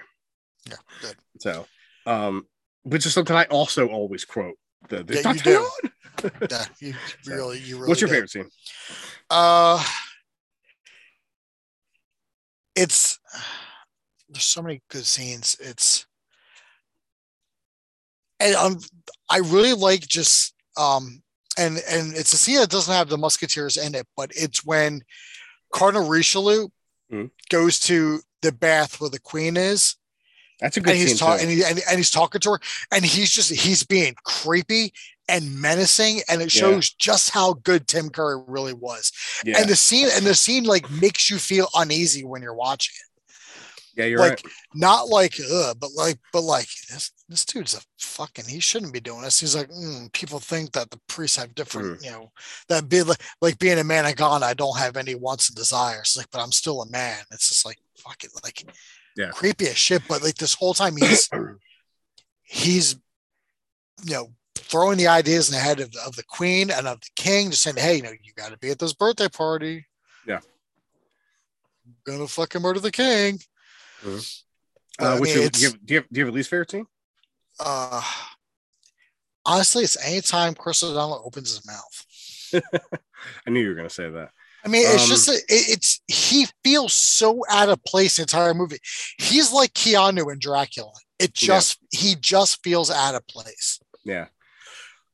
Yeah, 0.67 0.77
good. 1.01 1.15
So, 1.39 1.67
um, 2.07 2.47
which 2.83 3.05
is 3.05 3.13
something 3.13 3.35
I 3.35 3.43
also 3.45 3.87
always 3.89 4.25
quote. 4.25 4.55
The, 4.89 5.03
the 5.03 5.21
Yeah, 5.23 5.31
you 5.33 5.39
do. 5.39 5.67
Yeah, 6.49 6.65
you 6.79 6.93
really, 7.25 7.59
you 7.59 7.75
really. 7.77 7.89
What's 7.89 8.01
your 8.01 8.07
do. 8.07 8.13
favorite 8.13 8.29
scene? 8.31 8.49
Uh, 9.29 9.83
it's 12.75 13.19
there's 14.29 14.43
so 14.45 14.61
many 14.61 14.81
good 14.89 15.05
scenes. 15.05 15.57
It's 15.59 16.05
and 18.39 18.55
um, 18.55 18.79
I 19.29 19.37
really 19.39 19.73
like 19.73 20.01
just 20.01 20.53
um 20.77 21.21
and 21.57 21.79
and 21.89 22.13
it's 22.15 22.33
a 22.33 22.37
scene 22.37 22.57
that 22.57 22.69
doesn't 22.69 22.93
have 22.93 23.09
the 23.09 23.17
musketeers 23.17 23.77
in 23.77 23.95
it, 23.95 24.07
but 24.15 24.31
it's 24.35 24.65
when 24.65 25.01
Cardinal 25.73 26.07
Richelieu 26.07 26.67
Mhm. 27.11 27.29
goes 27.49 27.79
to 27.81 28.21
the 28.41 28.51
bath 28.51 28.99
where 28.99 29.09
the 29.09 29.19
queen 29.19 29.57
is, 29.57 29.95
That's 30.61 30.77
a 30.77 30.81
good 30.81 30.91
and 30.95 30.99
he's 30.99 31.19
talking 31.19 31.47
and, 31.47 31.51
he, 31.57 31.63
and, 31.63 31.81
and 31.89 31.97
he's 31.97 32.11
talking 32.11 32.41
to 32.41 32.51
her, 32.51 32.59
and 32.91 33.03
he's 33.05 33.29
just 33.31 33.51
he's 33.51 33.83
being 33.83 34.15
creepy 34.23 34.93
and 35.27 35.59
menacing, 35.59 36.21
and 36.29 36.41
it 36.41 36.53
Yeah. 36.53 36.61
shows 36.61 36.91
just 36.91 37.31
how 37.31 37.53
good 37.53 37.87
Tim 37.87 38.09
Curry 38.09 38.41
really 38.47 38.73
was. 38.73 39.11
Yeah, 39.43 39.59
and 39.59 39.69
the 39.69 39.75
scene 39.75 40.07
and 40.13 40.25
the 40.25 40.35
scene 40.35 40.63
like 40.63 40.89
makes 40.89 41.29
you 41.29 41.37
feel 41.39 41.67
uneasy 41.75 42.23
when 42.23 42.41
you're 42.41 42.53
watching 42.53 42.93
it. 42.95 43.01
Yeah, 43.97 44.05
you're 44.05 44.19
like 44.19 44.43
right. 44.43 44.53
not 44.73 45.07
like 45.07 45.33
ugh, 45.51 45.77
but 45.79 45.91
like 45.95 46.19
but 46.33 46.41
like 46.41 46.67
this 46.89 47.11
this 47.29 47.45
dude's 47.45 47.73
a 47.73 47.81
fucking 47.97 48.43
he 48.45 48.59
shouldn't 48.59 48.93
be 48.93 48.99
doing 48.99 49.21
this. 49.21 49.39
He's 49.39 49.55
like 49.55 49.69
mm, 49.69 50.11
people 50.11 50.39
think 50.39 50.73
that 50.73 50.91
the 50.91 50.99
priests 51.07 51.37
have 51.37 51.55
different 51.55 51.99
Hmm. 51.99 52.03
you 52.05 52.11
know 52.11 52.31
that 52.67 52.89
be 52.89 53.03
like, 53.03 53.21
like 53.41 53.57
being 53.57 53.79
a 53.79 53.83
man 53.85 54.05
of 54.05 54.15
god 54.17 54.43
i 54.43 54.53
don't 54.53 54.77
have 54.77 54.97
any 54.97 55.15
wants 55.15 55.49
and 55.49 55.55
desires. 55.55 56.15
Like 56.17 56.27
but 56.31 56.41
i'm 56.41 56.51
still 56.51 56.81
a 56.81 56.89
man. 56.89 57.19
It's 57.31 57.47
just 57.49 57.65
like 57.65 57.77
fucking 57.97 58.31
like 58.43 58.63
Yeah. 59.15 59.29
creepy 59.31 59.67
as 59.67 59.77
shit 59.77 60.01
but 60.09 60.21
like 60.23 60.35
this 60.35 60.53
whole 60.53 60.73
time 60.73 60.97
he's 60.97 61.29
he's 62.43 62.95
you 64.03 64.13
know 64.13 64.33
throwing 64.55 64.97
the 64.97 65.07
ideas 65.07 65.47
in 65.49 65.53
the 65.55 65.59
head 65.61 65.79
of, 65.79 65.93
of 66.05 66.15
the 66.15 66.23
queen 66.23 66.69
and 66.71 66.87
of 66.87 66.99
the 67.01 67.09
king 67.15 67.49
just 67.51 67.61
saying 67.63 67.77
hey 67.77 67.95
you 67.97 68.01
know 68.03 68.11
you 68.11 68.33
got 68.35 68.51
to 68.51 68.57
be 68.57 68.69
at 68.71 68.79
this 68.79 68.93
birthday 68.93 69.29
party 69.29 69.85
Yeah. 70.27 70.39
gonna 72.05 72.27
fucking 72.27 72.61
murder 72.61 72.79
the 72.79 72.91
king 72.91 73.39
Mhm. 74.03 74.41
But, 74.97 75.05
Uh, 75.05 75.15
I 75.15 75.19
mean, 75.19 75.33
your, 75.35 75.43
it's- 75.45 75.51
do, 75.51 75.61
you 75.61 75.67
have, 75.71 75.85
do, 75.85 75.93
you 75.93 75.99
have, 75.99 76.09
do 76.11 76.19
you 76.19 76.25
have 76.25 76.33
a 76.33 76.35
least 76.37 76.49
favorite 76.49 76.71
scene? 76.71 76.85
uh 77.59 78.01
honestly 79.45 79.83
it's 79.83 79.97
anytime 80.05 80.53
chris 80.55 80.83
o'donnell 80.83 81.21
opens 81.25 81.49
his 81.55 81.65
mouth 81.65 82.05
I 83.47 83.49
knew 83.49 83.61
you 83.61 83.69
were 83.69 83.75
going 83.75 83.87
to 83.87 83.93
say 83.93 84.09
that. 84.09 84.29
I 84.65 84.67
mean 84.69 84.83
it's 84.85 85.03
Um, 85.03 85.09
just 85.09 85.29
a, 85.29 85.39
it's 85.47 86.01
he 86.07 86.47
feels 86.63 86.93
so 86.93 87.41
out 87.49 87.69
of 87.69 87.83
place 87.83 88.15
the 88.17 88.23
entire 88.23 88.53
movie 88.53 88.79
he's 89.17 89.51
like 89.51 89.73
keanu 89.73 90.31
in 90.33 90.39
dracula 90.39 90.91
it 91.19 91.39
Yeah. 91.41 91.47
just 91.47 91.77
he 91.91 92.15
just 92.19 92.63
feels 92.63 92.89
out 92.89 93.15
of 93.15 93.25
place 93.27 93.79
Yeah, 94.03 94.27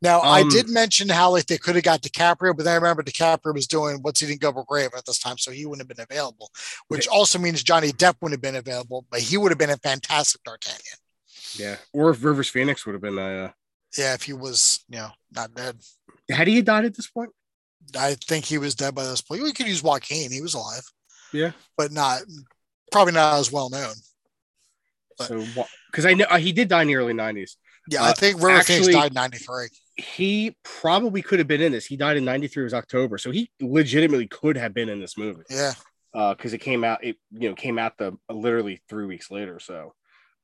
Now 0.01 0.19
I 0.21 0.41
Um, 0.41 0.49
did 0.49 0.67
mention 0.69 1.09
how 1.09 1.31
like 1.31 1.45
they 1.45 1.57
could 1.59 1.75
have 1.75 1.83
got 1.83 2.01
DiCaprio, 2.01 2.55
but 2.55 2.63
then 2.63 2.73
I 2.73 2.75
remember 2.75 3.03
DiCaprio 3.03 3.53
was 3.53 3.67
doing 3.67 3.97
What's 4.01 4.23
Eating 4.23 4.39
Gilbert 4.39 4.65
Grape 4.67 4.91
at 4.97 5.05
this 5.05 5.19
time, 5.19 5.37
so 5.37 5.51
he 5.51 5.65
wouldn't 5.65 5.87
have 5.87 5.95
been 5.95 6.03
available. 6.09 6.49
Which 6.87 7.07
also 7.07 7.37
means 7.37 7.61
Johnny 7.63 7.91
Depp 7.91 8.15
wouldn't 8.21 8.37
have 8.37 8.41
been 8.41 8.55
available, 8.59 9.05
but 9.11 9.19
he 9.21 9.37
would 9.37 9.51
have 9.51 9.59
been 9.59 9.69
a 9.69 9.77
fantastic 9.77 10.41
D'Artagnan. 10.43 10.99
yeah. 11.55 11.75
Or 11.93 12.09
if 12.09 12.23
Rivers 12.23 12.49
Phoenix 12.49 12.85
would 12.85 12.93
have 12.93 13.01
been. 13.01 13.19
Uh, 13.19 13.51
Yeah, 13.97 14.13
if 14.15 14.23
he 14.23 14.33
was, 14.33 14.83
you 14.89 14.97
know, 14.97 15.11
not 15.31 15.53
dead. 15.53 15.75
had 16.31 16.47
he 16.47 16.61
died 16.63 16.85
at 16.85 16.95
this 16.95 17.07
point? 17.07 17.29
I 17.97 18.15
think 18.15 18.45
he 18.45 18.57
was 18.57 18.75
dead 18.75 18.95
by 18.95 19.03
this 19.03 19.21
point. 19.21 19.43
We 19.43 19.53
could 19.53 19.67
use 19.67 19.83
Joaquin; 19.83 20.31
he 20.31 20.41
was 20.41 20.53
alive, 20.53 20.83
Yeah. 21.33 21.51
but 21.77 21.91
not 21.91 22.21
probably 22.91 23.13
not 23.13 23.39
as 23.39 23.51
well 23.51 23.69
known. 23.69 23.93
But- 25.17 25.27
So 25.27 25.45
because 25.91 26.05
I 26.05 26.13
know 26.13 26.25
uh, 26.29 26.37
he 26.37 26.51
did 26.51 26.67
die 26.69 26.81
in 26.83 26.87
the 26.87 26.95
early 26.95 27.13
'90s. 27.13 27.55
Yeah, 27.89 28.03
Uh, 28.03 28.09
I 28.09 28.13
think 28.13 28.35
River 28.41 28.61
Phoenix 28.63 28.69
actually- 28.87 28.93
died 28.93 29.11
in 29.11 29.15
'93. 29.15 29.67
He 29.97 30.55
probably 30.63 31.21
could 31.21 31.39
have 31.39 31.47
been 31.47 31.61
in 31.61 31.71
this. 31.73 31.85
He 31.85 31.97
died 31.97 32.17
in 32.17 32.25
'93. 32.25 32.63
It 32.63 32.65
was 32.65 32.73
October, 32.73 33.17
so 33.17 33.29
he 33.31 33.51
legitimately 33.59 34.27
could 34.27 34.55
have 34.57 34.73
been 34.73 34.89
in 34.89 34.99
this 34.99 35.17
movie. 35.17 35.43
Yeah, 35.49 35.73
because 36.13 36.53
it 36.53 36.59
came 36.59 36.83
out 36.83 37.03
it 37.03 37.17
you 37.31 37.49
know 37.49 37.55
came 37.55 37.77
out 37.79 37.97
the 37.97 38.17
literally 38.29 38.81
three 38.89 39.05
weeks 39.05 39.31
later 39.31 39.59
so 39.59 39.93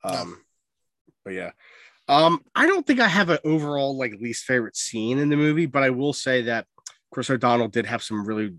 um 0.02 0.40
but 1.24 1.34
yeah 1.34 1.50
um 2.08 2.42
i 2.54 2.64
don't 2.64 2.86
think 2.86 3.00
i 3.00 3.08
have 3.08 3.28
an 3.28 3.36
overall 3.44 3.94
like 3.98 4.12
least 4.18 4.44
favorite 4.44 4.74
scene 4.76 5.18
in 5.18 5.28
the 5.28 5.36
movie 5.36 5.66
but 5.66 5.82
i 5.82 5.90
will 5.90 6.14
say 6.14 6.40
that 6.42 6.66
chris 7.10 7.30
o'donnell 7.30 7.68
did 7.68 7.86
have 7.86 8.02
some 8.02 8.26
really 8.26 8.54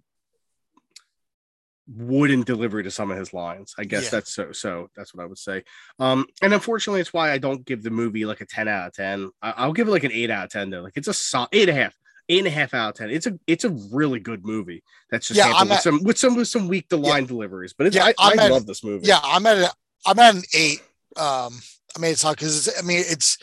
wooden 1.87 2.43
delivery 2.43 2.83
to 2.83 2.91
some 2.91 3.09
of 3.09 3.17
his 3.17 3.33
lines. 3.33 3.73
I 3.79 3.83
guess 3.83 4.03
Yeah. 4.05 4.09
that's 4.11 4.31
so 4.33 4.51
so 4.51 4.89
that's 4.95 5.13
what 5.13 5.23
i 5.23 5.25
would 5.25 5.39
say. 5.39 5.63
Um 5.97 6.27
and 6.41 6.53
unfortunately 6.53 7.01
it's 7.01 7.13
why 7.13 7.31
i 7.31 7.39
don't 7.39 7.65
give 7.65 7.81
the 7.81 7.89
movie 7.89 8.25
like 8.25 8.41
a 8.41 8.45
10 8.45 8.67
out 8.67 8.87
of 8.87 8.93
10 8.93 9.31
I, 9.41 9.53
i'll 9.57 9.73
give 9.73 9.87
it 9.87 9.91
like 9.91 10.03
an 10.03 10.11
8 10.11 10.29
out 10.29 10.43
of 10.45 10.49
10 10.51 10.69
though. 10.69 10.81
Like 10.81 10.93
it's 10.97 11.07
a 11.07 11.13
solid 11.13 11.49
eight 11.51 11.67
and 11.67 11.77
a 11.77 11.81
half 11.81 11.95
eight 12.29 12.37
and 12.39 12.47
a 12.47 12.51
half 12.51 12.75
out 12.75 12.89
of 12.89 12.95
10 12.95 13.09
it's 13.09 13.25
a 13.25 13.39
it's 13.47 13.63
a 13.63 13.71
really 13.91 14.19
good 14.19 14.45
movie 14.45 14.83
that's 15.09 15.27
just 15.29 15.37
Yeah, 15.39 15.59
with 15.63 15.71
at- 15.71 15.81
some 15.81 16.03
with 16.03 16.17
some 16.19 16.35
with 16.35 16.47
some 16.47 16.67
weak 16.67 16.87
the 16.89 16.97
line 16.97 17.25
deliveries 17.25 17.73
but 17.73 17.87
it's 17.87 17.95
Yeah, 17.95 18.05
i, 18.05 18.13
I 18.19 18.45
at- 18.45 18.51
love 18.51 18.67
this 18.67 18.83
movie. 18.83 19.07
yeah. 19.07 19.19
I'm 19.23 19.45
at 19.47 19.57
a, 19.57 19.71
I'm 20.05 20.19
at 20.19 20.35
an 20.35 20.43
eight. 20.55 20.81
Um, 21.17 21.59
I 21.95 21.99
mean, 21.99 22.11
it's 22.11 22.23
not 22.23 22.35
because 22.37 22.69
I 22.77 22.83
mean 22.85 23.03
it's 23.07 23.39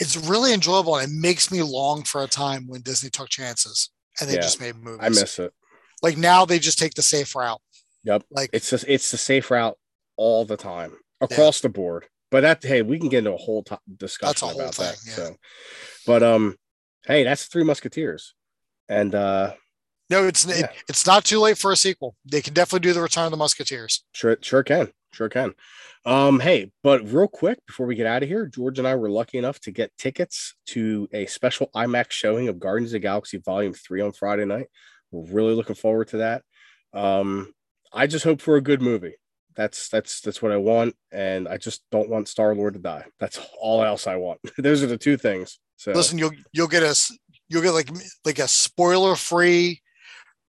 it's 0.00 0.16
really 0.16 0.52
enjoyable 0.52 0.96
and 0.96 1.10
it 1.12 1.14
makes 1.16 1.52
me 1.52 1.62
long 1.62 2.02
for 2.02 2.22
a 2.24 2.26
time 2.26 2.66
when 2.66 2.80
Disney 2.80 3.10
took 3.10 3.28
chances 3.28 3.90
and 4.20 4.28
they 4.30 4.34
Yeah, 4.34 4.40
just 4.40 4.60
made 4.60 4.76
movies. 4.76 5.00
i 5.02 5.08
miss 5.08 5.38
it 5.38 5.52
like 6.02 6.16
now 6.16 6.44
they 6.44 6.58
just 6.58 6.78
take 6.78 6.94
the 6.94 7.02
safe 7.02 7.34
route. 7.34 7.60
Yep. 8.04 8.24
Like 8.30 8.50
it's 8.52 8.70
just 8.70 8.84
it's 8.86 9.10
the 9.10 9.16
safe 9.16 9.50
route 9.50 9.76
all 10.16 10.44
the 10.44 10.56
time 10.56 10.92
across 11.20 11.60
the 11.60 11.68
board 11.68 12.04
but 12.30 12.42
that 12.42 12.62
hey 12.62 12.82
we 12.82 12.98
can 12.98 13.08
get 13.08 13.18
into 13.18 13.32
a 13.32 13.36
whole 13.36 13.62
to- 13.64 13.78
discussion 13.96 14.48
whole 14.48 14.60
about 14.60 14.74
that 14.76 14.96
thing, 14.96 15.10
yeah. 15.10 15.14
so 15.30 15.36
but 16.06 16.22
um 16.22 16.54
hey 17.06 17.24
that's 17.24 17.46
three 17.46 17.64
musketeers 17.64 18.34
and 18.88 19.14
uh 19.14 19.52
no, 20.08 20.24
it's 20.24 20.46
it- 20.46 20.70
it's 20.88 21.04
not 21.06 21.24
too 21.24 21.40
late 21.40 21.58
for 21.58 21.72
a 21.72 21.76
sequel. 21.76 22.14
They 22.24 22.40
can 22.40 22.54
definitely 22.54 22.86
do 22.88 22.92
the 22.92 23.02
Return 23.02 23.24
of 23.24 23.32
the 23.32 23.36
Musketeers. 23.36 24.04
sure 24.12 24.36
sure 24.40 24.62
can 24.62 24.92
Sure 25.12 25.28
can. 25.28 25.54
Um, 26.04 26.40
hey, 26.40 26.70
but 26.82 27.10
real 27.10 27.28
quick 27.28 27.58
before 27.66 27.86
we 27.86 27.94
get 27.94 28.06
out 28.06 28.22
of 28.22 28.28
here, 28.28 28.46
George 28.46 28.78
and 28.78 28.86
I 28.86 28.94
were 28.96 29.10
lucky 29.10 29.38
enough 29.38 29.58
to 29.60 29.70
get 29.70 29.96
tickets 29.96 30.54
to 30.66 31.08
a 31.12 31.26
special 31.26 31.70
IMAX 31.74 32.10
showing 32.10 32.48
of 32.48 32.58
Guardians 32.58 32.90
of 32.90 32.94
the 32.94 32.98
Galaxy 33.00 33.38
Volume 33.38 33.72
3 33.72 34.02
on 34.02 34.12
Friday 34.12 34.44
night. 34.44 34.66
We're 35.10 35.32
really 35.32 35.54
looking 35.54 35.74
forward 35.74 36.08
to 36.08 36.18
that. 36.18 36.42
Um, 36.92 37.54
I 37.92 38.06
just 38.06 38.24
hope 38.24 38.40
for 38.40 38.56
a 38.56 38.60
good 38.60 38.82
movie. 38.82 39.14
That's 39.54 39.88
that's 39.88 40.20
that's 40.20 40.42
what 40.42 40.52
I 40.52 40.58
want, 40.58 40.94
and 41.10 41.48
I 41.48 41.56
just 41.56 41.82
don't 41.90 42.10
want 42.10 42.28
Star 42.28 42.54
Lord 42.54 42.74
to 42.74 42.80
die. 42.80 43.06
That's 43.18 43.40
all 43.58 43.82
else 43.82 44.06
I 44.06 44.16
want. 44.16 44.40
Those 44.58 44.82
are 44.82 44.86
the 44.86 44.98
two 44.98 45.16
things. 45.16 45.58
So 45.76 45.92
Listen, 45.92 46.18
you'll 46.18 46.32
you'll 46.52 46.68
get 46.68 46.82
us 46.82 47.16
you'll 47.48 47.62
get 47.62 47.72
like 47.72 47.88
like 48.24 48.38
a 48.38 48.48
spoiler 48.48 49.16
free 49.16 49.80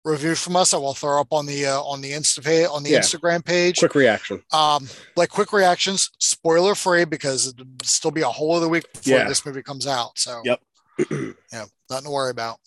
review 0.06 0.34
from 0.36 0.56
us 0.56 0.70
that 0.70 0.80
we'll 0.80 0.94
throw 0.94 1.20
up 1.20 1.32
on 1.32 1.44
the 1.46 1.66
uh, 1.66 1.80
on 1.82 2.00
the 2.00 2.12
Insta 2.12 2.42
page 2.44 2.68
on 2.70 2.82
the 2.82 2.90
Yeah. 2.90 3.00
Instagram 3.00 3.44
page. 3.44 3.78
quick 3.78 3.94
reaction. 3.94 4.42
Um, 4.52 4.88
like 5.16 5.28
quick 5.30 5.52
reactions, 5.52 6.10
spoiler 6.18 6.74
free 6.74 7.04
because 7.04 7.48
it'll 7.48 7.66
still 7.82 8.10
be 8.12 8.22
a 8.22 8.28
whole 8.28 8.54
other 8.54 8.68
week 8.68 8.84
before 8.92 9.18
Yeah. 9.18 9.28
this 9.28 9.44
movie 9.44 9.62
comes 9.62 9.86
out. 9.86 10.16
So 10.18 10.40
Yep. 10.44 10.60
yeah, 11.10 11.64
nothing 11.90 12.04
to 12.06 12.10
worry 12.10 12.30
about. 12.30 12.58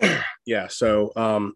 yeah 0.46 0.66
so 0.68 1.12
um 1.16 1.54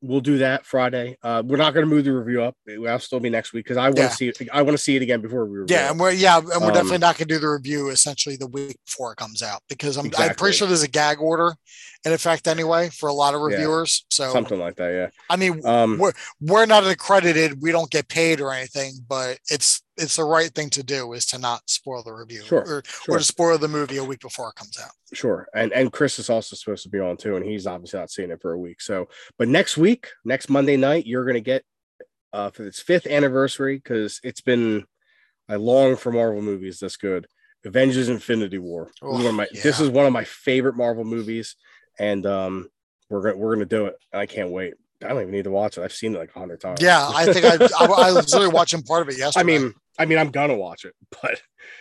we'll 0.00 0.20
do 0.20 0.38
that 0.38 0.64
friday 0.64 1.16
uh 1.22 1.42
we're 1.44 1.56
not 1.56 1.74
going 1.74 1.84
to 1.84 1.92
move 1.92 2.04
the 2.04 2.12
review 2.12 2.40
up 2.40 2.56
it'll 2.68 2.98
still 3.00 3.18
be 3.18 3.28
next 3.28 3.52
week 3.52 3.64
because 3.64 3.76
i 3.76 3.86
want 3.88 3.96
to 3.96 4.02
Yeah. 4.02 4.08
see 4.10 4.28
it 4.28 4.38
i 4.52 4.62
want 4.62 4.76
to 4.76 4.82
see 4.82 4.94
it 4.94 5.02
again 5.02 5.20
before 5.20 5.44
we 5.44 5.58
review 5.58 5.74
Yeah, 5.76 5.90
and 5.90 5.98
we're 5.98 6.12
yeah, 6.12 6.38
and 6.38 6.46
we're 6.46 6.68
Um, 6.68 6.72
definitely 6.74 6.98
not 6.98 7.18
going 7.18 7.26
to 7.28 7.34
do 7.34 7.40
the 7.40 7.48
review 7.48 7.88
essentially 7.88 8.36
the 8.36 8.46
week 8.46 8.76
before 8.86 9.12
it 9.12 9.16
comes 9.16 9.42
out 9.42 9.60
because 9.68 9.96
I'm 9.96 10.10
I'm 10.16 10.34
pretty 10.36 10.56
sure 10.56 10.68
there's 10.68 10.82
a 10.84 10.88
gag 10.88 11.18
order 11.20 11.52
in 12.04 12.12
effect 12.12 12.46
anyway 12.46 12.90
for 12.90 13.08
a 13.08 13.12
lot 13.12 13.34
of 13.34 13.40
Yeah. 13.40 13.46
reviewers. 13.48 14.06
So 14.10 14.32
something 14.32 14.58
like 14.60 14.76
that 14.76 14.90
Yeah. 14.90 15.08
I 15.28 15.34
mean, 15.36 15.66
um 15.66 15.98
we're 15.98 16.12
we're 16.40 16.66
not 16.66 16.86
accredited, 16.86 17.60
we 17.60 17.72
don't 17.72 17.90
get 17.90 18.08
paid 18.08 18.40
or 18.40 18.52
anything, 18.52 18.92
but 19.08 19.38
it's 19.50 19.82
it's 19.98 20.16
the 20.16 20.24
right 20.24 20.50
thing 20.54 20.70
to 20.70 20.82
do 20.82 21.12
is 21.12 21.26
to 21.26 21.38
not 21.38 21.60
spoil 21.68 22.02
the 22.02 22.12
review 22.12 22.42
Sure, 22.42 22.60
or, 22.60 22.82
sure. 22.86 23.14
or 23.14 23.18
to 23.18 23.24
spoil 23.24 23.58
the 23.58 23.68
movie 23.68 23.96
a 23.98 24.04
week 24.04 24.20
before 24.20 24.48
it 24.50 24.54
comes 24.54 24.78
out. 24.82 24.90
sure 25.12 25.48
and 25.54 25.72
and 25.72 25.92
chris 25.92 26.18
is 26.18 26.30
also 26.30 26.56
supposed 26.56 26.82
to 26.84 26.88
be 26.88 26.98
on 27.00 27.16
too 27.16 27.36
and 27.36 27.44
he's 27.44 27.66
obviously 27.66 27.98
not 27.98 28.10
seeing 28.10 28.30
it 28.30 28.40
for 28.40 28.52
a 28.52 28.58
week 28.58 28.80
so 28.80 29.08
but 29.38 29.48
next 29.48 29.76
week 29.76 30.08
next 30.24 30.48
monday 30.48 30.76
night 30.76 31.06
you're 31.06 31.24
going 31.24 31.34
to 31.34 31.40
get 31.40 31.64
uh 32.32 32.50
for 32.50 32.66
its 32.66 32.80
fifth 32.80 33.06
anniversary 33.06 33.76
because 33.76 34.20
it's 34.22 34.40
been 34.42 34.84
i 35.48 35.56
long 35.56 35.96
for 35.96 36.12
marvel 36.12 36.42
movies 36.42 36.78
this 36.78 36.96
good 36.96 37.26
avengers 37.64 38.08
infinity 38.08 38.58
war 38.58 38.90
This 39.02 39.10
is 39.10 39.24
one 39.24 39.26
of 39.26 39.34
my, 39.34 39.44
Oh, 39.50 39.60
this 39.62 39.80
is 39.80 39.88
one 39.88 40.06
of 40.06 40.12
my 40.12 40.24
favorite 40.24 40.76
marvel 40.76 41.04
movies 41.04 41.56
and 41.98 42.24
um 42.26 42.68
we're 43.10 43.22
gonna 43.22 43.36
we're 43.36 43.54
gonna 43.54 43.66
do 43.66 43.86
it 43.86 43.96
i 44.12 44.26
can't 44.26 44.50
wait 44.50 44.74
i 45.02 45.08
don't 45.08 45.22
even 45.22 45.30
need 45.32 45.44
to 45.44 45.50
watch 45.50 45.78
it 45.78 45.82
i've 45.82 45.92
seen 45.92 46.14
it 46.14 46.18
like 46.18 46.30
a 46.36 46.38
hundred 46.38 46.60
times 46.60 46.80
Yeah, 46.82 47.08
I 47.12 47.32
think 47.32 47.44
I 47.46 47.54
I, 47.80 47.84
I 48.08 48.12
was 48.12 48.32
literally 48.32 48.52
watching 48.54 48.82
part 48.82 49.02
of 49.02 49.08
it 49.08 49.18
yesterday. 49.24 49.40
i 49.40 49.58
mean 49.58 49.74
i 49.98 50.04
mean 50.04 50.18
i'm 50.18 50.30
gonna 50.30 50.56
watch 50.56 50.84
it 50.84 50.94
but 51.22 51.40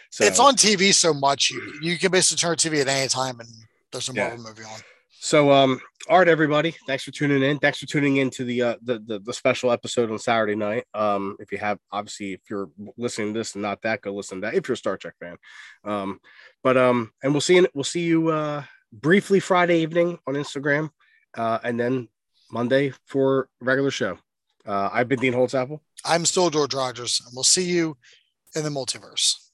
so 0.10 0.26
it's 0.26 0.40
on 0.40 0.56
TV 0.56 0.94
so 0.94 1.14
much 1.14 1.52
you 1.52 1.62
you 1.82 1.98
can 1.98 2.12
basically 2.12 2.40
turn 2.40 2.56
TV 2.56 2.82
at 2.82 2.88
any 2.88 3.08
time 3.08 3.40
and 3.40 3.50
there's 3.92 4.10
a 4.10 4.14
Yeah. 4.14 4.30
Marvel 4.30 4.46
movie 4.46 4.64
on. 4.64 4.80
So, 5.20 5.52
um, 5.52 5.80
all 6.10 6.20
right, 6.20 6.28
everybody, 6.28 6.76
thanks 6.86 7.04
for 7.04 7.12
tuning 7.12 7.42
in. 7.42 7.58
Thanks 7.58 7.80
for 7.80 7.88
tuning 7.88 8.18
in 8.18 8.30
to 8.32 8.44
the 8.46 8.62
uh, 8.62 8.76
the, 8.84 9.00
the 9.00 9.20
the 9.20 9.34
special 9.34 9.72
episode 9.72 10.12
on 10.12 10.20
Saturday 10.20 10.56
night. 10.56 10.86
Um, 10.94 11.36
if 11.40 11.52
you 11.52 11.58
have, 11.58 11.80
obviously, 11.92 12.34
if 12.34 12.42
you're 12.50 12.70
listening 12.98 13.34
to 13.34 13.40
this 13.40 13.56
and 13.56 13.64
not 13.64 13.82
that, 13.82 14.02
go 14.02 14.14
listen 14.14 14.42
to 14.42 14.48
that. 14.48 14.54
If 14.54 14.68
you're 14.68 14.76
a 14.76 14.78
Star 14.78 14.96
Trek 14.96 15.16
fan, 15.20 15.38
um, 15.84 16.20
but 16.64 16.78
um, 16.78 17.12
and 17.24 17.34
we'll 17.34 17.42
see 17.42 17.56
you. 17.56 17.68
We'll 17.74 17.84
see 17.84 18.04
you 18.04 18.30
uh 18.30 18.64
briefly 18.94 19.40
Friday 19.40 19.80
evening 19.80 20.20
on 20.28 20.36
Instagram, 20.36 20.92
uh, 21.36 21.60
and 21.64 21.80
then 21.80 22.10
Monday 22.52 22.94
for 23.06 23.50
regular 23.60 23.92
show. 23.92 24.20
Uh, 24.68 24.90
I've 24.94 25.08
been 25.08 25.20
Dean 25.20 25.34
Holtzapple. 25.34 25.80
I'm 26.06 26.26
still 26.26 26.50
George 26.50 26.74
Rogers, 26.74 27.22
and 27.26 27.34
we'll 27.36 27.44
see 27.44 27.66
you 27.66 27.98
in 28.56 28.64
the 28.64 28.70
multiverse. 28.70 29.47